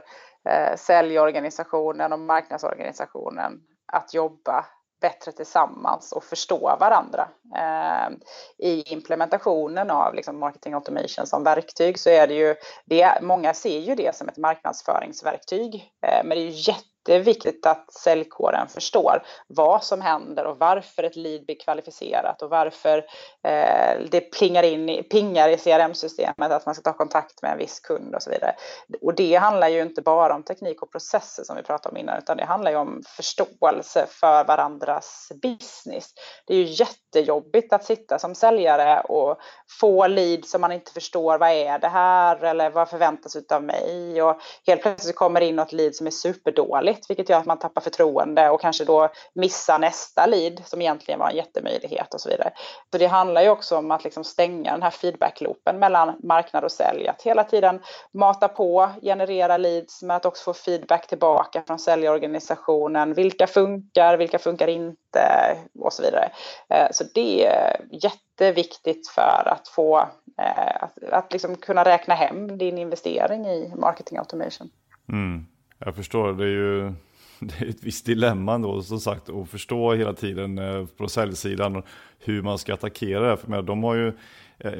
eh, 0.48 0.76
säljorganisationen 0.76 2.12
och 2.12 2.18
marknadsorganisationen 2.18 3.60
att 3.92 4.14
jobba 4.14 4.64
bättre 5.00 5.32
tillsammans 5.32 6.12
och 6.12 6.24
förstå 6.24 6.76
varandra. 6.80 7.28
Eh, 7.56 8.12
I 8.58 8.92
implementationen 8.92 9.90
av 9.90 10.14
liksom, 10.14 10.38
marketing 10.38 10.74
automation 10.74 11.26
som 11.26 11.44
verktyg 11.44 11.98
så 11.98 12.10
är 12.10 12.26
det 12.26 12.34
ju, 12.34 12.54
det, 12.84 13.18
många 13.22 13.54
ser 13.54 13.78
ju 13.78 13.94
det 13.94 14.16
som 14.16 14.28
ett 14.28 14.36
marknadsföringsverktyg, 14.36 15.74
eh, 15.74 16.24
men 16.24 16.28
det 16.28 16.42
är 16.42 16.50
ju 16.50 16.72
jätte 16.72 16.93
det 17.04 17.14
är 17.14 17.20
viktigt 17.20 17.66
att 17.66 17.92
säljkåren 17.92 18.68
förstår 18.68 19.22
vad 19.46 19.84
som 19.84 20.00
händer 20.00 20.44
och 20.44 20.58
varför 20.58 21.02
ett 21.02 21.16
lead 21.16 21.44
blir 21.46 21.60
kvalificerat 21.60 22.42
och 22.42 22.50
varför 22.50 22.98
eh, 23.42 24.00
det 24.10 24.20
plingar 24.20 24.62
in, 24.62 25.04
pingar 25.10 25.48
i 25.48 25.56
CRM-systemet 25.56 26.52
att 26.52 26.66
man 26.66 26.74
ska 26.74 26.82
ta 26.82 26.96
kontakt 26.96 27.42
med 27.42 27.52
en 27.52 27.58
viss 27.58 27.80
kund 27.80 28.14
och 28.14 28.22
så 28.22 28.30
vidare. 28.30 28.54
Och 29.02 29.14
det 29.14 29.34
handlar 29.34 29.68
ju 29.68 29.82
inte 29.82 30.02
bara 30.02 30.34
om 30.34 30.42
teknik 30.42 30.82
och 30.82 30.92
processer 30.92 31.44
som 31.44 31.56
vi 31.56 31.62
pratade 31.62 31.92
om 31.92 31.96
innan, 31.96 32.18
utan 32.18 32.36
det 32.36 32.44
handlar 32.44 32.70
ju 32.70 32.76
om 32.76 33.02
förståelse 33.16 34.06
för 34.08 34.44
varandras 34.44 35.32
business. 35.42 36.10
Det 36.46 36.54
är 36.54 36.58
ju 36.58 36.84
jättejobbigt 36.84 37.72
att 37.72 37.84
sitta 37.84 38.18
som 38.18 38.34
säljare 38.34 39.00
och 39.00 39.38
få 39.80 40.06
lead 40.06 40.44
som 40.44 40.60
man 40.60 40.72
inte 40.72 40.92
förstår, 40.92 41.38
vad 41.38 41.50
är 41.50 41.78
det 41.78 41.88
här 41.88 42.44
eller 42.44 42.70
vad 42.70 42.88
förväntas 42.88 43.36
av 43.52 43.62
mig? 43.62 44.22
Och 44.22 44.40
helt 44.66 44.82
plötsligt 44.82 45.16
kommer 45.16 45.40
det 45.40 45.46
in 45.46 45.56
något 45.56 45.72
lead 45.72 45.94
som 45.94 46.06
är 46.06 46.10
superdåligt 46.10 46.93
dåligt, 46.94 47.10
vilket 47.10 47.28
gör 47.28 47.38
att 47.38 47.46
man 47.46 47.58
tappar 47.58 47.80
förtroende 47.80 48.50
och 48.50 48.60
kanske 48.60 48.84
då 48.84 49.08
missar 49.34 49.78
nästa 49.78 50.26
lead 50.26 50.62
som 50.64 50.80
egentligen 50.80 51.20
var 51.20 51.30
en 51.30 51.36
jättemöjlighet 51.36 52.14
och 52.14 52.20
så 52.20 52.28
vidare. 52.28 52.52
Så 52.90 52.98
det 52.98 53.06
handlar 53.06 53.42
ju 53.42 53.48
också 53.48 53.76
om 53.76 53.90
att 53.90 54.04
liksom 54.04 54.24
stänga 54.24 54.72
den 54.72 54.82
här 54.82 54.90
feedbackloopen 54.90 55.78
mellan 55.78 56.16
marknad 56.22 56.64
och 56.64 56.72
sälj, 56.72 57.08
att 57.08 57.22
hela 57.22 57.44
tiden 57.44 57.80
mata 58.12 58.48
på, 58.48 58.90
generera 59.02 59.56
leads, 59.56 60.02
men 60.02 60.16
att 60.16 60.26
också 60.26 60.44
få 60.44 60.54
feedback 60.54 61.06
tillbaka 61.06 61.62
från 61.66 61.78
säljorganisationen. 61.78 63.14
Vilka 63.14 63.46
funkar, 63.46 64.16
vilka 64.16 64.38
funkar 64.38 64.68
inte 64.68 65.58
och 65.80 65.92
så 65.92 66.02
vidare. 66.02 66.30
Eh, 66.68 66.88
så 66.92 67.04
det 67.14 67.46
är 67.46 67.80
jätteviktigt 67.90 69.08
för 69.08 69.42
att 69.46 69.68
få 69.68 69.98
eh, 70.38 70.82
att, 70.82 71.04
att 71.12 71.32
liksom 71.32 71.56
kunna 71.56 71.84
räkna 71.84 72.14
hem 72.14 72.58
din 72.58 72.78
investering 72.78 73.46
i 73.46 73.72
marketing 73.76 74.18
automation. 74.18 74.70
Mm. 75.08 75.46
Jag 75.78 75.94
förstår, 75.94 76.32
det 76.32 76.44
är 76.44 76.48
ju 76.48 76.92
det 77.40 77.60
är 77.60 77.68
ett 77.68 77.82
visst 77.84 78.06
dilemma 78.06 78.58
då 78.58 78.82
som 78.82 79.00
sagt 79.00 79.28
att 79.28 79.48
förstå 79.48 79.94
hela 79.94 80.12
tiden 80.12 80.58
eh, 80.58 80.86
på 80.86 81.08
säljsidan 81.08 81.82
hur 82.18 82.42
man 82.42 82.58
ska 82.58 82.74
attackera 82.74 83.30
det. 83.30 83.36
För 83.36 83.62
de 83.62 83.84
har 83.84 83.94
ju, 83.94 84.12
eh, 84.58 84.72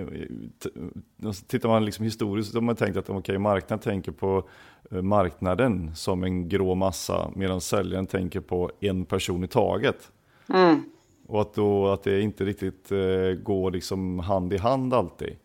tittar 1.46 1.68
man 1.68 1.84
liksom 1.84 2.04
historiskt 2.04 2.50
så 2.50 2.56
har 2.56 2.62
man 2.62 2.76
tänkt 2.76 2.96
att 2.96 3.10
okay, 3.10 3.38
marknaden 3.38 3.78
tänker 3.78 4.12
på 4.12 4.48
eh, 4.90 5.02
marknaden 5.02 5.94
som 5.94 6.24
en 6.24 6.48
grå 6.48 6.74
massa 6.74 7.30
medan 7.34 7.60
säljaren 7.60 8.06
tänker 8.06 8.40
på 8.40 8.70
en 8.80 9.04
person 9.04 9.44
i 9.44 9.48
taget. 9.48 10.12
Mm. 10.48 10.82
Och 11.26 11.40
att, 11.40 11.54
då, 11.54 11.88
att 11.88 12.02
det 12.02 12.20
inte 12.20 12.44
riktigt 12.44 12.88
går 13.42 13.70
liksom 13.70 14.18
hand 14.18 14.52
i 14.52 14.58
hand 14.58 14.94
alltid. 14.94 15.36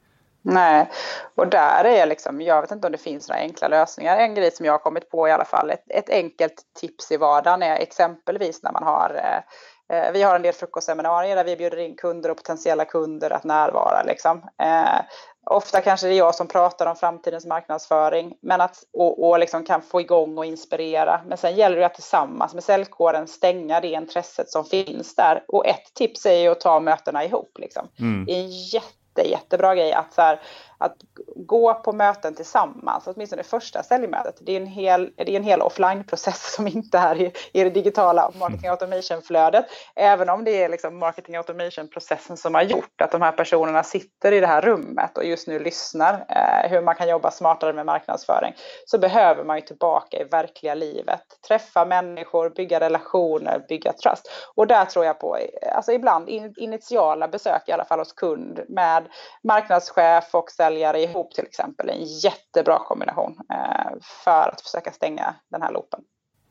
Nej, 0.41 0.89
och 1.35 1.47
där 1.47 1.83
är 1.85 2.05
liksom, 2.05 2.41
jag 2.41 2.61
vet 2.61 2.71
inte 2.71 2.87
om 2.87 2.91
det 2.91 2.97
finns 2.97 3.29
några 3.29 3.41
enkla 3.41 3.67
lösningar. 3.67 4.17
En 4.17 4.35
grej 4.35 4.51
som 4.51 4.65
jag 4.65 4.73
har 4.73 4.79
kommit 4.79 5.09
på 5.09 5.27
i 5.27 5.31
alla 5.31 5.45
fall, 5.45 5.69
ett, 5.69 5.83
ett 5.87 6.09
enkelt 6.09 6.61
tips 6.79 7.11
i 7.11 7.17
vardagen 7.17 7.63
är 7.63 7.75
exempelvis 7.75 8.63
när 8.63 8.71
man 8.71 8.83
har 8.83 9.21
eh, 9.23 9.97
eh, 9.97 10.11
vi 10.11 10.23
har 10.23 10.35
en 10.35 10.41
del 10.41 10.53
frukostseminarier 10.53 11.35
där 11.35 11.43
vi 11.43 11.55
bjuder 11.55 11.77
in 11.77 11.95
kunder 11.95 12.31
och 12.31 12.37
potentiella 12.37 12.85
kunder 12.85 13.33
att 13.33 13.43
närvara. 13.43 14.03
Liksom. 14.03 14.43
Eh, 14.61 15.01
ofta 15.45 15.81
kanske 15.81 16.07
det 16.07 16.13
är 16.13 16.17
jag 16.17 16.35
som 16.35 16.47
pratar 16.47 16.85
om 16.85 16.95
framtidens 16.95 17.45
marknadsföring 17.45 18.35
men 18.41 18.61
att, 18.61 18.83
och, 18.93 19.29
och 19.29 19.39
liksom 19.39 19.65
kan 19.65 19.81
få 19.81 20.01
igång 20.01 20.37
och 20.37 20.45
inspirera. 20.45 21.21
Men 21.27 21.37
sen 21.37 21.55
gäller 21.55 21.77
det 21.77 21.85
att 21.85 21.93
tillsammans 21.93 22.53
med 22.53 22.63
säljkåren 22.63 23.27
stänga 23.27 23.79
det 23.79 23.87
intresset 23.87 24.49
som 24.49 24.65
finns 24.65 25.15
där. 25.15 25.43
Och 25.47 25.67
ett 25.67 25.93
tips 25.93 26.25
är 26.25 26.37
ju 26.37 26.47
att 26.49 26.61
ta 26.61 26.79
mötena 26.79 27.25
ihop. 27.25 27.57
Liksom. 27.59 27.87
Mm. 27.99 28.25
Det 28.25 28.31
är 28.31 28.39
en 28.43 28.51
jätte, 28.51 28.98
jättebra 29.17 29.75
grej 29.75 29.93
att 29.93 30.13
så 30.13 30.21
här, 30.21 30.39
att 30.79 30.95
gå 31.35 31.73
på 31.73 31.91
möten 31.91 32.35
tillsammans, 32.35 33.07
åtminstone 33.07 33.41
det 33.41 33.47
första 33.47 33.83
säljmötet. 33.83 34.35
Det 34.41 34.51
är 34.51 34.61
en 34.61 34.67
hel, 34.67 35.11
det 35.15 35.31
är 35.31 35.35
en 35.35 35.43
hel 35.43 35.61
offline-process 35.61 36.53
som 36.55 36.67
inte 36.67 36.97
är 36.97 37.21
i, 37.21 37.33
i 37.53 37.63
det 37.63 37.69
digitala 37.69 38.31
marketing 38.39 38.69
automation-flödet. 38.69 39.65
Även 39.95 40.29
om 40.29 40.43
det 40.43 40.63
är 40.63 40.69
liksom 40.69 40.99
marketing 40.99 41.35
automation-processen 41.35 42.37
som 42.37 42.55
har 42.55 42.61
gjort 42.61 43.01
att 43.01 43.11
de 43.11 43.21
här 43.21 43.31
personerna 43.31 43.83
sitter 43.83 44.31
i 44.31 44.39
det 44.39 44.47
här 44.47 44.61
rummet 44.61 45.17
och 45.17 45.25
just 45.25 45.47
nu 45.47 45.59
lyssnar 45.59 46.13
eh, 46.13 46.69
hur 46.69 46.81
man 46.81 46.95
kan 46.95 47.09
jobba 47.09 47.31
smartare 47.31 47.73
med 47.73 47.85
marknadsföring, 47.85 48.53
så 48.85 48.97
behöver 48.97 49.43
man 49.43 49.57
ju 49.57 49.61
tillbaka 49.61 50.17
i 50.17 50.23
verkliga 50.23 50.75
livet. 50.75 51.21
Träffa 51.47 51.85
människor, 51.85 52.49
bygga 52.49 52.79
relationer, 52.79 53.65
bygga 53.69 53.93
trust. 53.93 54.31
Och 54.55 54.67
där 54.67 54.85
tror 54.85 55.05
jag 55.05 55.19
på, 55.19 55.37
alltså 55.75 55.91
ibland 55.91 56.29
initiala 56.57 57.27
besök 57.27 57.69
i 57.69 57.71
alla 57.71 57.85
fall 57.85 57.99
hos 57.99 58.13
kund 58.13 58.59
med 58.67 59.07
marknadschef 59.43 60.35
och 60.35 60.51
säljare 60.69 61.01
ihop 61.01 61.33
till 61.33 61.45
exempel 61.45 61.89
är 61.89 61.93
en 61.93 62.03
jättebra 62.03 62.79
kombination 62.79 63.39
eh, 63.49 63.91
för 64.01 64.49
att 64.53 64.61
försöka 64.61 64.91
stänga 64.91 65.35
den 65.51 65.61
här 65.61 65.71
loopen. 65.71 65.99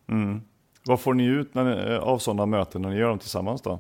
Mm. 0.09 0.41
Vad 0.87 1.01
får 1.01 1.15
ni 1.15 1.25
ut 1.25 1.55
när 1.55 1.65
ni, 1.65 1.93
eh, 1.93 1.99
av 1.99 2.19
sådana 2.19 2.47
möten 2.47 2.83
när 2.83 2.91
ni 2.91 2.97
gör 2.97 3.09
dem 3.09 3.19
tillsammans 3.19 3.63
då? 3.63 3.79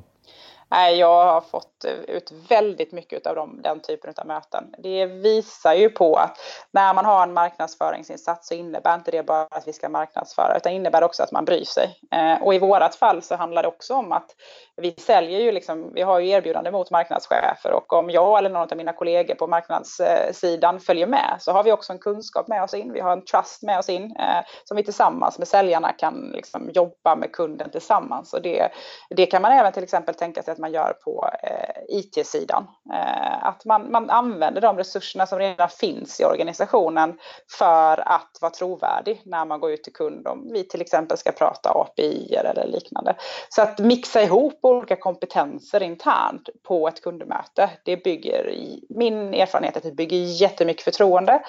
Jag 0.70 1.24
har 1.24 1.40
fått 1.40 1.85
ut 2.09 2.33
väldigt 2.48 2.92
mycket 2.92 3.26
av 3.26 3.35
dem, 3.35 3.61
den 3.62 3.81
typen 3.81 4.14
av 4.16 4.26
möten. 4.26 4.74
Det 4.78 5.07
visar 5.07 5.74
ju 5.74 5.90
på 5.90 6.14
att 6.14 6.38
när 6.70 6.94
man 6.94 7.04
har 7.04 7.22
en 7.22 7.33
marknadsföringsinsats 7.33 8.48
så 8.48 8.54
innebär 8.54 8.94
inte 8.94 9.11
det 9.11 9.22
bara 9.22 9.42
att 9.50 9.68
vi 9.68 9.72
ska 9.72 9.88
marknadsföra 9.88 10.57
utan 10.57 10.72
innebär 10.72 11.04
också 11.04 11.22
att 11.22 11.33
man 11.33 11.44
bryr 11.44 11.64
sig. 11.64 11.98
Eh, 12.12 12.42
och 12.42 12.54
i 12.54 12.59
vårat 12.59 12.94
fall 12.94 13.22
så 13.22 13.37
handlar 13.37 13.62
det 13.62 13.68
också 13.68 13.94
om 13.94 14.12
att 14.12 14.31
vi 14.76 14.94
säljer 14.98 15.40
ju 15.40 15.52
liksom, 15.52 15.92
vi 15.94 16.02
har 16.02 16.18
ju 16.18 16.28
erbjudande 16.28 16.70
mot 16.70 16.90
marknadschefer 16.90 17.72
och 17.72 17.92
om 17.92 18.11
jag 18.11 18.38
eller 18.38 18.50
någon 18.50 18.68
av 18.70 18.76
mina 18.76 18.92
kollegor 18.92 19.35
på 19.35 19.46
marknadssidan 19.46 20.81
följer 20.81 21.07
med 21.07 21.37
så 21.40 21.52
har 21.52 21.62
vi 21.62 21.72
också 21.72 21.92
en 21.92 21.98
kunskap 21.98 22.48
med 22.48 22.62
oss 22.62 22.74
in. 22.74 22.92
Vi 22.92 23.00
har 23.00 23.12
en 23.12 23.24
trust 23.24 23.62
med 23.62 23.78
oss 23.78 23.88
in 23.88 24.16
eh, 24.16 24.44
som 24.64 24.76
vi 24.76 24.85
tillsammans 24.85 25.38
med 25.38 25.48
säljarna 25.48 25.92
kan 25.92 26.31
liksom 26.35 26.70
jobba 26.74 27.16
med 27.16 27.33
kunden 27.33 27.70
tillsammans. 27.70 28.35
Och 28.35 28.42
det, 28.42 28.68
det 29.11 29.26
kan 29.26 29.42
man 29.42 29.52
även 29.52 29.72
till 29.72 29.83
exempel 29.83 30.14
tänka 30.14 30.42
sig 30.42 30.58
att 30.59 30.61
man 30.61 30.73
gör 30.73 30.92
på 30.92 31.31
eh, 31.42 31.99
IT-sidan. 31.99 32.66
Eh, 32.92 33.47
att 33.47 33.64
man, 33.64 33.90
man 33.90 34.11
använder 34.11 34.61
de 34.61 34.77
resurserna 34.77 35.27
som 35.27 35.38
redan 35.38 35.68
finns 35.68 36.21
i 36.21 36.25
organisationen 36.25 37.18
för 37.59 38.09
att 38.09 38.38
vara 38.40 38.51
trovärdig 38.51 39.23
när 39.25 39.44
man 39.44 39.61
går 39.61 39.71
ut 39.71 39.85
till 39.85 39.92
kund 39.92 40.27
om 40.27 40.49
vi 40.53 40.64
till 40.64 40.81
exempel 40.81 41.18
ska 41.18 41.33
prata 41.33 41.71
API 41.71 42.35
eller 42.35 42.66
liknande. 42.66 43.16
Så 43.49 43.62
att 43.62 43.79
mixa 43.79 44.23
ihop 44.23 44.59
olika 44.62 44.97
kompetenser 44.97 45.83
internt 45.83 46.49
på 46.62 46.88
ett 46.88 47.03
kundmöte, 47.03 47.71
det 47.85 48.05
bygger 48.05 48.51
i 48.51 48.85
min 48.88 49.35
erfarenhet 49.35 49.77
att 49.77 49.83
det 49.83 49.92
bygger 49.92 50.16
jättemycket 50.16 50.85
förtroende. 50.85 51.42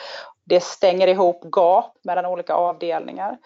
Det 0.45 0.63
stänger 0.63 1.08
ihop 1.08 1.43
gap 1.56 1.98
mellan 2.04 2.26
olika 2.26 2.54
avdelningar 2.54 3.38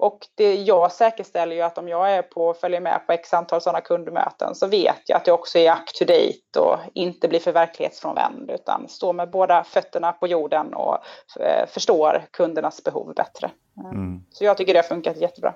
och 0.00 0.26
det 0.34 0.54
jag 0.54 0.92
säkerställer 0.92 1.56
ju 1.56 1.62
att 1.62 1.78
om 1.78 1.88
jag 1.88 2.12
är 2.12 2.22
på, 2.22 2.54
följer 2.54 2.80
med 2.80 3.06
på 3.06 3.12
x 3.12 3.34
antal 3.34 3.60
sådana 3.60 3.80
kundmöten 3.80 4.54
så 4.54 4.66
vet 4.66 5.02
jag 5.06 5.16
att 5.16 5.24
det 5.24 5.32
också 5.32 5.58
är 5.58 5.72
up 5.72 5.86
to 5.98 6.04
date 6.04 6.60
och 6.60 6.78
inte 6.94 7.28
blir 7.28 7.40
för 7.40 7.52
verklighetsfrånvänd 7.52 8.50
utan 8.50 8.88
står 8.88 9.12
med 9.12 9.30
båda 9.30 9.64
fötterna 9.64 10.12
på 10.12 10.26
jorden 10.26 10.74
och 10.74 10.98
eh, 11.40 11.68
förstår 11.68 12.24
kundernas 12.30 12.84
behov 12.84 13.14
bättre. 13.14 13.50
Mm. 13.92 14.24
Så 14.30 14.44
jag 14.44 14.56
tycker 14.56 14.72
det 14.72 14.78
har 14.78 14.84
funkat 14.88 15.20
jättebra. 15.20 15.54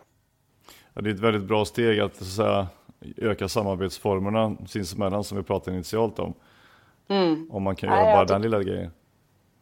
Ja, 0.95 1.03
det 1.03 1.11
är 1.11 1.15
ett 1.15 1.21
väldigt 1.21 1.45
bra 1.45 1.65
steg 1.65 2.01
att, 2.01 2.41
att 2.41 2.67
öka 3.17 3.49
samarbetsformerna 3.49 4.57
sinsemellan 4.67 5.25
som 5.25 5.39
vi 5.39 5.45
pratade 5.45 5.77
initialt 5.77 6.19
om. 6.19 6.35
Mm. 7.09 7.49
Om 7.51 7.63
man 7.63 7.77
kan 7.77 7.89
göra 7.89 8.11
ja, 8.11 8.17
bara 8.17 8.25
den 8.25 8.43
lilla 8.43 8.63
grejen. 8.63 8.91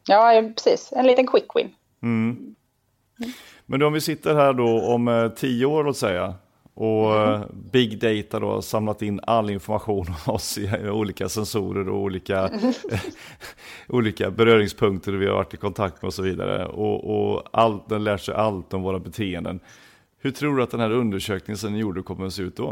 Ja, 0.09 0.43
precis. 0.57 0.93
En 0.93 1.07
liten 1.07 1.27
quick 1.27 1.57
win. 1.57 1.75
Mm. 2.03 2.55
Men 3.73 3.83
om 3.83 3.93
vi 3.93 4.01
sitter 4.01 4.35
här 4.35 4.53
då 4.53 4.81
om 4.81 5.09
eh, 5.09 5.29
tio 5.29 5.67
år 5.67 5.85
låt 5.85 5.97
säga 5.97 6.35
och 6.75 7.15
mm. 7.17 7.43
Eh, 7.43 7.47
big 7.73 7.99
data 7.99 8.41
då 8.41 8.51
har 8.51 8.61
samlat 8.61 9.03
in 9.03 9.21
all 9.27 9.51
information 9.51 10.07
om 10.27 10.35
oss 10.35 10.59
i 10.59 10.89
olika 10.89 11.29
sensorer 11.29 11.89
och 11.89 11.99
olika, 11.99 12.51
olika 13.89 14.31
beröringspunkter 14.31 15.13
vi 15.13 15.27
har 15.27 15.35
varit 15.35 15.55
i 15.55 15.57
kontakt 15.57 16.03
med 16.03 16.07
och 16.07 16.15
så 16.15 16.23
vidare. 16.23 16.67
Och, 16.67 17.33
och 17.35 17.43
allt, 17.53 17.89
den 17.89 18.05
lär 18.05 18.17
sig 18.17 18.35
allt 18.35 18.75
om 18.75 18.83
våra 18.83 18.99
beteenden. 18.99 19.61
Hur 20.19 20.31
tror 20.31 20.57
du 20.57 20.63
att 20.63 20.71
den 20.71 20.81
här 20.81 20.91
undersökningen 20.91 21.59
som 21.59 21.73
ni 21.73 21.79
gjorde 21.79 22.03
kommer 22.03 22.27
att 22.27 22.33
se 22.33 22.43
ut 22.43 22.57
då? 22.57 22.71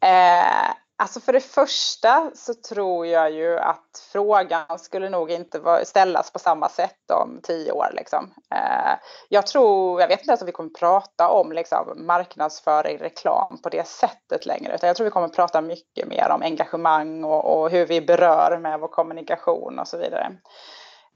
Eh, 0.00 0.74
Alltså 1.02 1.20
för 1.20 1.32
det 1.32 1.40
första 1.40 2.30
så 2.34 2.54
tror 2.54 3.06
jag 3.06 3.30
ju 3.30 3.58
att 3.58 4.08
frågan 4.12 4.78
skulle 4.78 5.08
nog 5.08 5.30
inte 5.30 5.84
ställas 5.84 6.30
på 6.30 6.38
samma 6.38 6.68
sätt 6.68 7.10
om 7.22 7.40
tio 7.42 7.72
år. 7.72 7.90
Liksom. 7.92 8.34
Eh, 8.54 8.92
jag 9.28 9.46
tror, 9.46 10.00
jag 10.00 10.08
vet 10.08 10.20
inte 10.20 10.30
ens 10.30 10.40
om 10.40 10.46
vi 10.46 10.52
kommer 10.52 10.70
prata 10.70 11.28
om 11.28 11.52
liksom, 11.52 12.06
marknadsföring, 12.06 12.98
reklam 12.98 13.58
på 13.62 13.68
det 13.68 13.86
sättet 13.86 14.46
längre, 14.46 14.74
utan 14.74 14.86
jag 14.86 14.96
tror 14.96 15.04
vi 15.04 15.10
kommer 15.10 15.28
prata 15.28 15.60
mycket 15.60 16.08
mer 16.08 16.30
om 16.30 16.42
engagemang 16.42 17.24
och, 17.24 17.60
och 17.60 17.70
hur 17.70 17.86
vi 17.86 18.00
berör 18.00 18.58
med 18.58 18.80
vår 18.80 18.88
kommunikation 18.88 19.78
och 19.78 19.88
så 19.88 19.98
vidare. 19.98 20.36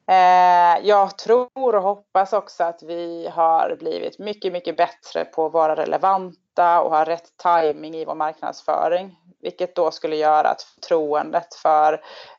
Eh, 0.09 0.87
jag 0.87 1.19
tror 1.19 1.75
och 1.75 1.83
hoppas 1.83 2.33
också 2.33 2.65
att 2.65 2.83
vi 2.83 3.29
har 3.33 3.77
blivit 3.79 4.19
mycket, 4.19 4.53
mycket 4.53 4.77
bättre 4.77 5.25
på 5.25 5.47
att 5.47 5.53
vara 5.53 5.77
relevanta 5.77 6.46
och 6.59 6.91
ha 6.91 7.05
rätt 7.05 7.37
timing 7.37 7.95
i 7.95 8.05
vår 8.05 8.15
marknadsföring 8.15 9.17
vilket 9.47 9.75
då 9.75 9.91
skulle 9.91 10.17
göra 10.17 10.49
att 10.49 10.63
förtroendet 10.63 11.55
för 11.55 11.93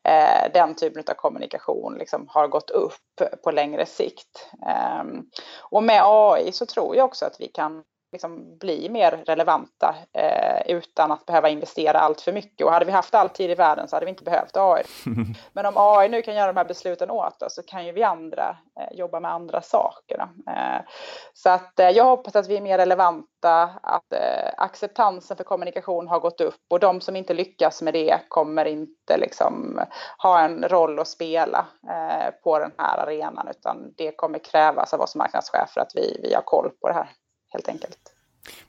eh, 0.03 0.51
den 0.53 0.75
typen 0.75 1.03
av 1.07 1.13
kommunikation 1.13 1.97
liksom 1.97 2.27
har 2.29 2.47
gått 2.47 2.69
upp 2.69 2.93
på 3.43 3.51
längre 3.51 3.85
sikt. 3.85 4.49
Eh, 4.67 5.03
och 5.59 5.83
med 5.83 6.01
AI 6.05 6.51
så 6.51 6.65
tror 6.65 6.95
jag 6.95 7.05
också 7.05 7.25
att 7.25 7.35
vi 7.39 7.47
kan 7.47 7.83
liksom 8.11 8.57
bli 8.57 8.89
mer 8.89 9.11
relevanta 9.11 9.95
eh, 10.13 10.75
utan 10.75 11.11
att 11.11 11.25
behöva 11.25 11.49
investera 11.49 11.99
allt 11.99 12.21
för 12.21 12.33
mycket. 12.33 12.65
Och 12.65 12.73
hade 12.73 12.85
vi 12.85 12.91
haft 12.91 13.15
all 13.15 13.29
tid 13.29 13.51
i 13.51 13.55
världen 13.55 13.87
så 13.87 13.95
hade 13.95 14.05
vi 14.05 14.09
inte 14.09 14.23
behövt 14.23 14.57
AI. 14.57 14.83
Men 15.53 15.65
om 15.65 15.73
AI 15.75 16.09
nu 16.09 16.21
kan 16.21 16.35
göra 16.35 16.53
de 16.53 16.57
här 16.57 16.65
besluten 16.65 17.11
åt 17.11 17.41
oss 17.41 17.55
så 17.55 17.63
kan 17.63 17.85
ju 17.85 17.91
vi 17.91 18.03
andra 18.03 18.57
eh, 18.79 18.97
jobba 18.97 19.19
med 19.19 19.31
andra 19.31 19.61
saker. 19.61 20.27
Eh, 20.47 20.81
så 21.33 21.49
att 21.49 21.79
eh, 21.79 21.89
jag 21.89 22.03
hoppas 22.03 22.35
att 22.35 22.47
vi 22.47 22.57
är 22.57 22.61
mer 22.61 22.77
relevanta, 22.77 23.69
att 23.83 24.13
eh, 24.13 24.49
acceptansen 24.57 25.37
för 25.37 25.43
kommunikation 25.43 26.07
har 26.07 26.19
gått 26.19 26.41
upp 26.41 26.61
och 26.69 26.79
de 26.79 27.01
som 27.01 27.15
inte 27.15 27.33
lyckas 27.33 27.81
med 27.81 27.93
det 27.93 28.19
kommer 28.27 28.65
inte 28.65 29.17
liksom 29.17 29.81
ha 30.17 30.39
en 30.39 30.69
roll 30.69 30.99
att 30.99 31.07
spela 31.07 31.65
eh, 31.89 32.31
på 32.43 32.59
den 32.59 32.71
här 32.77 32.97
arenan 32.97 33.47
utan 33.47 33.93
det 33.97 34.11
kommer 34.11 34.39
krävas 34.39 34.93
av 34.93 35.01
oss 35.01 35.15
marknadschefer 35.15 35.81
att 35.81 35.91
vi, 35.95 36.19
vi 36.23 36.33
har 36.33 36.41
koll 36.41 36.69
på 36.81 36.87
det 36.87 36.93
här 36.93 37.09
helt 37.49 37.67
enkelt. 37.67 38.13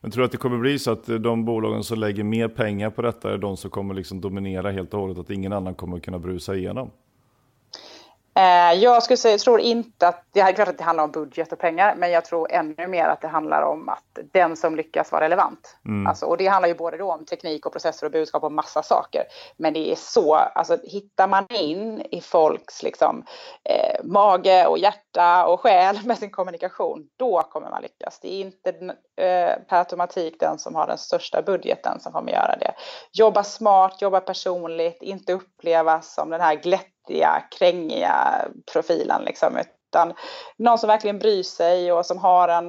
Men 0.01 0.11
tror 0.11 0.21
du 0.23 0.25
att 0.25 0.33
det 0.33 0.39
kommer 0.39 0.59
bli 0.59 0.79
så 0.79 0.91
att 0.91 1.07
de 1.07 1.45
bolagen 1.45 1.85
som 1.85 1.99
lägger 1.99 2.25
mer 2.25 2.49
pengar 2.49 2.91
på 2.91 3.03
detta 3.03 3.33
är 3.33 3.39
de 3.39 3.57
som 3.57 3.71
kommer 3.71 3.95
liksom 3.95 4.21
dominera 4.21 4.71
helt 4.71 4.95
och 4.95 5.01
hållet, 5.01 5.19
att 5.19 5.31
ingen 5.31 5.53
annan 5.53 5.75
kommer 5.75 6.01
kunna 6.01 6.19
brusa 6.19 6.57
igenom? 6.57 6.91
Eh, 8.39 8.73
jag 8.73 9.03
skulle 9.03 9.17
säga, 9.17 9.39
tror 9.39 9.61
inte 9.61 10.09
att, 10.09 10.25
det 10.33 10.41
är 10.41 10.53
klart 10.53 10.69
att 10.69 10.79
det 10.79 10.85
handlar 10.85 11.05
om 11.05 11.11
budget 11.11 11.53
och 11.53 11.59
pengar, 11.59 11.95
men 11.95 12.11
jag 12.11 12.25
tror 12.25 12.53
ännu 12.53 12.87
mer 12.87 13.05
att 13.05 13.21
det 13.21 13.29
handlar 13.29 13.63
om 13.63 13.89
att 13.89 14.19
den 14.33 14.57
som 14.57 14.77
lyckas 14.77 15.13
vara 15.13 15.25
relevant. 15.25 15.77
Mm. 15.85 16.07
Alltså, 16.07 16.27
och 16.27 16.37
det 16.37 16.47
handlar 16.47 16.69
ju 16.69 16.75
både 16.75 16.97
då 16.97 17.13
om 17.13 17.25
teknik 17.25 17.67
och 17.67 17.73
processer 17.73 18.07
och 18.07 18.13
budskap 18.13 18.43
och 18.43 18.53
massa 18.53 18.83
saker. 18.83 19.23
Men 19.57 19.73
det 19.73 19.93
är 19.93 19.95
så, 19.95 20.35
alltså 20.35 20.79
hittar 20.83 21.29
man 21.29 21.47
in 21.51 22.03
i 22.11 22.21
folks 22.21 22.83
liksom, 22.83 23.25
eh, 23.65 24.05
mage 24.05 24.67
och 24.67 24.79
hjärta 24.79 25.47
och 25.47 25.61
själ 25.61 25.99
med 26.05 26.19
sin 26.19 26.31
kommunikation, 26.31 27.09
då 27.17 27.43
kommer 27.43 27.71
man 27.71 27.83
lyckas. 27.83 28.19
Det 28.21 28.35
är 28.35 28.41
inte 28.41 28.71
eh, 29.17 29.67
per 29.69 29.79
automatik 29.79 30.41
den 30.41 30.59
som 30.59 30.75
har 30.75 30.87
den 30.87 30.99
största 30.99 31.43
budgeten 31.43 32.01
som 32.01 32.13
kommer 32.13 32.33
göra 32.33 32.57
det. 32.61 32.73
Jobba 33.13 33.45
smart, 33.45 34.03
jobba 34.03 34.21
personligt, 34.21 35.03
inte 35.03 35.33
upplevas 35.33 36.15
som 36.15 36.31
den 36.31 36.41
här 36.41 36.55
glätt 36.55 36.98
krängiga 37.59 38.45
profilen 38.73 39.23
liksom, 39.23 39.57
utan 39.57 40.13
någon 40.57 40.79
som 40.79 40.89
verkligen 40.89 41.19
bryr 41.19 41.43
sig 41.43 41.93
och 41.93 42.07
som 42.07 42.19
har 42.19 42.49
en 42.49 42.67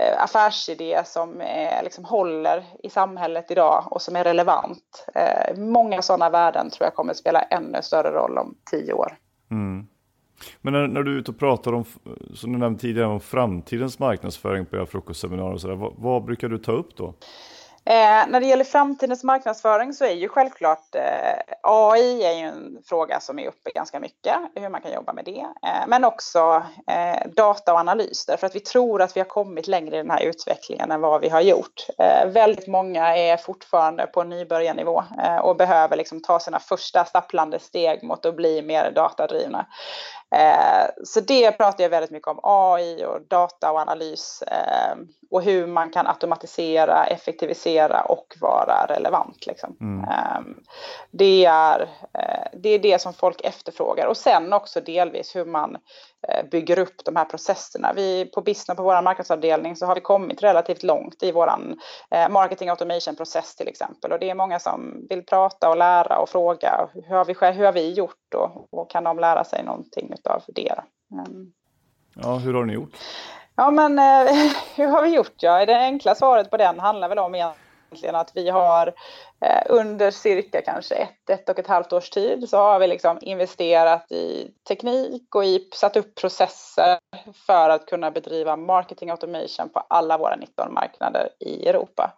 eh, 0.00 0.22
affärsidé 0.22 1.02
som 1.04 1.40
eh, 1.40 1.82
liksom 1.82 2.04
håller 2.04 2.64
i 2.82 2.90
samhället 2.90 3.50
idag 3.50 3.84
och 3.90 4.02
som 4.02 4.16
är 4.16 4.24
relevant. 4.24 5.06
Eh, 5.14 5.58
många 5.58 6.02
sådana 6.02 6.30
värden 6.30 6.70
tror 6.70 6.86
jag 6.86 6.94
kommer 6.94 7.10
att 7.10 7.16
spela 7.16 7.42
ännu 7.42 7.82
större 7.82 8.10
roll 8.10 8.38
om 8.38 8.54
tio 8.70 8.92
år. 8.92 9.16
Mm. 9.50 9.86
Men 10.60 10.72
när, 10.72 10.86
när, 10.86 11.02
du 11.02 11.14
är 11.14 11.18
ute 11.18 11.30
och 11.30 11.38
pratar 11.38 11.72
om, 11.72 11.84
som 12.34 12.52
du 12.52 12.58
nämnde 12.58 12.80
tidigare, 12.80 13.08
om 13.08 13.20
framtidens 13.20 13.98
marknadsföring 13.98 14.66
på 14.66 14.76
era 14.76 14.86
frukostseminarier, 14.86 15.74
vad, 15.74 15.92
vad 15.96 16.24
brukar 16.24 16.48
du 16.48 16.58
ta 16.58 16.72
upp 16.72 16.96
då? 16.96 17.14
Eh, 17.88 18.26
när 18.28 18.40
det 18.40 18.46
gäller 18.46 18.64
framtidens 18.64 19.24
marknadsföring 19.24 19.92
så 19.92 20.04
är 20.04 20.12
ju 20.12 20.28
självklart 20.28 20.94
eh, 20.94 21.54
AI 21.62 22.24
är 22.24 22.32
ju 22.32 22.40
en 22.40 22.78
fråga 22.84 23.20
som 23.20 23.38
är 23.38 23.48
uppe 23.48 23.70
ganska 23.70 24.00
mycket, 24.00 24.36
hur 24.54 24.68
man 24.68 24.80
kan 24.80 24.92
jobba 24.92 25.12
med 25.12 25.24
det. 25.24 25.40
Eh, 25.40 25.86
men 25.88 26.04
också 26.04 26.62
eh, 26.86 27.28
data 27.36 27.72
och 27.72 27.78
analys, 27.78 28.26
därför 28.26 28.46
att 28.46 28.54
vi 28.54 28.60
tror 28.60 29.02
att 29.02 29.16
vi 29.16 29.20
har 29.20 29.26
kommit 29.26 29.68
längre 29.68 29.94
i 29.94 29.98
den 29.98 30.10
här 30.10 30.22
utvecklingen 30.22 30.90
än 30.90 31.00
vad 31.00 31.20
vi 31.20 31.28
har 31.28 31.40
gjort. 31.40 31.86
Eh, 31.98 32.28
väldigt 32.28 32.66
många 32.66 33.16
är 33.16 33.36
fortfarande 33.36 34.06
på 34.06 34.22
nybörjarnivå 34.22 35.02
eh, 35.24 35.36
och 35.36 35.56
behöver 35.56 35.96
liksom 35.96 36.22
ta 36.22 36.40
sina 36.40 36.58
första 36.58 37.04
stapplande 37.04 37.58
steg 37.58 38.02
mot 38.02 38.26
att 38.26 38.36
bli 38.36 38.62
mer 38.62 38.90
datadrivna. 38.90 39.66
Eh, 40.34 40.88
så 41.04 41.20
det 41.20 41.52
pratar 41.52 41.84
jag 41.84 41.90
väldigt 41.90 42.10
mycket 42.10 42.28
om, 42.28 42.40
AI 42.42 43.04
och 43.04 43.20
data 43.28 43.72
och 43.72 43.78
analys 43.78 44.42
eh, 44.42 44.96
och 45.30 45.42
hur 45.42 45.66
man 45.66 45.90
kan 45.90 46.06
automatisera, 46.06 47.06
effektivisera 47.06 48.00
och 48.00 48.34
vara 48.40 48.86
relevant. 48.88 49.46
Liksom. 49.46 49.76
Mm. 49.80 50.04
Eh, 50.04 50.40
det, 51.10 51.44
är, 51.44 51.88
det 52.52 52.68
är 52.68 52.78
det 52.78 53.00
som 53.00 53.12
folk 53.12 53.40
efterfrågar 53.40 54.06
och 54.06 54.16
sen 54.16 54.52
också 54.52 54.80
delvis 54.80 55.36
hur 55.36 55.44
man 55.44 55.76
bygger 56.50 56.78
upp 56.78 57.04
de 57.04 57.16
här 57.16 57.24
processerna. 57.24 57.92
Vi 57.92 58.30
på 58.34 58.40
Business, 58.40 58.76
på 58.76 58.82
vår 58.82 59.02
marknadsavdelning, 59.02 59.76
så 59.76 59.86
har 59.86 59.94
vi 59.94 60.00
kommit 60.00 60.42
relativt 60.42 60.82
långt 60.82 61.22
i 61.22 61.32
vår 61.32 61.50
marketing 62.30 62.68
automation-process 62.68 63.56
till 63.56 63.68
exempel. 63.68 64.12
Och 64.12 64.18
det 64.18 64.30
är 64.30 64.34
många 64.34 64.58
som 64.58 65.06
vill 65.08 65.26
prata 65.26 65.70
och 65.70 65.76
lära 65.76 66.18
och 66.18 66.28
fråga 66.28 66.88
hur 66.94 67.16
har 67.16 67.24
vi, 67.24 67.34
hur 67.52 67.64
har 67.64 67.72
vi 67.72 67.92
gjort 67.92 68.34
och, 68.34 68.68
och 68.70 68.90
kan 68.90 69.04
de 69.04 69.18
lära 69.18 69.44
sig 69.44 69.64
någonting 69.64 70.12
av 70.24 70.42
det. 70.46 70.74
Mm. 71.12 71.52
Ja, 72.14 72.34
hur 72.34 72.54
har 72.54 72.64
ni 72.64 72.72
gjort? 72.72 72.96
Ja, 73.56 73.70
men 73.70 73.98
eh, 73.98 74.34
hur 74.76 74.86
har 74.86 75.02
vi 75.02 75.08
gjort? 75.08 75.34
Ja, 75.36 75.66
det 75.66 75.76
enkla 75.76 76.14
svaret 76.14 76.50
på 76.50 76.56
den 76.56 76.80
handlar 76.80 77.08
väl 77.08 77.18
om 77.18 77.34
egentligen 77.34 77.65
att 78.04 78.30
vi 78.34 78.48
har 78.48 78.94
eh, 79.40 79.62
under 79.66 80.10
cirka 80.10 80.62
kanske 80.62 80.94
ett, 80.94 81.30
ett 81.30 81.48
och 81.48 81.58
ett 81.58 81.66
halvt 81.66 81.92
års 81.92 82.10
tid 82.10 82.48
så 82.48 82.56
har 82.56 82.78
vi 82.78 82.86
liksom 82.86 83.18
investerat 83.20 84.12
i 84.12 84.50
teknik 84.68 85.34
och 85.34 85.44
i, 85.44 85.68
satt 85.74 85.96
upp 85.96 86.14
processer 86.14 86.98
för 87.46 87.70
att 87.70 87.86
kunna 87.86 88.10
bedriva 88.10 88.56
marketing 88.56 89.10
automation 89.10 89.68
på 89.68 89.80
alla 89.88 90.18
våra 90.18 90.36
19 90.36 90.74
marknader 90.74 91.28
i 91.38 91.68
Europa. 91.68 92.12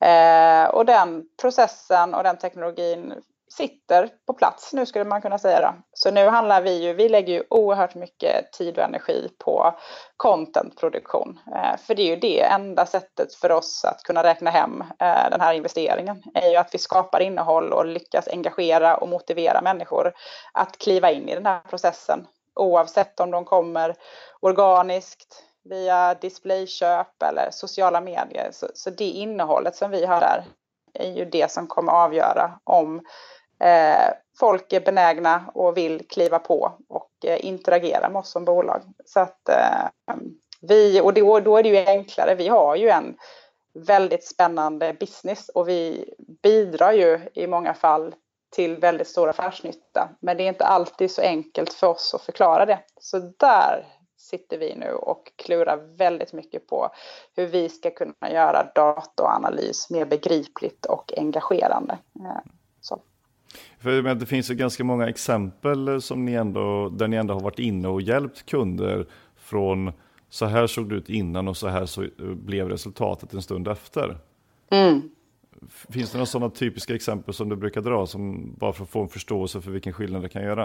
Eh, 0.00 0.70
och 0.70 0.86
den 0.86 1.24
processen 1.40 2.14
och 2.14 2.22
den 2.22 2.38
teknologin 2.38 3.14
sitter 3.56 4.08
på 4.26 4.32
plats 4.32 4.72
nu 4.72 4.86
skulle 4.86 5.04
man 5.04 5.22
kunna 5.22 5.38
säga. 5.38 5.60
Då. 5.60 5.74
Så 5.92 6.10
nu 6.10 6.28
handlar 6.28 6.62
vi 6.62 6.82
ju, 6.82 6.92
vi 6.92 7.08
lägger 7.08 7.32
ju 7.32 7.44
oerhört 7.50 7.94
mycket 7.94 8.52
tid 8.52 8.78
och 8.78 8.84
energi 8.84 9.28
på 9.38 9.78
contentproduktion. 10.16 11.38
Eh, 11.54 11.76
för 11.76 11.94
det 11.94 12.02
är 12.02 12.06
ju 12.06 12.16
det 12.16 12.42
enda 12.42 12.86
sättet 12.86 13.34
för 13.34 13.52
oss 13.52 13.84
att 13.84 14.02
kunna 14.02 14.22
räkna 14.22 14.50
hem 14.50 14.80
eh, 14.80 15.30
den 15.30 15.40
här 15.40 15.54
investeringen. 15.54 16.22
är 16.34 16.50
ju 16.50 16.56
att 16.56 16.74
vi 16.74 16.78
skapar 16.78 17.20
innehåll 17.20 17.72
och 17.72 17.86
lyckas 17.86 18.28
engagera 18.28 18.96
och 18.96 19.08
motivera 19.08 19.62
människor 19.62 20.12
att 20.52 20.78
kliva 20.78 21.10
in 21.10 21.28
i 21.28 21.34
den 21.34 21.46
här 21.46 21.60
processen. 21.60 22.26
Oavsett 22.54 23.20
om 23.20 23.30
de 23.30 23.44
kommer 23.44 23.94
organiskt, 24.40 25.44
via 25.64 26.14
displayköp 26.14 27.22
eller 27.22 27.48
sociala 27.50 28.00
medier. 28.00 28.48
Så, 28.52 28.66
så 28.74 28.90
det 28.90 29.04
innehållet 29.04 29.76
som 29.76 29.90
vi 29.90 30.06
har 30.06 30.20
där 30.20 30.44
är 30.94 31.10
ju 31.10 31.24
det 31.24 31.50
som 31.50 31.66
kommer 31.66 31.92
avgöra 31.92 32.58
om 32.64 33.02
Eh, 33.62 34.12
folk 34.38 34.72
är 34.72 34.80
benägna 34.80 35.44
och 35.54 35.76
vill 35.76 36.08
kliva 36.08 36.38
på 36.38 36.72
och 36.88 37.10
eh, 37.24 37.46
interagera 37.46 38.08
med 38.08 38.20
oss 38.20 38.30
som 38.30 38.44
bolag. 38.44 38.82
Så 39.04 39.20
att 39.20 39.48
eh, 39.48 40.14
vi, 40.60 41.00
och 41.00 41.14
då, 41.14 41.40
då 41.40 41.56
är 41.56 41.62
det 41.62 41.68
ju 41.68 41.86
enklare, 41.86 42.34
vi 42.34 42.48
har 42.48 42.76
ju 42.76 42.88
en 42.88 43.16
väldigt 43.74 44.24
spännande 44.24 44.96
business 45.00 45.48
och 45.48 45.68
vi 45.68 46.14
bidrar 46.42 46.92
ju 46.92 47.20
i 47.34 47.46
många 47.46 47.74
fall 47.74 48.14
till 48.50 48.76
väldigt 48.76 49.08
stor 49.08 49.28
affärsnytta. 49.28 50.08
Men 50.20 50.36
det 50.36 50.42
är 50.42 50.48
inte 50.48 50.64
alltid 50.64 51.10
så 51.10 51.22
enkelt 51.22 51.72
för 51.72 51.86
oss 51.86 52.14
att 52.14 52.22
förklara 52.22 52.66
det. 52.66 52.78
Så 53.00 53.18
där 53.18 53.86
sitter 54.16 54.58
vi 54.58 54.74
nu 54.74 54.92
och 54.92 55.32
klurar 55.36 55.76
väldigt 55.76 56.32
mycket 56.32 56.66
på 56.66 56.90
hur 57.36 57.46
vi 57.46 57.68
ska 57.68 57.90
kunna 57.90 58.30
göra 58.32 58.72
data 58.74 59.22
och 59.22 59.30
analys 59.30 59.90
mer 59.90 60.04
begripligt 60.04 60.86
och 60.86 61.12
engagerande. 61.16 61.98
Eh, 62.20 62.50
så. 62.80 63.00
För 63.78 64.14
det 64.14 64.26
finns 64.26 64.50
ju 64.50 64.54
ganska 64.54 64.84
många 64.84 65.08
exempel 65.08 66.02
som 66.02 66.24
ni 66.24 66.32
ändå, 66.32 66.88
där 66.88 67.08
ni 67.08 67.16
ändå 67.16 67.34
har 67.34 67.40
varit 67.40 67.58
inne 67.58 67.88
och 67.88 68.02
hjälpt 68.02 68.46
kunder 68.46 69.06
från 69.36 69.92
så 70.28 70.46
här 70.46 70.66
såg 70.66 70.88
det 70.88 70.94
ut 70.94 71.08
innan 71.08 71.48
och 71.48 71.56
så 71.56 71.68
här 71.68 71.86
så 71.86 72.06
blev 72.18 72.68
resultatet 72.68 73.32
en 73.32 73.42
stund 73.42 73.68
efter. 73.68 74.18
Mm. 74.70 75.10
Finns 75.90 76.10
det 76.10 76.18
några 76.18 76.26
sådana 76.26 76.50
typiska 76.50 76.94
exempel 76.94 77.34
som 77.34 77.48
du 77.48 77.56
brukar 77.56 77.80
dra, 77.80 78.06
som 78.06 78.54
bara 78.58 78.72
för 78.72 78.84
att 78.84 78.90
få 78.90 79.02
en 79.02 79.08
förståelse 79.08 79.60
för 79.60 79.70
vilken 79.70 79.92
skillnad 79.92 80.22
det 80.22 80.28
kan 80.28 80.42
göra? 80.42 80.62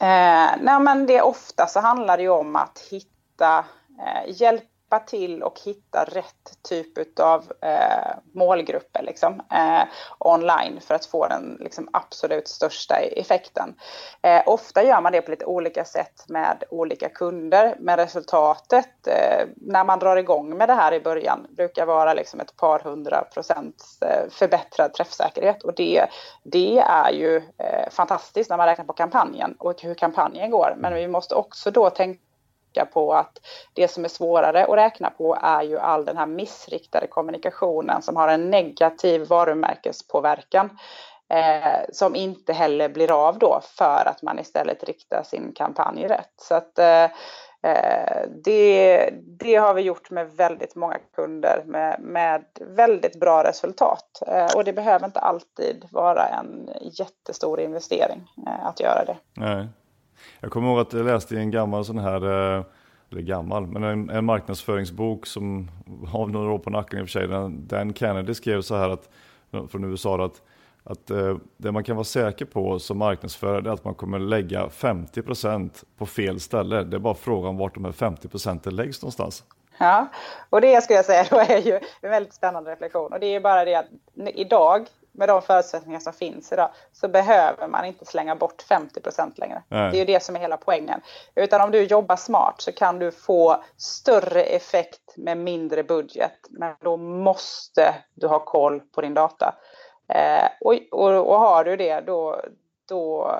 Eh, 0.00 0.50
nej 0.60 0.80
men 0.80 1.06
det 1.06 1.22
ofta 1.22 1.66
så 1.66 1.80
handlar 1.80 2.16
det 2.16 2.22
ju 2.22 2.28
om 2.28 2.56
att 2.56 2.78
hitta 2.90 3.58
eh, 3.98 4.40
hjälp 4.40 4.62
hjälpa 4.90 5.06
till 5.06 5.42
och 5.42 5.60
hitta 5.64 6.04
rätt 6.04 6.62
typ 6.68 7.20
av 7.20 7.52
eh, 7.62 8.14
målgrupper 8.34 9.02
liksom, 9.02 9.40
eh, 9.52 9.82
online 10.18 10.80
för 10.80 10.94
att 10.94 11.06
få 11.06 11.28
den 11.28 11.56
liksom, 11.60 11.88
absolut 11.92 12.48
största 12.48 12.94
effekten. 12.96 13.74
Eh, 14.22 14.42
ofta 14.46 14.82
gör 14.82 15.00
man 15.00 15.12
det 15.12 15.22
på 15.22 15.30
lite 15.30 15.44
olika 15.44 15.84
sätt 15.84 16.24
med 16.28 16.64
olika 16.70 17.08
kunder, 17.08 17.76
men 17.78 17.96
resultatet 17.96 19.06
eh, 19.06 19.46
när 19.56 19.84
man 19.84 19.98
drar 19.98 20.16
igång 20.16 20.56
med 20.56 20.68
det 20.68 20.74
här 20.74 20.92
i 20.92 21.00
början 21.00 21.46
brukar 21.50 21.86
vara 21.86 22.14
liksom 22.14 22.40
ett 22.40 22.56
par 22.56 22.78
hundra 22.78 23.24
procents 23.34 24.02
eh, 24.02 24.30
förbättrad 24.30 24.94
träffsäkerhet 24.94 25.62
och 25.62 25.74
det, 25.74 26.06
det 26.42 26.78
är 26.78 27.10
ju 27.10 27.36
eh, 27.36 27.90
fantastiskt 27.90 28.50
när 28.50 28.56
man 28.56 28.66
räknar 28.66 28.84
på 28.84 28.92
kampanjen 28.92 29.54
och 29.58 29.82
hur 29.82 29.94
kampanjen 29.94 30.50
går. 30.50 30.74
Men 30.78 30.94
vi 30.94 31.08
måste 31.08 31.34
också 31.34 31.70
då 31.70 31.90
tänka 31.90 32.29
på 32.84 33.14
att 33.14 33.38
det 33.72 33.88
som 33.88 34.04
är 34.04 34.08
svårare 34.08 34.64
att 34.64 34.76
räkna 34.76 35.10
på 35.10 35.38
är 35.42 35.62
ju 35.62 35.78
all 35.78 36.04
den 36.04 36.16
här 36.16 36.26
missriktade 36.26 37.06
kommunikationen 37.06 38.02
som 38.02 38.16
har 38.16 38.28
en 38.28 38.50
negativ 38.50 39.28
varumärkespåverkan 39.28 40.70
eh, 41.30 41.80
som 41.92 42.16
inte 42.16 42.52
heller 42.52 42.88
blir 42.88 43.12
av 43.28 43.38
då 43.38 43.60
för 43.62 44.08
att 44.08 44.22
man 44.22 44.38
istället 44.38 44.84
riktar 44.84 45.22
sin 45.22 45.52
kampanj 45.52 46.06
rätt. 46.06 46.32
Så 46.36 46.54
att, 46.54 46.78
eh, 46.78 47.04
eh 47.62 48.26
det, 48.44 49.10
det, 49.22 49.56
har 49.56 49.74
vi 49.74 49.82
gjort 49.82 50.10
med 50.10 50.30
väldigt 50.30 50.74
många 50.74 50.98
kunder 51.14 51.62
med, 51.66 52.00
med 52.00 52.44
väldigt 52.60 53.20
bra 53.20 53.44
resultat. 53.44 54.22
Eh, 54.26 54.56
och 54.56 54.64
det 54.64 54.72
behöver 54.72 55.06
inte 55.06 55.20
alltid 55.20 55.84
vara 55.90 56.28
en 56.28 56.70
jättestor 56.82 57.60
investering 57.60 58.30
eh, 58.46 58.66
att 58.66 58.80
göra 58.80 59.04
det. 59.04 59.16
Nej. 59.36 59.68
Jag 60.40 60.50
kommer 60.50 60.68
ihåg 60.68 60.78
att 60.78 60.92
jag 60.92 61.06
läste 61.06 61.34
i 61.34 61.38
en 61.38 61.50
gammal 61.50 61.84
sån 61.84 61.98
här, 61.98 62.56
eh, 62.56 62.64
eller 63.10 63.22
gammal, 63.22 63.66
men 63.66 63.82
en, 63.82 64.10
en 64.10 64.24
marknadsföringsbok 64.24 65.26
som 65.26 65.70
har 66.08 66.26
några 66.26 66.52
år 66.52 66.58
på 66.58 66.70
nacken 66.70 66.98
i 66.98 67.02
och 67.02 67.08
för 67.08 67.20
sig. 67.20 67.28
Dan 67.50 67.94
Kennedy 67.94 68.34
skrev 68.34 68.62
så 68.62 68.76
här 68.76 68.88
att, 68.88 69.08
från 69.70 69.84
USA 69.84 70.24
att, 70.24 70.42
att 70.84 71.10
eh, 71.10 71.36
det 71.56 71.72
man 71.72 71.84
kan 71.84 71.96
vara 71.96 72.04
säker 72.04 72.44
på 72.44 72.78
som 72.78 72.98
marknadsförare 72.98 73.68
är 73.68 73.72
att 73.72 73.84
man 73.84 73.94
kommer 73.94 74.18
lägga 74.18 74.66
50% 74.66 75.84
på 75.98 76.06
fel 76.06 76.40
ställe. 76.40 76.84
Det 76.84 76.96
är 76.96 77.00
bara 77.00 77.14
frågan 77.14 77.56
vart 77.56 77.74
de 77.74 77.84
här 77.84 77.92
50% 77.92 78.70
läggs 78.70 79.02
någonstans. 79.02 79.44
Ja, 79.78 80.06
och 80.50 80.60
det 80.60 80.82
skulle 80.82 80.96
jag 80.96 81.04
säga 81.04 81.26
då 81.30 81.36
är 81.36 81.58
ju 81.58 81.80
en 82.00 82.10
väldigt 82.10 82.34
spännande 82.34 82.72
reflektion. 82.72 83.12
Och 83.12 83.20
det 83.20 83.26
är 83.26 83.32
ju 83.32 83.40
bara 83.40 83.64
det 83.64 83.74
att 83.74 83.86
idag 84.34 84.86
med 85.12 85.28
de 85.28 85.42
förutsättningar 85.42 86.00
som 86.00 86.12
finns 86.12 86.52
idag 86.52 86.70
så 86.92 87.08
behöver 87.08 87.68
man 87.68 87.84
inte 87.84 88.04
slänga 88.04 88.36
bort 88.36 88.64
50% 88.68 89.32
längre. 89.36 89.62
Nej. 89.68 89.90
Det 89.90 89.96
är 89.96 89.98
ju 89.98 90.04
det 90.04 90.22
som 90.22 90.36
är 90.36 90.40
hela 90.40 90.56
poängen. 90.56 91.00
Utan 91.34 91.60
om 91.60 91.70
du 91.70 91.82
jobbar 91.82 92.16
smart 92.16 92.54
så 92.58 92.72
kan 92.72 92.98
du 92.98 93.10
få 93.10 93.64
större 93.76 94.42
effekt 94.42 95.16
med 95.16 95.38
mindre 95.38 95.82
budget. 95.82 96.38
Men 96.50 96.74
då 96.80 96.96
måste 96.96 97.94
du 98.14 98.26
ha 98.26 98.38
koll 98.38 98.80
på 98.80 99.00
din 99.00 99.14
data. 99.14 99.54
Eh, 100.08 100.48
och, 100.60 100.74
och, 100.90 101.28
och, 101.28 101.38
har 101.38 101.64
du 101.64 101.76
det 101.76 102.00
då, 102.00 102.40
då, 102.88 103.34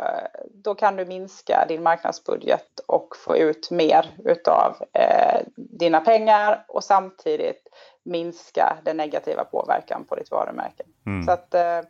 då 0.54 0.74
kan 0.74 0.96
du 0.96 1.04
minska 1.04 1.64
din 1.68 1.82
marknadsbudget 1.82 2.80
och 2.86 3.16
få 3.16 3.36
ut 3.36 3.70
mer 3.70 4.10
utav 4.24 4.76
eh, 4.92 5.40
dina 5.56 6.00
pengar 6.00 6.64
och 6.68 6.84
samtidigt 6.84 7.68
minska 8.04 8.76
den 8.84 8.96
negativa 8.96 9.44
påverkan 9.44 10.04
på 10.04 10.14
ditt 10.14 10.30
varumärke. 10.30 10.82
Mm. 11.06 11.22
Så 11.26 11.32
att, 11.32 11.54
eh, 11.54 11.80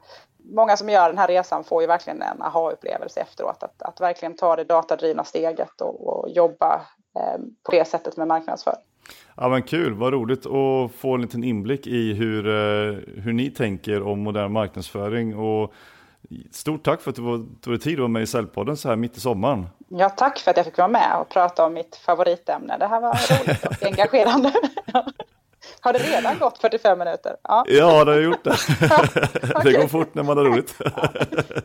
många 0.54 0.76
som 0.76 0.88
gör 0.88 1.08
den 1.08 1.18
här 1.18 1.28
resan 1.28 1.64
får 1.64 1.82
ju 1.82 1.86
verkligen 1.86 2.22
en 2.22 2.42
aha-upplevelse 2.42 3.20
efteråt. 3.20 3.62
Att, 3.62 3.82
att 3.82 4.00
verkligen 4.00 4.36
ta 4.36 4.56
det 4.56 4.64
datadrivna 4.64 5.24
steget 5.24 5.80
och, 5.80 6.08
och 6.08 6.30
jobba 6.30 6.80
eh, 7.16 7.40
på 7.62 7.72
det 7.72 7.84
sättet 7.84 8.16
med 8.16 8.28
marknadsföring. 8.28 8.80
Ja 9.36 9.48
men 9.48 9.62
kul, 9.62 9.94
vad 9.94 10.12
roligt 10.12 10.46
att 10.46 10.92
få 11.00 11.14
en 11.14 11.22
liten 11.22 11.44
inblick 11.44 11.86
i 11.86 12.14
hur, 12.14 12.46
eh, 12.46 13.22
hur 13.22 13.32
ni 13.32 13.50
tänker 13.50 14.02
om 14.02 14.20
modern 14.20 14.52
marknadsföring. 14.52 15.36
Och 15.36 15.72
stort 16.50 16.84
tack 16.84 17.00
för 17.00 17.10
att 17.10 17.16
du 17.16 17.22
tog 17.60 17.72
dig 17.72 17.80
tid 17.80 17.92
att 17.92 17.98
vara 17.98 18.08
med 18.08 18.22
i 18.22 18.26
Säljpodden 18.26 18.76
så 18.76 18.88
här 18.88 18.96
mitt 18.96 19.16
i 19.16 19.20
sommaren. 19.20 19.66
Ja, 19.88 20.08
tack 20.08 20.38
för 20.38 20.50
att 20.50 20.56
jag 20.56 20.66
fick 20.66 20.78
vara 20.78 20.88
med 20.88 21.16
och 21.20 21.28
prata 21.28 21.66
om 21.66 21.74
mitt 21.74 21.96
favoritämne. 21.96 22.78
Det 22.78 22.86
här 22.86 23.00
var 23.00 23.10
roligt 23.10 23.66
och 23.66 23.86
engagerande. 23.86 24.52
Har 25.80 25.92
det 25.92 25.98
redan 25.98 26.38
gått 26.38 26.58
45 26.58 26.98
minuter? 26.98 27.36
Ja, 27.42 27.64
ja 27.68 28.04
det 28.04 28.12
har 28.12 28.20
gjort 28.20 28.44
det. 28.44 28.56
det 29.64 29.72
går 29.72 29.88
fort 29.88 30.14
när 30.14 30.22
man 30.22 30.36
har 30.36 30.44
roligt. 30.44 30.74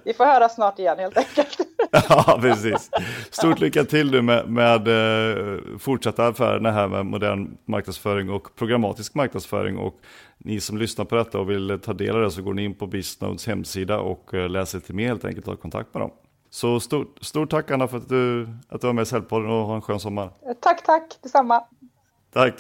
Vi 0.04 0.14
får 0.14 0.26
höra 0.26 0.50
snart 0.50 0.80
igen 0.80 1.00
helt 1.00 1.18
enkelt. 1.18 1.58
ja, 2.10 2.38
precis. 2.42 2.90
Stort 3.32 3.60
lycka 3.60 3.84
till 3.84 4.12
nu 4.12 4.22
med, 4.22 4.50
med 4.50 4.88
uh, 4.88 5.78
fortsatta 5.78 6.28
affärerna 6.28 6.72
här 6.72 6.88
med 6.88 7.06
modern 7.06 7.58
marknadsföring 7.66 8.30
och 8.30 8.56
programmatisk 8.56 9.16
marknadsföring. 9.16 9.78
Och 9.78 10.00
ni 10.38 10.60
som 10.60 10.78
lyssnar 10.78 11.06
på 11.06 11.16
detta 11.16 11.40
och 11.40 11.50
vill 11.50 11.80
ta 11.84 11.94
del 11.94 12.16
av 12.16 12.22
det 12.22 12.32
så 12.32 12.42
går 12.42 12.54
ni 12.54 12.64
in 12.64 12.76
på 12.76 12.88
Bisnodes 12.88 13.48
hemsida 13.48 14.00
och 14.00 14.34
uh, 14.34 14.50
läser 14.50 14.78
lite 14.78 14.94
mer 14.94 15.08
helt 15.08 15.26
enkelt 15.26 15.48
och 15.48 15.54
har 15.54 15.58
kontakt 15.58 15.94
med 15.94 16.04
dem. 16.04 16.12
Så 16.50 16.80
stort, 16.80 17.18
stort 17.22 17.50
tack 17.50 17.72
Anna 17.72 17.88
för 17.88 17.98
att 17.98 18.10
du, 18.10 18.48
att 18.70 18.82
du 18.82 18.88
var 18.88 18.94
med 18.94 19.02
i 19.02 19.06
Säljpodden 19.06 19.52
och 19.52 19.66
ha 19.66 19.76
en 19.76 19.82
skön 19.82 20.00
sommar. 20.00 20.30
Tack, 20.62 20.86
tack, 20.86 21.18
detsamma. 21.22 21.64
Tack. 22.34 22.54